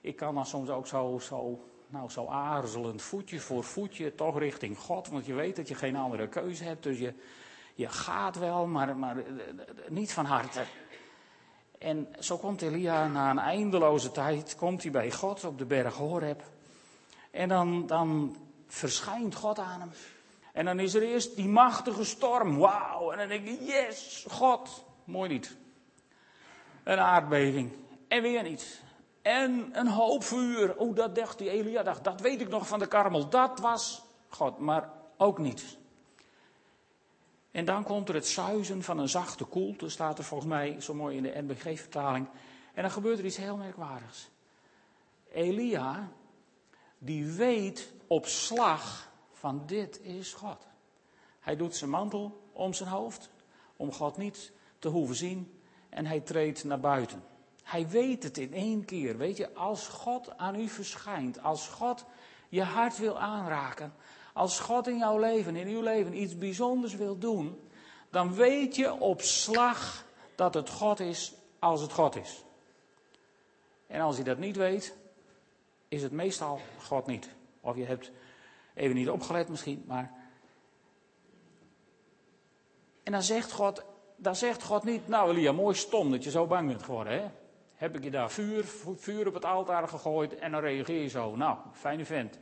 ik 0.00 0.16
kan 0.16 0.34
dan 0.34 0.46
soms 0.46 0.68
ook 0.68 0.86
zo, 0.86 1.18
zo, 1.18 1.64
nou, 1.86 2.10
zo 2.10 2.26
aarzelend, 2.26 3.02
voetje 3.02 3.40
voor 3.40 3.64
voetje, 3.64 4.14
toch 4.14 4.38
richting 4.38 4.78
God. 4.78 5.08
Want 5.08 5.26
je 5.26 5.34
weet 5.34 5.56
dat 5.56 5.68
je 5.68 5.74
geen 5.74 5.96
andere 5.96 6.28
keuze 6.28 6.64
hebt, 6.64 6.82
dus 6.82 6.98
je 6.98 7.14
je 7.74 7.88
gaat 7.88 8.38
wel, 8.38 8.66
maar, 8.66 8.96
maar 8.96 9.16
eh, 9.16 9.24
niet 9.88 10.12
van 10.12 10.24
harte. 10.24 10.64
En 11.78 12.08
zo 12.18 12.38
komt 12.38 12.62
Elia 12.62 13.06
na 13.06 13.30
een 13.30 13.38
eindeloze 13.38 14.12
tijd, 14.12 14.56
komt 14.56 14.82
hij 14.82 14.92
bij 14.92 15.12
God 15.12 15.44
op 15.44 15.58
de 15.58 15.64
berg 15.64 15.94
Horeb. 15.94 16.42
En 17.30 17.48
dan, 17.48 17.86
dan 17.86 18.36
verschijnt 18.66 19.34
God 19.34 19.58
aan 19.58 19.80
hem. 19.80 19.90
En 20.52 20.64
dan 20.64 20.80
is 20.80 20.94
er 20.94 21.02
eerst 21.02 21.36
die 21.36 21.48
machtige 21.48 22.04
storm, 22.04 22.58
wauw. 22.58 23.10
En 23.10 23.18
dan 23.18 23.28
denk 23.28 23.46
ik, 23.46 23.60
yes, 23.60 24.26
God. 24.28 24.84
Mooi 25.04 25.28
niet. 25.28 25.56
Een 26.84 26.98
aardbeving. 26.98 27.72
En 28.08 28.22
weer 28.22 28.42
niet. 28.42 28.82
En 29.22 29.68
een 29.72 29.88
hoop 29.88 30.24
vuur. 30.24 30.76
Oh, 30.76 30.96
dat 30.96 31.14
dacht 31.14 31.38
die 31.38 31.50
Elia, 31.50 31.82
dacht, 31.82 32.04
dat 32.04 32.20
weet 32.20 32.40
ik 32.40 32.48
nog 32.48 32.66
van 32.66 32.78
de 32.78 32.86
karmel. 32.86 33.28
Dat 33.28 33.58
was 33.60 34.02
God, 34.28 34.58
maar 34.58 34.90
ook 35.16 35.38
niet. 35.38 35.76
En 37.52 37.64
dan 37.64 37.84
komt 37.84 38.08
er 38.08 38.14
het 38.14 38.26
zuizen 38.26 38.82
van 38.82 38.98
een 38.98 39.08
zachte 39.08 39.44
koelte, 39.44 39.88
staat 39.88 40.18
er 40.18 40.24
volgens 40.24 40.50
mij 40.50 40.80
zo 40.80 40.94
mooi 40.94 41.16
in 41.16 41.22
de 41.22 41.42
NBG-vertaling. 41.42 42.28
En 42.74 42.82
dan 42.82 42.90
gebeurt 42.90 43.18
er 43.18 43.24
iets 43.24 43.36
heel 43.36 43.56
merkwaardigs. 43.56 44.30
Elia, 45.32 46.08
die 46.98 47.26
weet 47.26 47.92
op 48.06 48.26
slag 48.26 49.10
van 49.32 49.62
dit 49.66 50.00
is 50.00 50.32
God. 50.32 50.66
Hij 51.40 51.56
doet 51.56 51.76
zijn 51.76 51.90
mantel 51.90 52.50
om 52.52 52.72
zijn 52.72 52.88
hoofd, 52.88 53.30
om 53.76 53.92
God 53.92 54.16
niet 54.16 54.52
te 54.78 54.88
hoeven 54.88 55.16
zien. 55.16 55.60
En 55.88 56.06
hij 56.06 56.20
treedt 56.20 56.64
naar 56.64 56.80
buiten. 56.80 57.24
Hij 57.62 57.88
weet 57.88 58.22
het 58.22 58.38
in 58.38 58.52
één 58.52 58.84
keer. 58.84 59.16
Weet 59.16 59.36
je, 59.36 59.54
als 59.54 59.88
God 59.88 60.38
aan 60.38 60.54
u 60.54 60.68
verschijnt, 60.68 61.42
als 61.42 61.68
God 61.68 62.04
je 62.48 62.62
hart 62.62 62.98
wil 62.98 63.18
aanraken, 63.18 63.94
als 64.32 64.60
God 64.60 64.88
in 64.88 64.98
jouw 64.98 65.18
leven, 65.18 65.56
in 65.56 65.66
uw 65.68 65.82
leven 65.82 66.20
iets 66.20 66.38
bijzonders 66.38 66.94
wil 66.94 67.18
doen, 67.18 67.68
dan 68.10 68.34
weet 68.34 68.76
je 68.76 69.00
op 69.00 69.20
slag 69.20 70.04
dat 70.34 70.54
het 70.54 70.68
God 70.68 71.00
is 71.00 71.34
als 71.58 71.80
het 71.80 71.92
God 71.92 72.16
is. 72.16 72.44
En 73.86 74.00
als 74.00 74.16
je 74.16 74.24
dat 74.24 74.38
niet 74.38 74.56
weet, 74.56 74.96
is 75.88 76.02
het 76.02 76.12
meestal 76.12 76.60
God 76.82 77.06
niet. 77.06 77.28
Of 77.60 77.76
je 77.76 77.84
hebt 77.84 78.10
even 78.74 78.96
niet 78.96 79.10
opgelet 79.10 79.48
misschien, 79.48 79.84
maar. 79.86 80.12
En 83.02 83.12
dan 83.12 83.22
zegt 83.22 83.52
God, 83.52 83.84
dan 84.16 84.36
zegt 84.36 84.62
God 84.62 84.84
niet, 84.84 85.08
nou 85.08 85.30
Elia, 85.30 85.52
mooi 85.52 85.74
stom 85.74 86.10
dat 86.10 86.24
je 86.24 86.30
zo 86.30 86.46
bang 86.46 86.68
bent 86.68 86.82
geworden, 86.82 87.12
hè? 87.12 87.30
Heb 87.74 87.96
ik 87.96 88.04
je 88.04 88.10
daar 88.10 88.30
vuur, 88.30 88.64
vuur 88.96 89.26
op 89.26 89.34
het 89.34 89.44
altaar 89.44 89.88
gegooid 89.88 90.34
en 90.34 90.52
dan 90.52 90.60
reageer 90.60 91.02
je 91.02 91.08
zo. 91.08 91.36
Nou, 91.36 91.58
fijne 91.72 92.04
vent. 92.04 92.38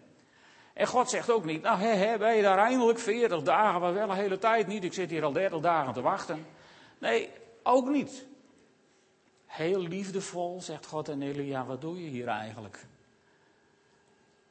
En 0.72 0.87
God 0.87 1.11
zegt 1.11 1.30
ook 1.30 1.44
niet, 1.44 1.62
nou 1.62 1.78
hè, 1.78 1.92
hè, 1.92 2.18
ben 2.18 2.37
je 2.37 2.42
daar 2.42 2.59
eindelijk 2.59 2.98
40 2.98 3.42
dagen, 3.42 3.80
maar 3.80 3.94
wel 3.94 4.11
een 4.11 4.16
hele 4.16 4.38
tijd 4.38 4.66
niet, 4.66 4.85
ik 4.85 4.92
zit 4.92 5.11
hier 5.11 5.24
al 5.24 5.33
30 5.33 5.61
dagen 5.61 5.92
te 5.92 6.00
wachten. 6.00 6.46
Nee, 6.98 7.30
ook 7.62 7.88
niet. 7.88 8.26
Heel 9.46 9.80
liefdevol 9.80 10.61
zegt 10.61 10.87
God 10.87 11.09
en 11.09 11.22
Elia, 11.22 11.64
wat 11.64 11.80
doe 11.80 12.02
je 12.02 12.09
hier 12.09 12.28
eigenlijk? 12.28 12.87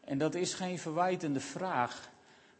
En 0.03 0.17
dat 0.17 0.35
is 0.35 0.53
geen 0.53 0.79
verwijtende 0.79 1.39
vraag, 1.39 2.09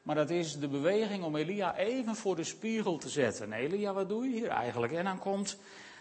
maar 0.01 0.15
dat 0.15 0.29
is 0.29 0.59
de 0.59 0.67
beweging 0.67 1.23
om 1.23 1.35
Elia 1.35 1.75
even 1.75 2.15
voor 2.15 2.35
de 2.35 2.43
spiegel 2.43 2.97
te 2.97 3.09
zetten. 3.09 3.53
Elia, 3.53 3.93
wat 3.93 4.09
doe 4.09 4.29
je 4.29 4.35
hier 4.35 4.49
eigenlijk? 4.49 4.93
En 4.93 5.03
dan 5.03 5.19
komt 5.19 5.57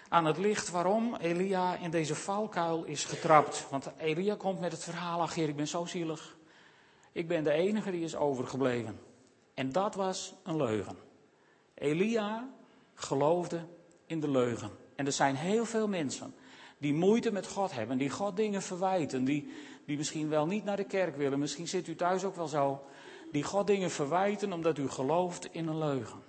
aan 0.09 0.25
het 0.25 0.39
licht 0.39 0.71
waarom 0.71 1.15
Elia 1.15 1.77
in 1.77 1.91
deze 1.91 2.15
valkuil 2.15 2.85
is 2.85 3.05
getrapt. 3.05 3.67
Want 3.71 3.91
Elia 3.99 4.35
komt 4.35 4.61
met 4.61 4.73
het 4.73 4.85
verhaal, 4.85 5.21
ach 5.21 5.35
heer, 5.35 5.49
ik 5.49 5.57
ben 5.57 5.69
zo 5.69 5.85
zielig. 5.85 6.38
Ik 7.19 7.29
ben 7.29 7.45
de 7.45 7.53
enige 7.53 7.91
die 7.91 8.05
is 8.05 8.17
overgebleven. 8.17 9.01
En 9.55 9.73
dat 9.73 9.95
was 9.95 10.35
een 10.45 10.57
leugen. 10.57 10.97
Elia 11.75 12.49
geloofde 12.95 13.67
in 14.07 14.21
de 14.21 14.31
leugen. 14.31 14.71
En 14.95 15.07
er 15.07 15.13
zijn 15.13 15.35
heel 15.35 15.65
veel 15.65 15.89
mensen 15.89 16.35
die 16.79 16.95
moeite 16.95 17.33
met 17.33 17.47
God 17.47 17.73
hebben, 17.73 17.99
die 17.99 18.11
God 18.11 18.37
dingen 18.37 18.63
verwijten, 18.63 19.25
die, 19.25 19.53
die 19.87 19.97
misschien 19.97 20.29
wel 20.29 20.47
niet 20.47 20.65
naar 20.65 20.77
de 20.77 20.85
kerk 20.85 21.17
willen. 21.17 21.39
Misschien 21.39 21.69
zit 21.69 21.89
u 21.89 21.95
thuis 21.95 22.25
ook 22.25 22.37
wel 22.37 22.49
zo. 22.49 22.83
Die 23.33 23.45
God 23.45 23.67
dingen 23.67 23.91
verwijten 23.91 24.53
omdat 24.53 24.79
u 24.79 24.89
gelooft 24.89 25.49
in 25.53 25.67
een 25.67 25.79
leugen. 25.79 26.23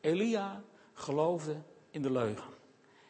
Elia 0.00 0.62
geloofde 0.92 1.56
in 1.90 2.02
de 2.02 2.12
leugen. 2.12 2.52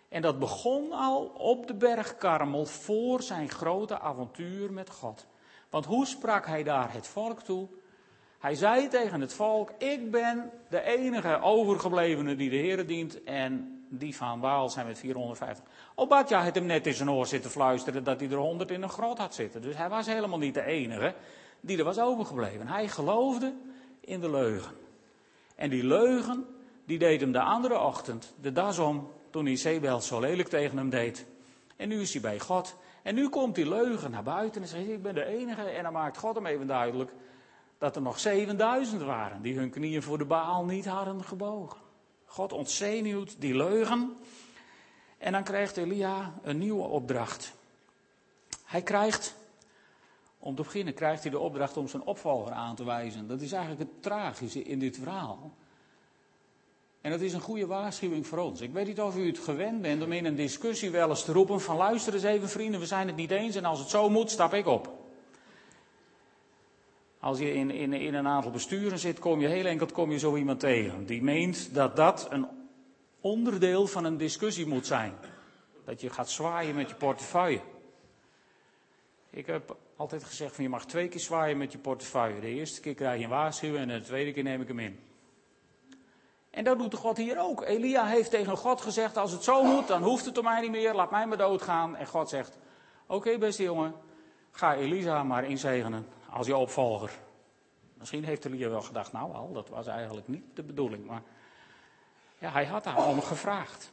En 0.09 0.23
dat 0.23 0.39
begon 0.39 0.93
al 0.93 1.27
op 1.27 1.67
de 1.67 1.75
berg 1.75 2.17
Karmel 2.17 2.67
voor 2.67 3.23
zijn 3.23 3.49
grote 3.49 4.01
avontuur 4.01 4.73
met 4.73 4.91
God. 4.91 5.27
Want 5.71 5.85
hoe 5.85 6.07
sprak 6.07 6.47
hij 6.47 6.63
daar 6.63 6.93
het 6.93 7.07
volk 7.07 7.43
toe? 7.43 7.69
Hij 8.39 8.55
zei 8.55 8.89
tegen 8.89 9.21
het 9.21 9.33
volk: 9.33 9.71
Ik 9.79 10.11
ben 10.11 10.51
de 10.69 10.83
enige 10.83 11.41
overgeblevene 11.41 12.37
die 12.37 12.51
de 12.51 12.57
Heer 12.57 12.87
dient. 12.87 13.23
En 13.25 13.85
die 13.89 14.17
van 14.17 14.41
Baal 14.41 14.69
zijn 14.69 14.87
met 14.87 14.99
450. 14.99 15.65
Obadja 15.95 16.43
had 16.43 16.55
hem 16.55 16.67
net 16.67 16.87
in 16.87 16.95
zijn 16.95 17.11
oor 17.11 17.27
zitten 17.27 17.51
fluisteren 17.51 18.05
dat 18.05 18.21
hij 18.21 18.31
er 18.31 18.37
100 18.37 18.71
in 18.71 18.83
een 18.83 18.89
grot 18.89 19.19
had 19.19 19.35
zitten. 19.35 19.63
Dus 19.63 19.77
hij 19.77 19.89
was 19.89 20.07
helemaal 20.07 20.39
niet 20.39 20.55
de 20.55 20.65
enige 20.65 21.15
die 21.61 21.79
er 21.79 21.85
was 21.85 21.99
overgebleven. 21.99 22.67
Hij 22.67 22.89
geloofde 22.89 23.55
in 24.01 24.21
de 24.21 24.31
leugen. 24.31 24.75
En 25.55 25.71
die 25.71 25.85
leugen, 25.85 26.47
die 26.85 26.99
deed 26.99 27.21
hem 27.21 27.33
de 27.33 27.41
andere 27.41 27.79
ochtend 27.79 28.35
de 28.41 28.53
das 28.53 28.79
om 28.79 29.11
toen 29.31 29.47
Isabel 29.47 30.01
zo 30.01 30.21
lelijk 30.21 30.49
tegen 30.49 30.77
hem 30.77 30.91
deed. 30.91 31.27
En 31.77 31.89
nu 31.89 32.01
is 32.01 32.13
hij 32.13 32.23
bij 32.23 32.39
God. 32.39 32.77
En 33.03 33.15
nu 33.15 33.29
komt 33.29 33.55
die 33.55 33.69
leugen 33.69 34.11
naar 34.11 34.23
buiten 34.23 34.63
en 34.63 34.69
zegt: 34.69 34.89
Ik 34.89 35.03
ben 35.03 35.15
de 35.15 35.25
enige. 35.25 35.63
En 35.63 35.83
dan 35.83 35.93
maakt 35.93 36.19
God 36.19 36.35
hem 36.35 36.47
even 36.47 36.67
duidelijk 36.67 37.13
dat 37.79 37.97
er 37.97 38.03
nog 38.03 38.19
7000 38.19 39.03
waren 39.03 39.43
die 39.43 39.57
hun 39.57 39.71
knieën 39.71 40.03
voor 40.03 40.19
de 40.19 40.25
Baal 40.25 40.65
niet 40.65 40.87
hadden 40.87 41.25
gebogen. 41.25 41.81
God 42.25 42.53
ontzenuwt 42.53 43.41
die 43.41 43.57
leugen. 43.57 44.17
En 45.19 45.33
dan 45.33 45.45
krijgt 45.45 45.77
Elia 45.77 46.35
een 46.43 46.59
nieuwe 46.59 46.83
opdracht. 46.83 47.53
Hij 48.65 48.83
krijgt, 48.83 49.37
om 50.39 50.55
te 50.55 50.63
beginnen, 50.63 50.95
krijgt 50.95 51.23
hij 51.23 51.31
de 51.31 51.39
opdracht 51.39 51.77
om 51.77 51.89
zijn 51.89 52.03
opvolger 52.03 52.53
aan 52.53 52.75
te 52.75 52.85
wijzen. 52.85 53.29
Dat 53.29 53.41
is 53.41 53.53
eigenlijk 53.53 53.91
het 53.91 54.03
tragische 54.03 54.63
in 54.63 54.79
dit 54.79 54.97
verhaal. 54.97 55.53
En 57.01 57.11
dat 57.11 57.21
is 57.21 57.33
een 57.33 57.41
goede 57.41 57.67
waarschuwing 57.67 58.27
voor 58.27 58.39
ons. 58.39 58.61
Ik 58.61 58.73
weet 58.73 58.87
niet 58.87 59.01
of 59.01 59.17
u 59.17 59.27
het 59.27 59.39
gewend 59.39 59.83
bent 59.83 60.03
om 60.03 60.13
in 60.13 60.25
een 60.25 60.35
discussie 60.35 60.91
wel 60.91 61.09
eens 61.09 61.25
te 61.25 61.33
roepen 61.33 61.61
van 61.61 61.77
luister 61.77 62.15
eens 62.15 62.23
even 62.23 62.49
vrienden, 62.49 62.81
we 62.81 62.87
zijn 62.87 63.07
het 63.07 63.17
niet 63.17 63.31
eens 63.31 63.57
en 63.57 63.65
als 63.65 63.79
het 63.79 63.89
zo 63.89 64.09
moet, 64.09 64.31
stap 64.31 64.55
ik 64.55 64.67
op. 64.67 64.99
Als 67.21 67.39
je 67.39 67.55
in, 67.55 67.71
in, 67.71 68.15
een 68.15 68.27
aantal 68.27 68.51
besturen 68.51 68.99
zit, 68.99 69.19
kom 69.19 69.41
je 69.41 69.49
heel 69.49 69.65
enkel 69.65 69.87
kom 69.87 70.11
je 70.11 70.19
zo 70.19 70.37
iemand 70.37 70.61
tegen. 70.61 71.07
Die 71.07 71.23
meent 71.23 71.75
dat 71.75 71.97
dat 71.97 72.27
een 72.31 72.47
onderdeel 73.21 73.87
van 73.87 74.05
een 74.05 74.17
discussie 74.17 74.67
moet 74.67 74.87
zijn. 74.87 75.15
Dat 75.85 76.01
je 76.01 76.11
gaat 76.11 76.31
zwaaien 76.31 76.75
met 76.75 76.89
je 76.89 76.95
portefeuille. 76.95 77.61
Ik 79.31 79.47
heb 79.47 79.77
altijd 79.97 80.25
gezegd 80.25 80.55
van 80.55 80.65
je 80.65 80.71
mag 80.71 80.87
twee 80.87 81.09
keer 81.09 81.21
zwaaien 81.21 81.59
met 81.59 81.73
je 81.73 81.79
portefeuille. 81.79 82.41
De 82.41 82.47
eerste 82.47 82.81
keer 82.81 82.95
krijg 82.95 83.19
je 83.19 83.25
een 83.25 83.31
waarschuwing 83.31 83.91
en 83.91 83.99
de 83.99 84.05
tweede 84.05 84.33
keer 84.33 84.43
neem 84.43 84.61
ik 84.61 84.69
hem 84.69 84.79
in. 84.79 84.99
En 86.51 86.65
dat 86.65 86.79
doet 86.79 86.95
God 86.95 87.17
hier 87.17 87.39
ook. 87.39 87.63
Elia 87.63 88.07
heeft 88.07 88.31
tegen 88.31 88.57
God 88.57 88.81
gezegd, 88.81 89.17
als 89.17 89.33
het 89.33 89.45
zo 89.45 89.63
moet, 89.63 89.87
dan 89.87 90.03
hoeft 90.03 90.25
het 90.25 90.39
om 90.39 90.45
mij 90.45 90.61
niet 90.61 90.71
meer, 90.71 90.95
laat 90.95 91.11
mij 91.11 91.27
maar 91.27 91.39
doodgaan. 91.39 91.97
En 91.97 92.07
God 92.07 92.29
zegt, 92.29 92.59
oké 93.07 93.39
beste 93.39 93.63
jongen, 93.63 93.95
ga 94.51 94.75
Elisa 94.75 95.23
maar 95.23 95.45
inzegenen 95.45 96.07
als 96.31 96.47
je 96.47 96.57
opvolger. 96.57 97.11
Misschien 97.95 98.25
heeft 98.25 98.45
Elia 98.45 98.69
wel 98.69 98.83
gedacht, 98.83 99.13
nou 99.13 99.35
al, 99.35 99.53
dat 99.53 99.69
was 99.69 99.87
eigenlijk 99.87 100.29
niet 100.29 100.45
de 100.55 100.63
bedoeling. 100.63 101.07
Maar 101.07 101.23
ja, 102.39 102.51
hij 102.51 102.67
had 102.67 102.85
daar 102.85 103.07
om 103.07 103.21
gevraagd. 103.21 103.93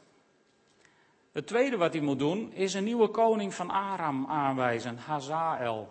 Het 1.32 1.46
tweede 1.46 1.76
wat 1.76 1.92
hij 1.92 2.02
moet 2.02 2.18
doen, 2.18 2.52
is 2.52 2.74
een 2.74 2.84
nieuwe 2.84 3.08
koning 3.08 3.54
van 3.54 3.70
Aram 3.70 4.26
aanwijzen, 4.26 4.98
Hazael. 4.98 5.88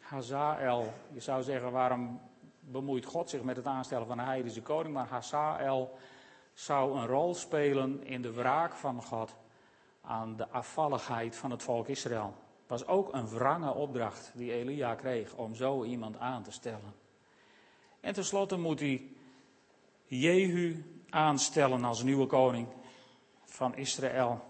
Hazael, 0.00 0.92
je 1.12 1.20
zou 1.20 1.42
zeggen, 1.42 1.72
waarom 1.72 2.20
bemoeit 2.70 3.04
God 3.04 3.30
zich 3.30 3.42
met 3.42 3.56
het 3.56 3.66
aanstellen 3.66 4.06
van 4.06 4.18
een 4.18 4.26
heidense 4.26 4.62
koning, 4.62 4.94
maar 4.94 5.08
Hazael 5.08 5.98
zou 6.52 6.98
een 6.98 7.06
rol 7.06 7.34
spelen 7.34 8.04
in 8.04 8.22
de 8.22 8.32
wraak 8.32 8.74
van 8.74 9.02
God 9.02 9.34
aan 10.00 10.36
de 10.36 10.48
afvalligheid 10.48 11.36
van 11.36 11.50
het 11.50 11.62
volk 11.62 11.88
Israël. 11.88 12.34
Het 12.60 12.68
was 12.68 12.86
ook 12.86 13.12
een 13.12 13.28
wrange 13.28 13.74
opdracht 13.74 14.32
die 14.34 14.52
Elia 14.52 14.94
kreeg 14.94 15.34
om 15.34 15.54
zo 15.54 15.84
iemand 15.84 16.18
aan 16.18 16.42
te 16.42 16.50
stellen. 16.50 16.94
En 18.00 18.12
tenslotte 18.12 18.56
moet 18.56 18.80
hij 18.80 19.02
Jehu 20.04 20.84
aanstellen 21.08 21.84
als 21.84 22.02
nieuwe 22.02 22.26
koning 22.26 22.68
van 23.44 23.76
Israël. 23.76 24.40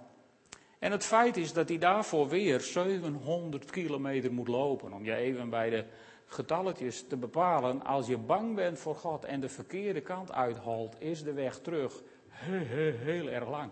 En 0.79 0.93
het 0.93 1.05
feit 1.05 1.37
is 1.37 1.53
dat 1.53 1.69
hij 1.69 1.79
daarvoor 1.79 2.29
weer 2.29 2.61
700 2.61 3.71
kilometer 3.71 4.33
moet 4.33 4.49
lopen. 4.49 4.93
Om 4.93 5.05
je 5.05 5.15
even 5.15 5.51
bij 5.51 5.71
de 5.71 5.85
getalletjes 6.27 7.07
te 7.07 7.17
bepalen. 7.17 7.85
Als 7.85 8.07
je 8.07 8.19
bang 8.19 8.55
bent 8.55 8.79
voor 8.79 8.95
God 8.95 9.25
en 9.25 9.41
de 9.41 9.49
verkeerde 9.49 10.01
kant 10.01 10.33
uitholt, 10.33 10.97
is 10.99 11.23
de 11.23 11.33
weg 11.33 11.59
terug 11.59 12.03
heel, 12.29 12.67
heel, 12.67 12.97
heel 12.97 13.29
erg 13.29 13.49
lang. 13.49 13.71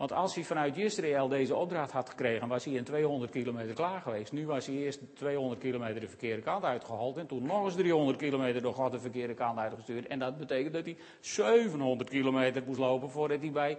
Want 0.00 0.12
als 0.12 0.34
hij 0.34 0.44
vanuit 0.44 0.76
Israël 0.76 1.28
deze 1.28 1.54
opdracht 1.54 1.92
had 1.92 2.08
gekregen, 2.08 2.48
was 2.48 2.64
hij 2.64 2.74
in 2.74 2.84
200 2.84 3.30
kilometer 3.30 3.74
klaar 3.74 4.00
geweest. 4.00 4.32
Nu 4.32 4.46
was 4.46 4.66
hij 4.66 4.74
eerst 4.74 5.16
200 5.16 5.60
kilometer 5.60 6.00
de 6.00 6.08
verkeerde 6.08 6.42
kant 6.42 6.64
uitgehaald 6.64 7.16
en 7.16 7.26
toen 7.26 7.42
nog 7.42 7.64
eens 7.64 7.74
300 7.74 8.18
kilometer 8.18 8.62
door 8.62 8.74
God 8.74 8.92
de 8.92 9.00
verkeerde 9.00 9.34
kant 9.34 9.58
uitgestuurd. 9.58 10.06
En 10.06 10.18
dat 10.18 10.36
betekent 10.36 10.72
dat 10.72 10.84
hij 10.84 10.96
700 11.20 12.10
kilometer 12.10 12.62
moest 12.66 12.78
lopen 12.78 13.10
voordat 13.10 13.40
hij 13.40 13.50
bij 13.50 13.78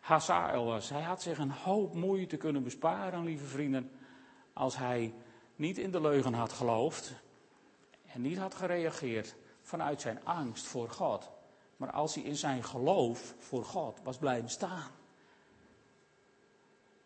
Hazael 0.00 0.64
was. 0.64 0.90
Hij 0.90 1.02
had 1.02 1.22
zich 1.22 1.38
een 1.38 1.50
hoop 1.50 1.94
moeite 1.94 2.36
kunnen 2.36 2.62
besparen, 2.62 3.24
lieve 3.24 3.44
vrienden, 3.44 3.90
als 4.52 4.76
hij 4.76 5.14
niet 5.60 5.78
in 5.78 5.90
de 5.90 6.00
leugen 6.00 6.32
had 6.32 6.52
geloofd 6.52 7.12
en 8.06 8.20
niet 8.20 8.38
had 8.38 8.54
gereageerd 8.54 9.34
vanuit 9.62 10.00
zijn 10.00 10.24
angst 10.24 10.66
voor 10.66 10.90
God. 10.90 11.30
Maar 11.76 11.90
als 11.90 12.14
hij 12.14 12.24
in 12.24 12.36
zijn 12.36 12.64
geloof 12.64 13.34
voor 13.38 13.64
God 13.64 14.00
was 14.02 14.18
blijven 14.18 14.50
staan. 14.50 14.90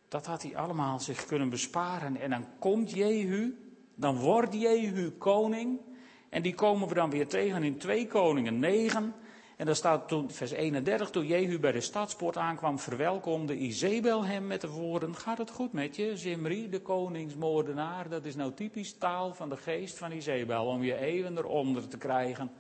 Dat 0.09 0.27
had 0.27 0.43
hij 0.43 0.57
allemaal 0.57 1.01
zich 1.01 1.27
kunnen 1.27 1.49
besparen. 1.49 2.17
En 2.17 2.31
dan 2.31 2.47
komt 2.59 2.91
Jehu, 2.91 3.59
dan 3.95 4.19
wordt 4.19 4.55
Jehu 4.55 5.11
koning. 5.11 5.81
En 6.29 6.43
die 6.43 6.55
komen 6.55 6.89
we 6.89 6.95
dan 6.95 7.11
weer 7.11 7.29
tegen 7.29 7.63
in 7.63 7.79
2 7.79 8.07
Koningen 8.07 8.59
9. 8.59 9.15
En 9.57 9.67
daar 9.67 9.77
staat 9.77 10.09
toen, 10.09 10.31
vers 10.31 10.51
31, 10.51 11.11
toen 11.11 11.27
Jehu 11.27 11.59
bij 11.59 11.73
de 11.73 11.81
stadspoort 11.81 12.37
aankwam, 12.37 12.79
verwelkomde 12.79 13.57
Izebel 13.57 14.25
hem 14.25 14.47
met 14.47 14.61
de 14.61 14.69
woorden, 14.69 15.17
gaat 15.17 15.39
het 15.39 15.51
goed 15.51 15.73
met 15.73 15.97
je, 15.97 16.17
Zimri, 16.17 16.69
de 16.69 16.81
koningsmoordenaar? 16.81 18.09
Dat 18.09 18.25
is 18.25 18.35
nou 18.35 18.53
typisch 18.53 18.99
taal 18.99 19.35
van 19.35 19.49
de 19.49 19.57
geest 19.57 19.99
van 19.99 20.13
Izebel, 20.13 20.67
om 20.67 20.83
je 20.83 20.97
even 20.97 21.39
eronder 21.39 21.89
te 21.89 21.99
krijgen. 21.99 22.51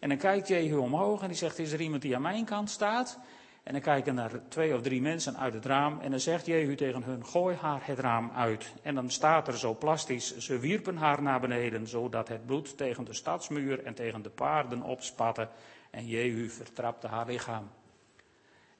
En 0.00 0.08
dan 0.08 0.18
kijkt 0.18 0.48
Jehu 0.48 0.76
omhoog 0.76 1.22
en 1.22 1.28
die 1.28 1.36
zegt, 1.36 1.58
is 1.58 1.72
er 1.72 1.80
iemand 1.80 2.02
die 2.02 2.14
aan 2.16 2.22
mijn 2.22 2.44
kant 2.44 2.70
staat? 2.70 3.18
En 3.62 3.72
dan 3.72 3.80
kijken 3.80 4.14
naar 4.14 4.48
twee 4.48 4.74
of 4.74 4.82
drie 4.82 5.00
mensen 5.00 5.36
uit 5.36 5.54
het 5.54 5.64
raam. 5.64 6.00
En 6.00 6.10
dan 6.10 6.20
zegt 6.20 6.46
Jehu 6.46 6.74
tegen 6.74 7.02
hun: 7.02 7.26
Gooi 7.26 7.56
haar 7.56 7.80
het 7.86 7.98
raam 7.98 8.30
uit. 8.34 8.74
En 8.82 8.94
dan 8.94 9.10
staat 9.10 9.48
er 9.48 9.58
zo 9.58 9.74
plastisch: 9.74 10.36
Ze 10.36 10.58
wierpen 10.58 10.96
haar 10.96 11.22
naar 11.22 11.40
beneden, 11.40 11.86
zodat 11.86 12.28
het 12.28 12.46
bloed 12.46 12.76
tegen 12.76 13.04
de 13.04 13.12
stadsmuur 13.12 13.84
en 13.84 13.94
tegen 13.94 14.22
de 14.22 14.30
paarden 14.30 14.82
opspatte. 14.82 15.48
En 15.90 16.06
Jehu 16.06 16.48
vertrapte 16.48 17.06
haar 17.06 17.26
lichaam. 17.26 17.70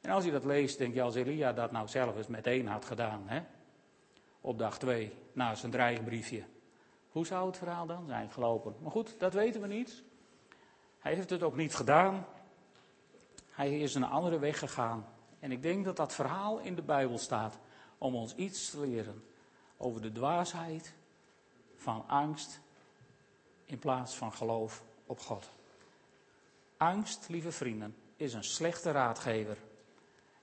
En 0.00 0.10
als 0.10 0.24
je 0.24 0.30
dat 0.30 0.44
leest, 0.44 0.78
denk 0.78 0.94
je 0.94 1.02
als 1.02 1.14
Elia 1.14 1.52
dat 1.52 1.70
nou 1.70 1.88
zelf 1.88 2.16
eens 2.16 2.26
meteen 2.26 2.66
had 2.66 2.84
gedaan. 2.84 3.22
Hè? 3.26 3.42
Op 4.40 4.58
dag 4.58 4.78
2, 4.78 5.12
na 5.32 5.54
zijn 5.54 5.72
dreigbriefje. 5.72 6.44
Hoe 7.10 7.26
zou 7.26 7.46
het 7.46 7.56
verhaal 7.56 7.86
dan 7.86 8.06
zijn 8.06 8.30
gelopen? 8.30 8.74
Maar 8.82 8.90
goed, 8.90 9.14
dat 9.18 9.34
weten 9.34 9.60
we 9.60 9.66
niet. 9.66 10.02
Hij 10.98 11.14
heeft 11.14 11.30
het 11.30 11.42
ook 11.42 11.56
niet 11.56 11.74
gedaan. 11.74 12.26
Hij 13.50 13.80
is 13.80 13.94
een 13.94 14.04
andere 14.04 14.38
weg 14.38 14.58
gegaan. 14.58 15.06
En 15.38 15.52
ik 15.52 15.62
denk 15.62 15.84
dat 15.84 15.96
dat 15.96 16.14
verhaal 16.14 16.58
in 16.58 16.74
de 16.74 16.82
Bijbel 16.82 17.18
staat 17.18 17.58
om 17.98 18.14
ons 18.14 18.34
iets 18.34 18.70
te 18.70 18.80
leren 18.80 19.24
over 19.76 20.02
de 20.02 20.12
dwaasheid 20.12 20.94
van 21.76 22.04
angst 22.06 22.60
in 23.64 23.78
plaats 23.78 24.14
van 24.14 24.32
geloof 24.32 24.84
op 25.06 25.18
God. 25.18 25.50
Angst, 26.80 27.28
lieve 27.28 27.52
vrienden, 27.52 27.96
is 28.16 28.34
een 28.34 28.44
slechte 28.44 28.90
raadgever. 28.90 29.56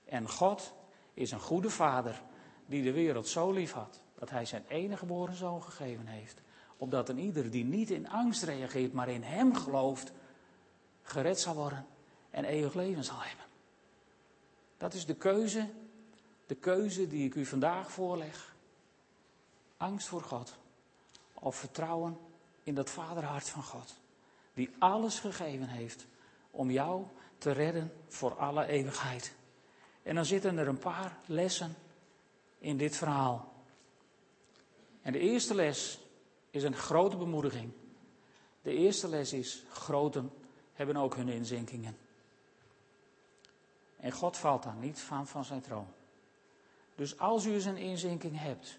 En 0.04 0.28
God 0.28 0.72
is 1.14 1.30
een 1.30 1.40
goede 1.40 1.70
vader 1.70 2.22
die 2.66 2.82
de 2.82 2.92
wereld 2.92 3.28
zo 3.28 3.52
lief 3.52 3.72
had 3.72 4.02
dat 4.14 4.30
hij 4.30 4.44
zijn 4.44 4.64
enige 4.68 4.96
geboren 4.96 5.34
zoon 5.34 5.62
gegeven 5.62 6.06
heeft. 6.06 6.40
Opdat 6.76 7.08
een 7.08 7.18
ieder 7.18 7.50
die 7.50 7.64
niet 7.64 7.90
in 7.90 8.08
angst 8.08 8.42
reageert, 8.42 8.92
maar 8.92 9.08
in 9.08 9.22
hem 9.22 9.54
gelooft, 9.54 10.12
gered 11.02 11.40
zal 11.40 11.54
worden 11.54 11.86
en 12.30 12.44
eeuwig 12.44 12.74
leven 12.74 13.04
zal 13.04 13.20
hebben. 13.20 13.44
Dat 14.76 14.94
is 14.94 15.06
de 15.06 15.16
keuze, 15.16 15.68
de 16.46 16.54
keuze 16.54 17.08
die 17.08 17.26
ik 17.26 17.34
u 17.34 17.44
vandaag 17.44 17.92
voorleg. 17.92 18.56
Angst 19.76 20.08
voor 20.08 20.22
God 20.22 20.56
of 21.34 21.56
vertrouwen 21.56 22.18
in 22.62 22.74
dat 22.74 22.90
vaderhart 22.90 23.48
van 23.48 23.62
God, 23.62 23.98
die 24.54 24.70
alles 24.78 25.18
gegeven 25.18 25.68
heeft 25.68 26.06
om 26.50 26.70
jou 26.70 27.04
te 27.38 27.50
redden 27.50 27.92
voor 28.08 28.34
alle 28.34 28.66
eeuwigheid. 28.66 29.34
En 30.02 30.14
dan 30.14 30.24
zitten 30.24 30.58
er 30.58 30.68
een 30.68 30.78
paar 30.78 31.18
lessen 31.26 31.76
in 32.58 32.76
dit 32.76 32.96
verhaal. 32.96 33.52
En 35.02 35.12
de 35.12 35.18
eerste 35.18 35.54
les 35.54 35.98
is 36.50 36.62
een 36.62 36.76
grote 36.76 37.16
bemoediging. 37.16 37.72
De 38.62 38.72
eerste 38.72 39.08
les 39.08 39.32
is: 39.32 39.64
groten 39.70 40.30
hebben 40.72 40.96
ook 40.96 41.16
hun 41.16 41.28
inzinkingen. 41.28 41.96
En 43.96 44.12
God 44.12 44.36
valt 44.36 44.62
daar 44.62 44.76
niet 44.80 45.00
van 45.00 45.26
van 45.26 45.44
zijn 45.44 45.60
troon. 45.60 45.86
Dus 46.94 47.18
als 47.18 47.44
u 47.44 47.52
eens 47.52 47.64
een 47.64 47.76
inzinking 47.76 48.38
hebt, 48.40 48.78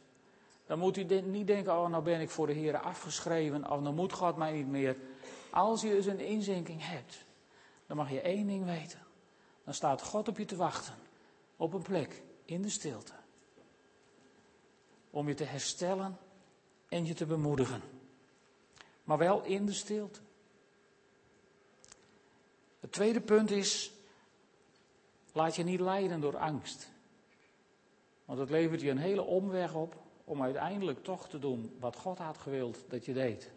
dan 0.66 0.80
moet 0.80 0.98
u 0.98 1.22
niet 1.22 1.48
denken, 1.48 1.74
oh 1.74 1.90
nou 1.90 2.04
ben 2.04 2.22
ik 2.22 2.30
voor 2.30 2.48
de 2.48 2.54
Heer 2.54 2.78
afgeschreven, 2.78 3.72
of 3.72 3.82
dan 3.82 3.96
moet 3.96 4.14
God 4.14 4.38
mij 4.38 4.52
niet 4.52 4.68
meer. 4.68 4.96
Als 5.50 5.82
je 5.82 5.90
dus 5.90 6.06
een 6.06 6.20
inzinking 6.20 6.86
hebt, 6.86 7.26
dan 7.90 7.98
mag 7.98 8.12
je 8.12 8.22
één 8.22 8.48
ding 8.48 8.66
weten. 8.66 9.00
Dan 9.64 9.74
staat 9.74 10.02
God 10.02 10.28
op 10.28 10.38
je 10.38 10.46
te 10.46 10.56
wachten. 10.56 10.94
Op 11.58 11.74
een 11.74 11.82
plek, 11.82 12.22
in 12.46 12.62
de 12.62 12.70
stilte. 12.70 13.14
Om 15.10 15.28
je 15.28 15.34
te 15.34 15.44
herstellen 15.44 16.18
en 16.90 17.06
je 17.06 17.14
te 17.14 17.26
bemoedigen. 17.26 17.82
Maar 19.04 19.18
wel 19.18 19.44
in 19.44 19.66
de 19.66 19.74
stilte. 19.74 20.20
Het 22.80 22.92
tweede 22.92 23.22
punt 23.22 23.52
is, 23.52 23.92
laat 25.32 25.56
je 25.56 25.64
niet 25.64 25.80
leiden 25.80 26.22
door 26.22 26.38
angst. 26.38 26.92
Want 28.26 28.40
het 28.40 28.50
levert 28.50 28.82
je 28.82 28.90
een 28.90 28.98
hele 28.98 29.24
omweg 29.24 29.74
op 29.74 30.02
om 30.24 30.44
uiteindelijk 30.44 31.04
toch 31.04 31.30
te 31.30 31.40
doen 31.40 31.78
wat 31.80 31.96
God 31.96 32.18
had 32.18 32.38
gewild 32.38 32.84
dat 32.88 33.06
je 33.06 33.14
deed. 33.14 33.52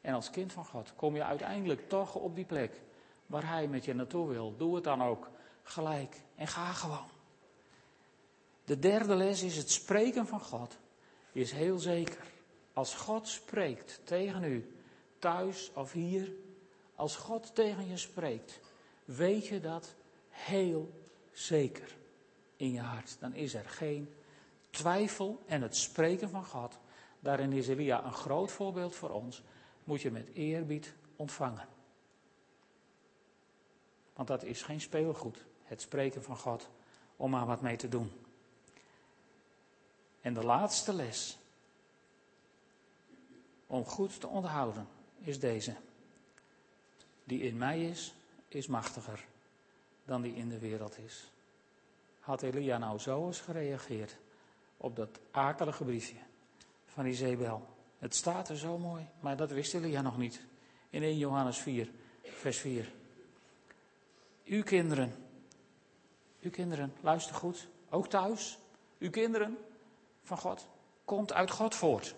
En 0.00 0.14
als 0.14 0.30
kind 0.30 0.52
van 0.52 0.64
God 0.64 0.94
kom 0.94 1.14
je 1.14 1.24
uiteindelijk 1.24 1.88
toch 1.88 2.14
op 2.14 2.34
die 2.34 2.44
plek 2.44 2.80
waar 3.32 3.48
Hij 3.48 3.68
met 3.68 3.84
je 3.84 3.94
naartoe 3.94 4.28
wil. 4.28 4.56
Doe 4.56 4.74
het 4.74 4.84
dan 4.84 5.02
ook 5.02 5.30
gelijk 5.62 6.16
en 6.34 6.46
ga 6.46 6.72
gewoon. 6.72 7.08
De 8.64 8.78
derde 8.78 9.14
les 9.14 9.42
is 9.42 9.56
het 9.56 9.70
spreken 9.70 10.26
van 10.26 10.40
God 10.40 10.78
is 11.32 11.52
heel 11.52 11.78
zeker. 11.78 12.26
Als 12.72 12.94
God 12.94 13.28
spreekt 13.28 14.00
tegen 14.04 14.44
u, 14.44 14.76
thuis 15.18 15.70
of 15.74 15.92
hier, 15.92 16.32
als 16.94 17.16
God 17.16 17.54
tegen 17.54 17.88
je 17.88 17.96
spreekt, 17.96 18.60
weet 19.04 19.46
je 19.46 19.60
dat 19.60 19.94
heel 20.28 20.90
zeker 21.32 21.96
in 22.56 22.72
je 22.72 22.80
hart. 22.80 23.16
Dan 23.20 23.34
is 23.34 23.54
er 23.54 23.68
geen 23.68 24.14
twijfel 24.70 25.42
en 25.46 25.62
het 25.62 25.76
spreken 25.76 26.30
van 26.30 26.44
God. 26.44 26.78
Daarin 27.20 27.52
is 27.52 27.68
Elia 27.68 28.04
een 28.04 28.12
groot 28.12 28.50
voorbeeld 28.50 28.94
voor 28.94 29.10
ons. 29.10 29.42
Moet 29.84 30.02
je 30.02 30.10
met 30.10 30.28
eerbied 30.34 30.94
ontvangen. 31.16 31.68
Want 34.22 34.40
dat 34.40 34.50
is 34.50 34.62
geen 34.62 34.80
speelgoed, 34.80 35.44
het 35.64 35.80
spreken 35.80 36.22
van 36.22 36.36
God, 36.36 36.68
om 37.16 37.30
maar 37.30 37.46
wat 37.46 37.60
mee 37.60 37.76
te 37.76 37.88
doen. 37.88 38.12
En 40.20 40.34
de 40.34 40.44
laatste 40.44 40.92
les, 40.92 41.38
om 43.66 43.84
goed 43.84 44.20
te 44.20 44.26
onthouden, 44.26 44.88
is 45.18 45.40
deze. 45.40 45.74
Die 47.24 47.42
in 47.42 47.56
mij 47.56 47.84
is, 47.84 48.14
is 48.48 48.66
machtiger 48.66 49.24
dan 50.04 50.22
die 50.22 50.34
in 50.34 50.48
de 50.48 50.58
wereld 50.58 50.98
is. 50.98 51.30
Had 52.20 52.42
Elia 52.42 52.78
nou 52.78 52.98
zo 52.98 53.26
eens 53.26 53.40
gereageerd 53.40 54.16
op 54.76 54.96
dat 54.96 55.18
akelige 55.30 55.84
briefje 55.84 56.18
van 56.86 57.06
Izebel? 57.06 57.66
Het 57.98 58.14
staat 58.14 58.48
er 58.48 58.56
zo 58.56 58.78
mooi, 58.78 59.06
maar 59.20 59.36
dat 59.36 59.50
wist 59.50 59.74
Elia 59.74 60.02
nog 60.02 60.18
niet. 60.18 60.40
In 60.90 61.02
1 61.02 61.18
Johannes 61.18 61.58
4, 61.58 61.90
vers 62.22 62.58
4. 62.58 63.00
Uw 64.52 64.62
kinderen, 64.62 65.14
uw 66.40 66.50
kinderen, 66.50 66.92
luister 67.00 67.34
goed, 67.34 67.68
ook 67.90 68.06
thuis, 68.06 68.58
uw 68.98 69.10
kinderen 69.10 69.58
van 70.22 70.38
God, 70.38 70.68
komt 71.04 71.32
uit 71.32 71.50
God 71.50 71.74
voort. 71.74 72.14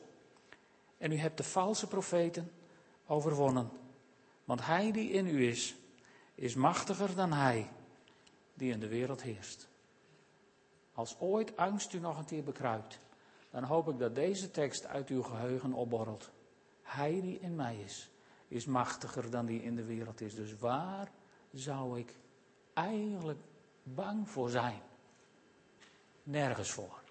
En 0.98 1.12
u 1.12 1.16
hebt 1.16 1.36
de 1.36 1.42
valse 1.42 1.86
profeten 1.86 2.50
overwonnen. 3.06 3.70
Want 4.44 4.66
hij 4.66 4.92
die 4.92 5.10
in 5.10 5.26
u 5.26 5.48
is, 5.48 5.74
is 6.34 6.54
machtiger 6.54 7.14
dan 7.14 7.32
hij 7.32 7.70
die 8.54 8.72
in 8.72 8.80
de 8.80 8.88
wereld 8.88 9.22
heerst. 9.22 9.68
Als 10.92 11.16
ooit 11.18 11.56
angst 11.56 11.92
u 11.92 11.98
nog 11.98 12.18
een 12.18 12.24
keer 12.24 12.44
bekruipt, 12.44 12.98
dan 13.50 13.64
hoop 13.64 13.88
ik 13.88 13.98
dat 13.98 14.14
deze 14.14 14.50
tekst 14.50 14.86
uit 14.86 15.08
uw 15.08 15.22
geheugen 15.22 15.72
opborrelt. 15.72 16.30
Hij 16.82 17.20
die 17.20 17.40
in 17.40 17.54
mij 17.54 17.76
is, 17.84 18.10
is 18.48 18.64
machtiger 18.64 19.30
dan 19.30 19.46
die 19.46 19.62
in 19.62 19.76
de 19.76 19.84
wereld 19.84 20.20
is. 20.20 20.34
Dus 20.34 20.56
waar 20.58 21.10
zou 21.52 21.98
ik 21.98 22.14
eigenlijk 22.74 23.38
bang 23.82 24.28
voor 24.28 24.48
zijn? 24.48 24.80
Nergens 26.22 26.70
voor. 26.70 27.02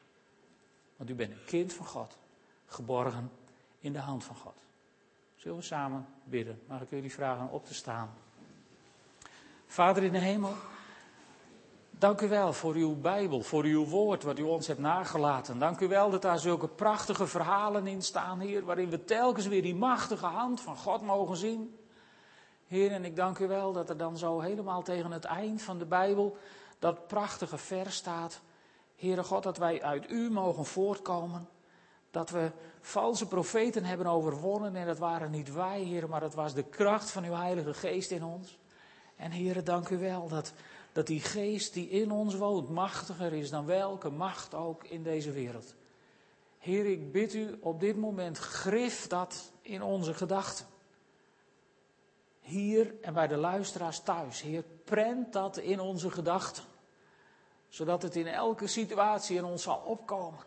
Want 0.96 1.10
u 1.10 1.14
bent 1.16 1.32
een 1.32 1.46
kind 1.46 1.74
van 1.74 1.86
God, 1.86 2.18
geborgen 2.66 3.32
in 3.80 3.94
de 3.94 4.00
hand 4.00 4.24
van 4.24 4.36
God. 4.36 4.56
Zullen 5.36 5.58
we 5.58 5.64
samen 5.64 6.06
bidden? 6.24 6.62
Mag 6.68 6.82
ik 6.82 6.90
jullie 6.90 7.14
vragen 7.14 7.50
op 7.50 7.66
te 7.66 7.74
staan? 7.74 8.10
Vader 9.66 10.04
in 10.04 10.12
de 10.12 10.18
hemel, 10.18 10.54
dank 11.90 12.22
u 12.22 12.28
wel 12.28 12.54
voor 12.54 12.74
uw 12.74 12.96
Bijbel, 12.96 13.42
voor 13.42 13.64
uw 13.64 13.86
woord 13.86 14.24
wat 14.24 14.40
u 14.40 14.44
ons 14.44 14.68
hebt 14.68 14.80
nagelaten. 14.80 15.60
Dank 15.60 15.80
u 15.80 15.88
wel 15.88 16.10
dat 16.10 16.22
daar 16.22 16.40
zulke 16.40 16.68
prachtige 16.68 17.28
verhalen 17.28 17.88
in 17.88 18.02
staan, 18.02 18.40
Heer, 18.40 18.66
waarin 18.66 18.90
we 18.90 19.06
telkens 19.06 19.48
weer 19.48 19.62
die 19.62 19.76
machtige 19.76 20.26
hand 20.26 20.62
van 20.62 20.78
God 20.78 21.02
mogen 21.02 21.38
zien. 21.38 21.78
Heer, 22.74 22.92
en 22.92 23.06
ik 23.06 23.16
dank 23.16 23.40
u 23.40 23.48
wel 23.48 23.74
dat 23.74 23.90
er 23.90 23.98
dan 23.98 24.18
zo 24.18 24.40
helemaal 24.40 24.84
tegen 24.84 25.12
het 25.12 25.26
eind 25.26 25.62
van 25.62 25.78
de 25.78 25.86
Bijbel 25.86 26.38
dat 26.80 27.08
prachtige 27.08 27.58
vers 27.58 27.96
staat. 27.96 28.42
Heere 28.96 29.24
God, 29.24 29.44
dat 29.44 29.58
wij 29.58 29.82
uit 29.82 30.10
u 30.12 30.32
mogen 30.32 30.66
voortkomen. 30.66 31.48
Dat 32.12 32.30
we 32.30 32.52
valse 32.82 33.28
profeten 33.28 33.84
hebben 33.84 34.08
overwonnen 34.08 34.76
en 34.76 34.86
dat 34.86 34.98
waren 34.98 35.32
niet 35.32 35.54
wij, 35.54 35.82
Heer, 35.82 36.10
maar 36.10 36.22
het 36.22 36.34
was 36.34 36.54
de 36.54 36.64
kracht 36.64 37.12
van 37.12 37.24
uw 37.24 37.34
Heilige 37.34 37.74
Geest 37.74 38.12
in 38.12 38.24
ons. 38.24 38.58
En 39.16 39.32
Heer, 39.32 39.64
dank 39.64 39.90
u 39.90 39.98
wel 39.98 40.28
dat, 40.28 40.54
dat 40.92 41.08
die 41.08 41.22
Geest 41.22 41.74
die 41.74 41.90
in 41.90 42.12
ons 42.12 42.36
woont 42.36 42.70
machtiger 42.70 43.34
is 43.34 43.50
dan 43.50 43.66
welke 43.66 44.10
macht 44.10 44.54
ook 44.54 44.84
in 44.84 45.04
deze 45.04 45.32
wereld. 45.32 45.76
Heer, 46.58 46.86
ik 46.86 47.12
bid 47.12 47.34
u 47.34 47.58
op 47.62 47.80
dit 47.80 47.98
moment, 47.98 48.38
grif 48.38 49.08
dat 49.08 49.52
in 49.62 49.84
onze 49.84 50.14
gedachten. 50.14 50.73
Hier 52.44 52.96
en 53.02 53.14
bij 53.14 53.28
de 53.28 53.38
luisteraars 53.38 54.00
thuis, 54.00 54.42
Heer, 54.42 54.64
prent 54.84 55.34
dat 55.34 55.58
in 55.58 55.80
onze 55.80 56.12
gedachten. 56.12 56.64
Zodat 57.68 58.02
het 58.02 58.16
in 58.16 58.28
elke 58.28 58.68
situatie 58.68 59.38
in 59.38 59.44
ons 59.44 59.64
zal 59.64 59.78
opkomen. 59.78 60.40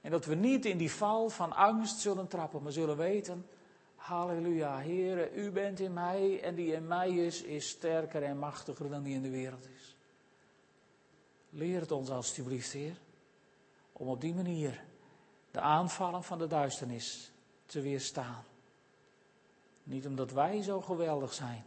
En 0.00 0.10
dat 0.10 0.24
we 0.24 0.34
niet 0.34 0.64
in 0.64 0.78
die 0.78 0.92
val 0.92 1.28
van 1.28 1.52
angst 1.52 1.98
zullen 1.98 2.28
trappen, 2.28 2.62
maar 2.62 2.72
zullen 2.72 2.96
weten, 2.96 3.46
halleluja, 3.94 4.80
Heere, 4.80 5.32
u 5.32 5.50
bent 5.50 5.80
in 5.80 5.92
mij 5.92 6.42
en 6.42 6.54
die 6.54 6.72
in 6.72 6.86
mij 6.86 7.10
is, 7.10 7.42
is 7.42 7.68
sterker 7.68 8.22
en 8.22 8.38
machtiger 8.38 8.90
dan 8.90 9.02
die 9.02 9.14
in 9.14 9.22
de 9.22 9.30
wereld 9.30 9.68
is. 9.76 9.96
Leer 11.50 11.80
het 11.80 11.92
ons 11.92 12.10
alstublieft, 12.10 12.72
Heer, 12.72 12.96
om 13.92 14.08
op 14.08 14.20
die 14.20 14.34
manier 14.34 14.84
de 15.50 15.60
aanvallen 15.60 16.24
van 16.24 16.38
de 16.38 16.46
duisternis 16.46 17.30
te 17.66 17.80
weerstaan. 17.80 18.44
Niet 19.84 20.06
omdat 20.06 20.32
wij 20.32 20.62
zo 20.62 20.80
geweldig 20.80 21.32
zijn, 21.32 21.64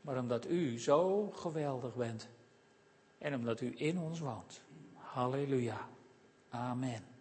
maar 0.00 0.18
omdat 0.18 0.46
u 0.46 0.78
zo 0.80 1.30
geweldig 1.30 1.94
bent 1.94 2.28
en 3.18 3.34
omdat 3.34 3.60
u 3.60 3.72
in 3.76 3.98
ons 3.98 4.20
woont. 4.20 4.60
Halleluja. 4.94 5.88
Amen. 6.48 7.07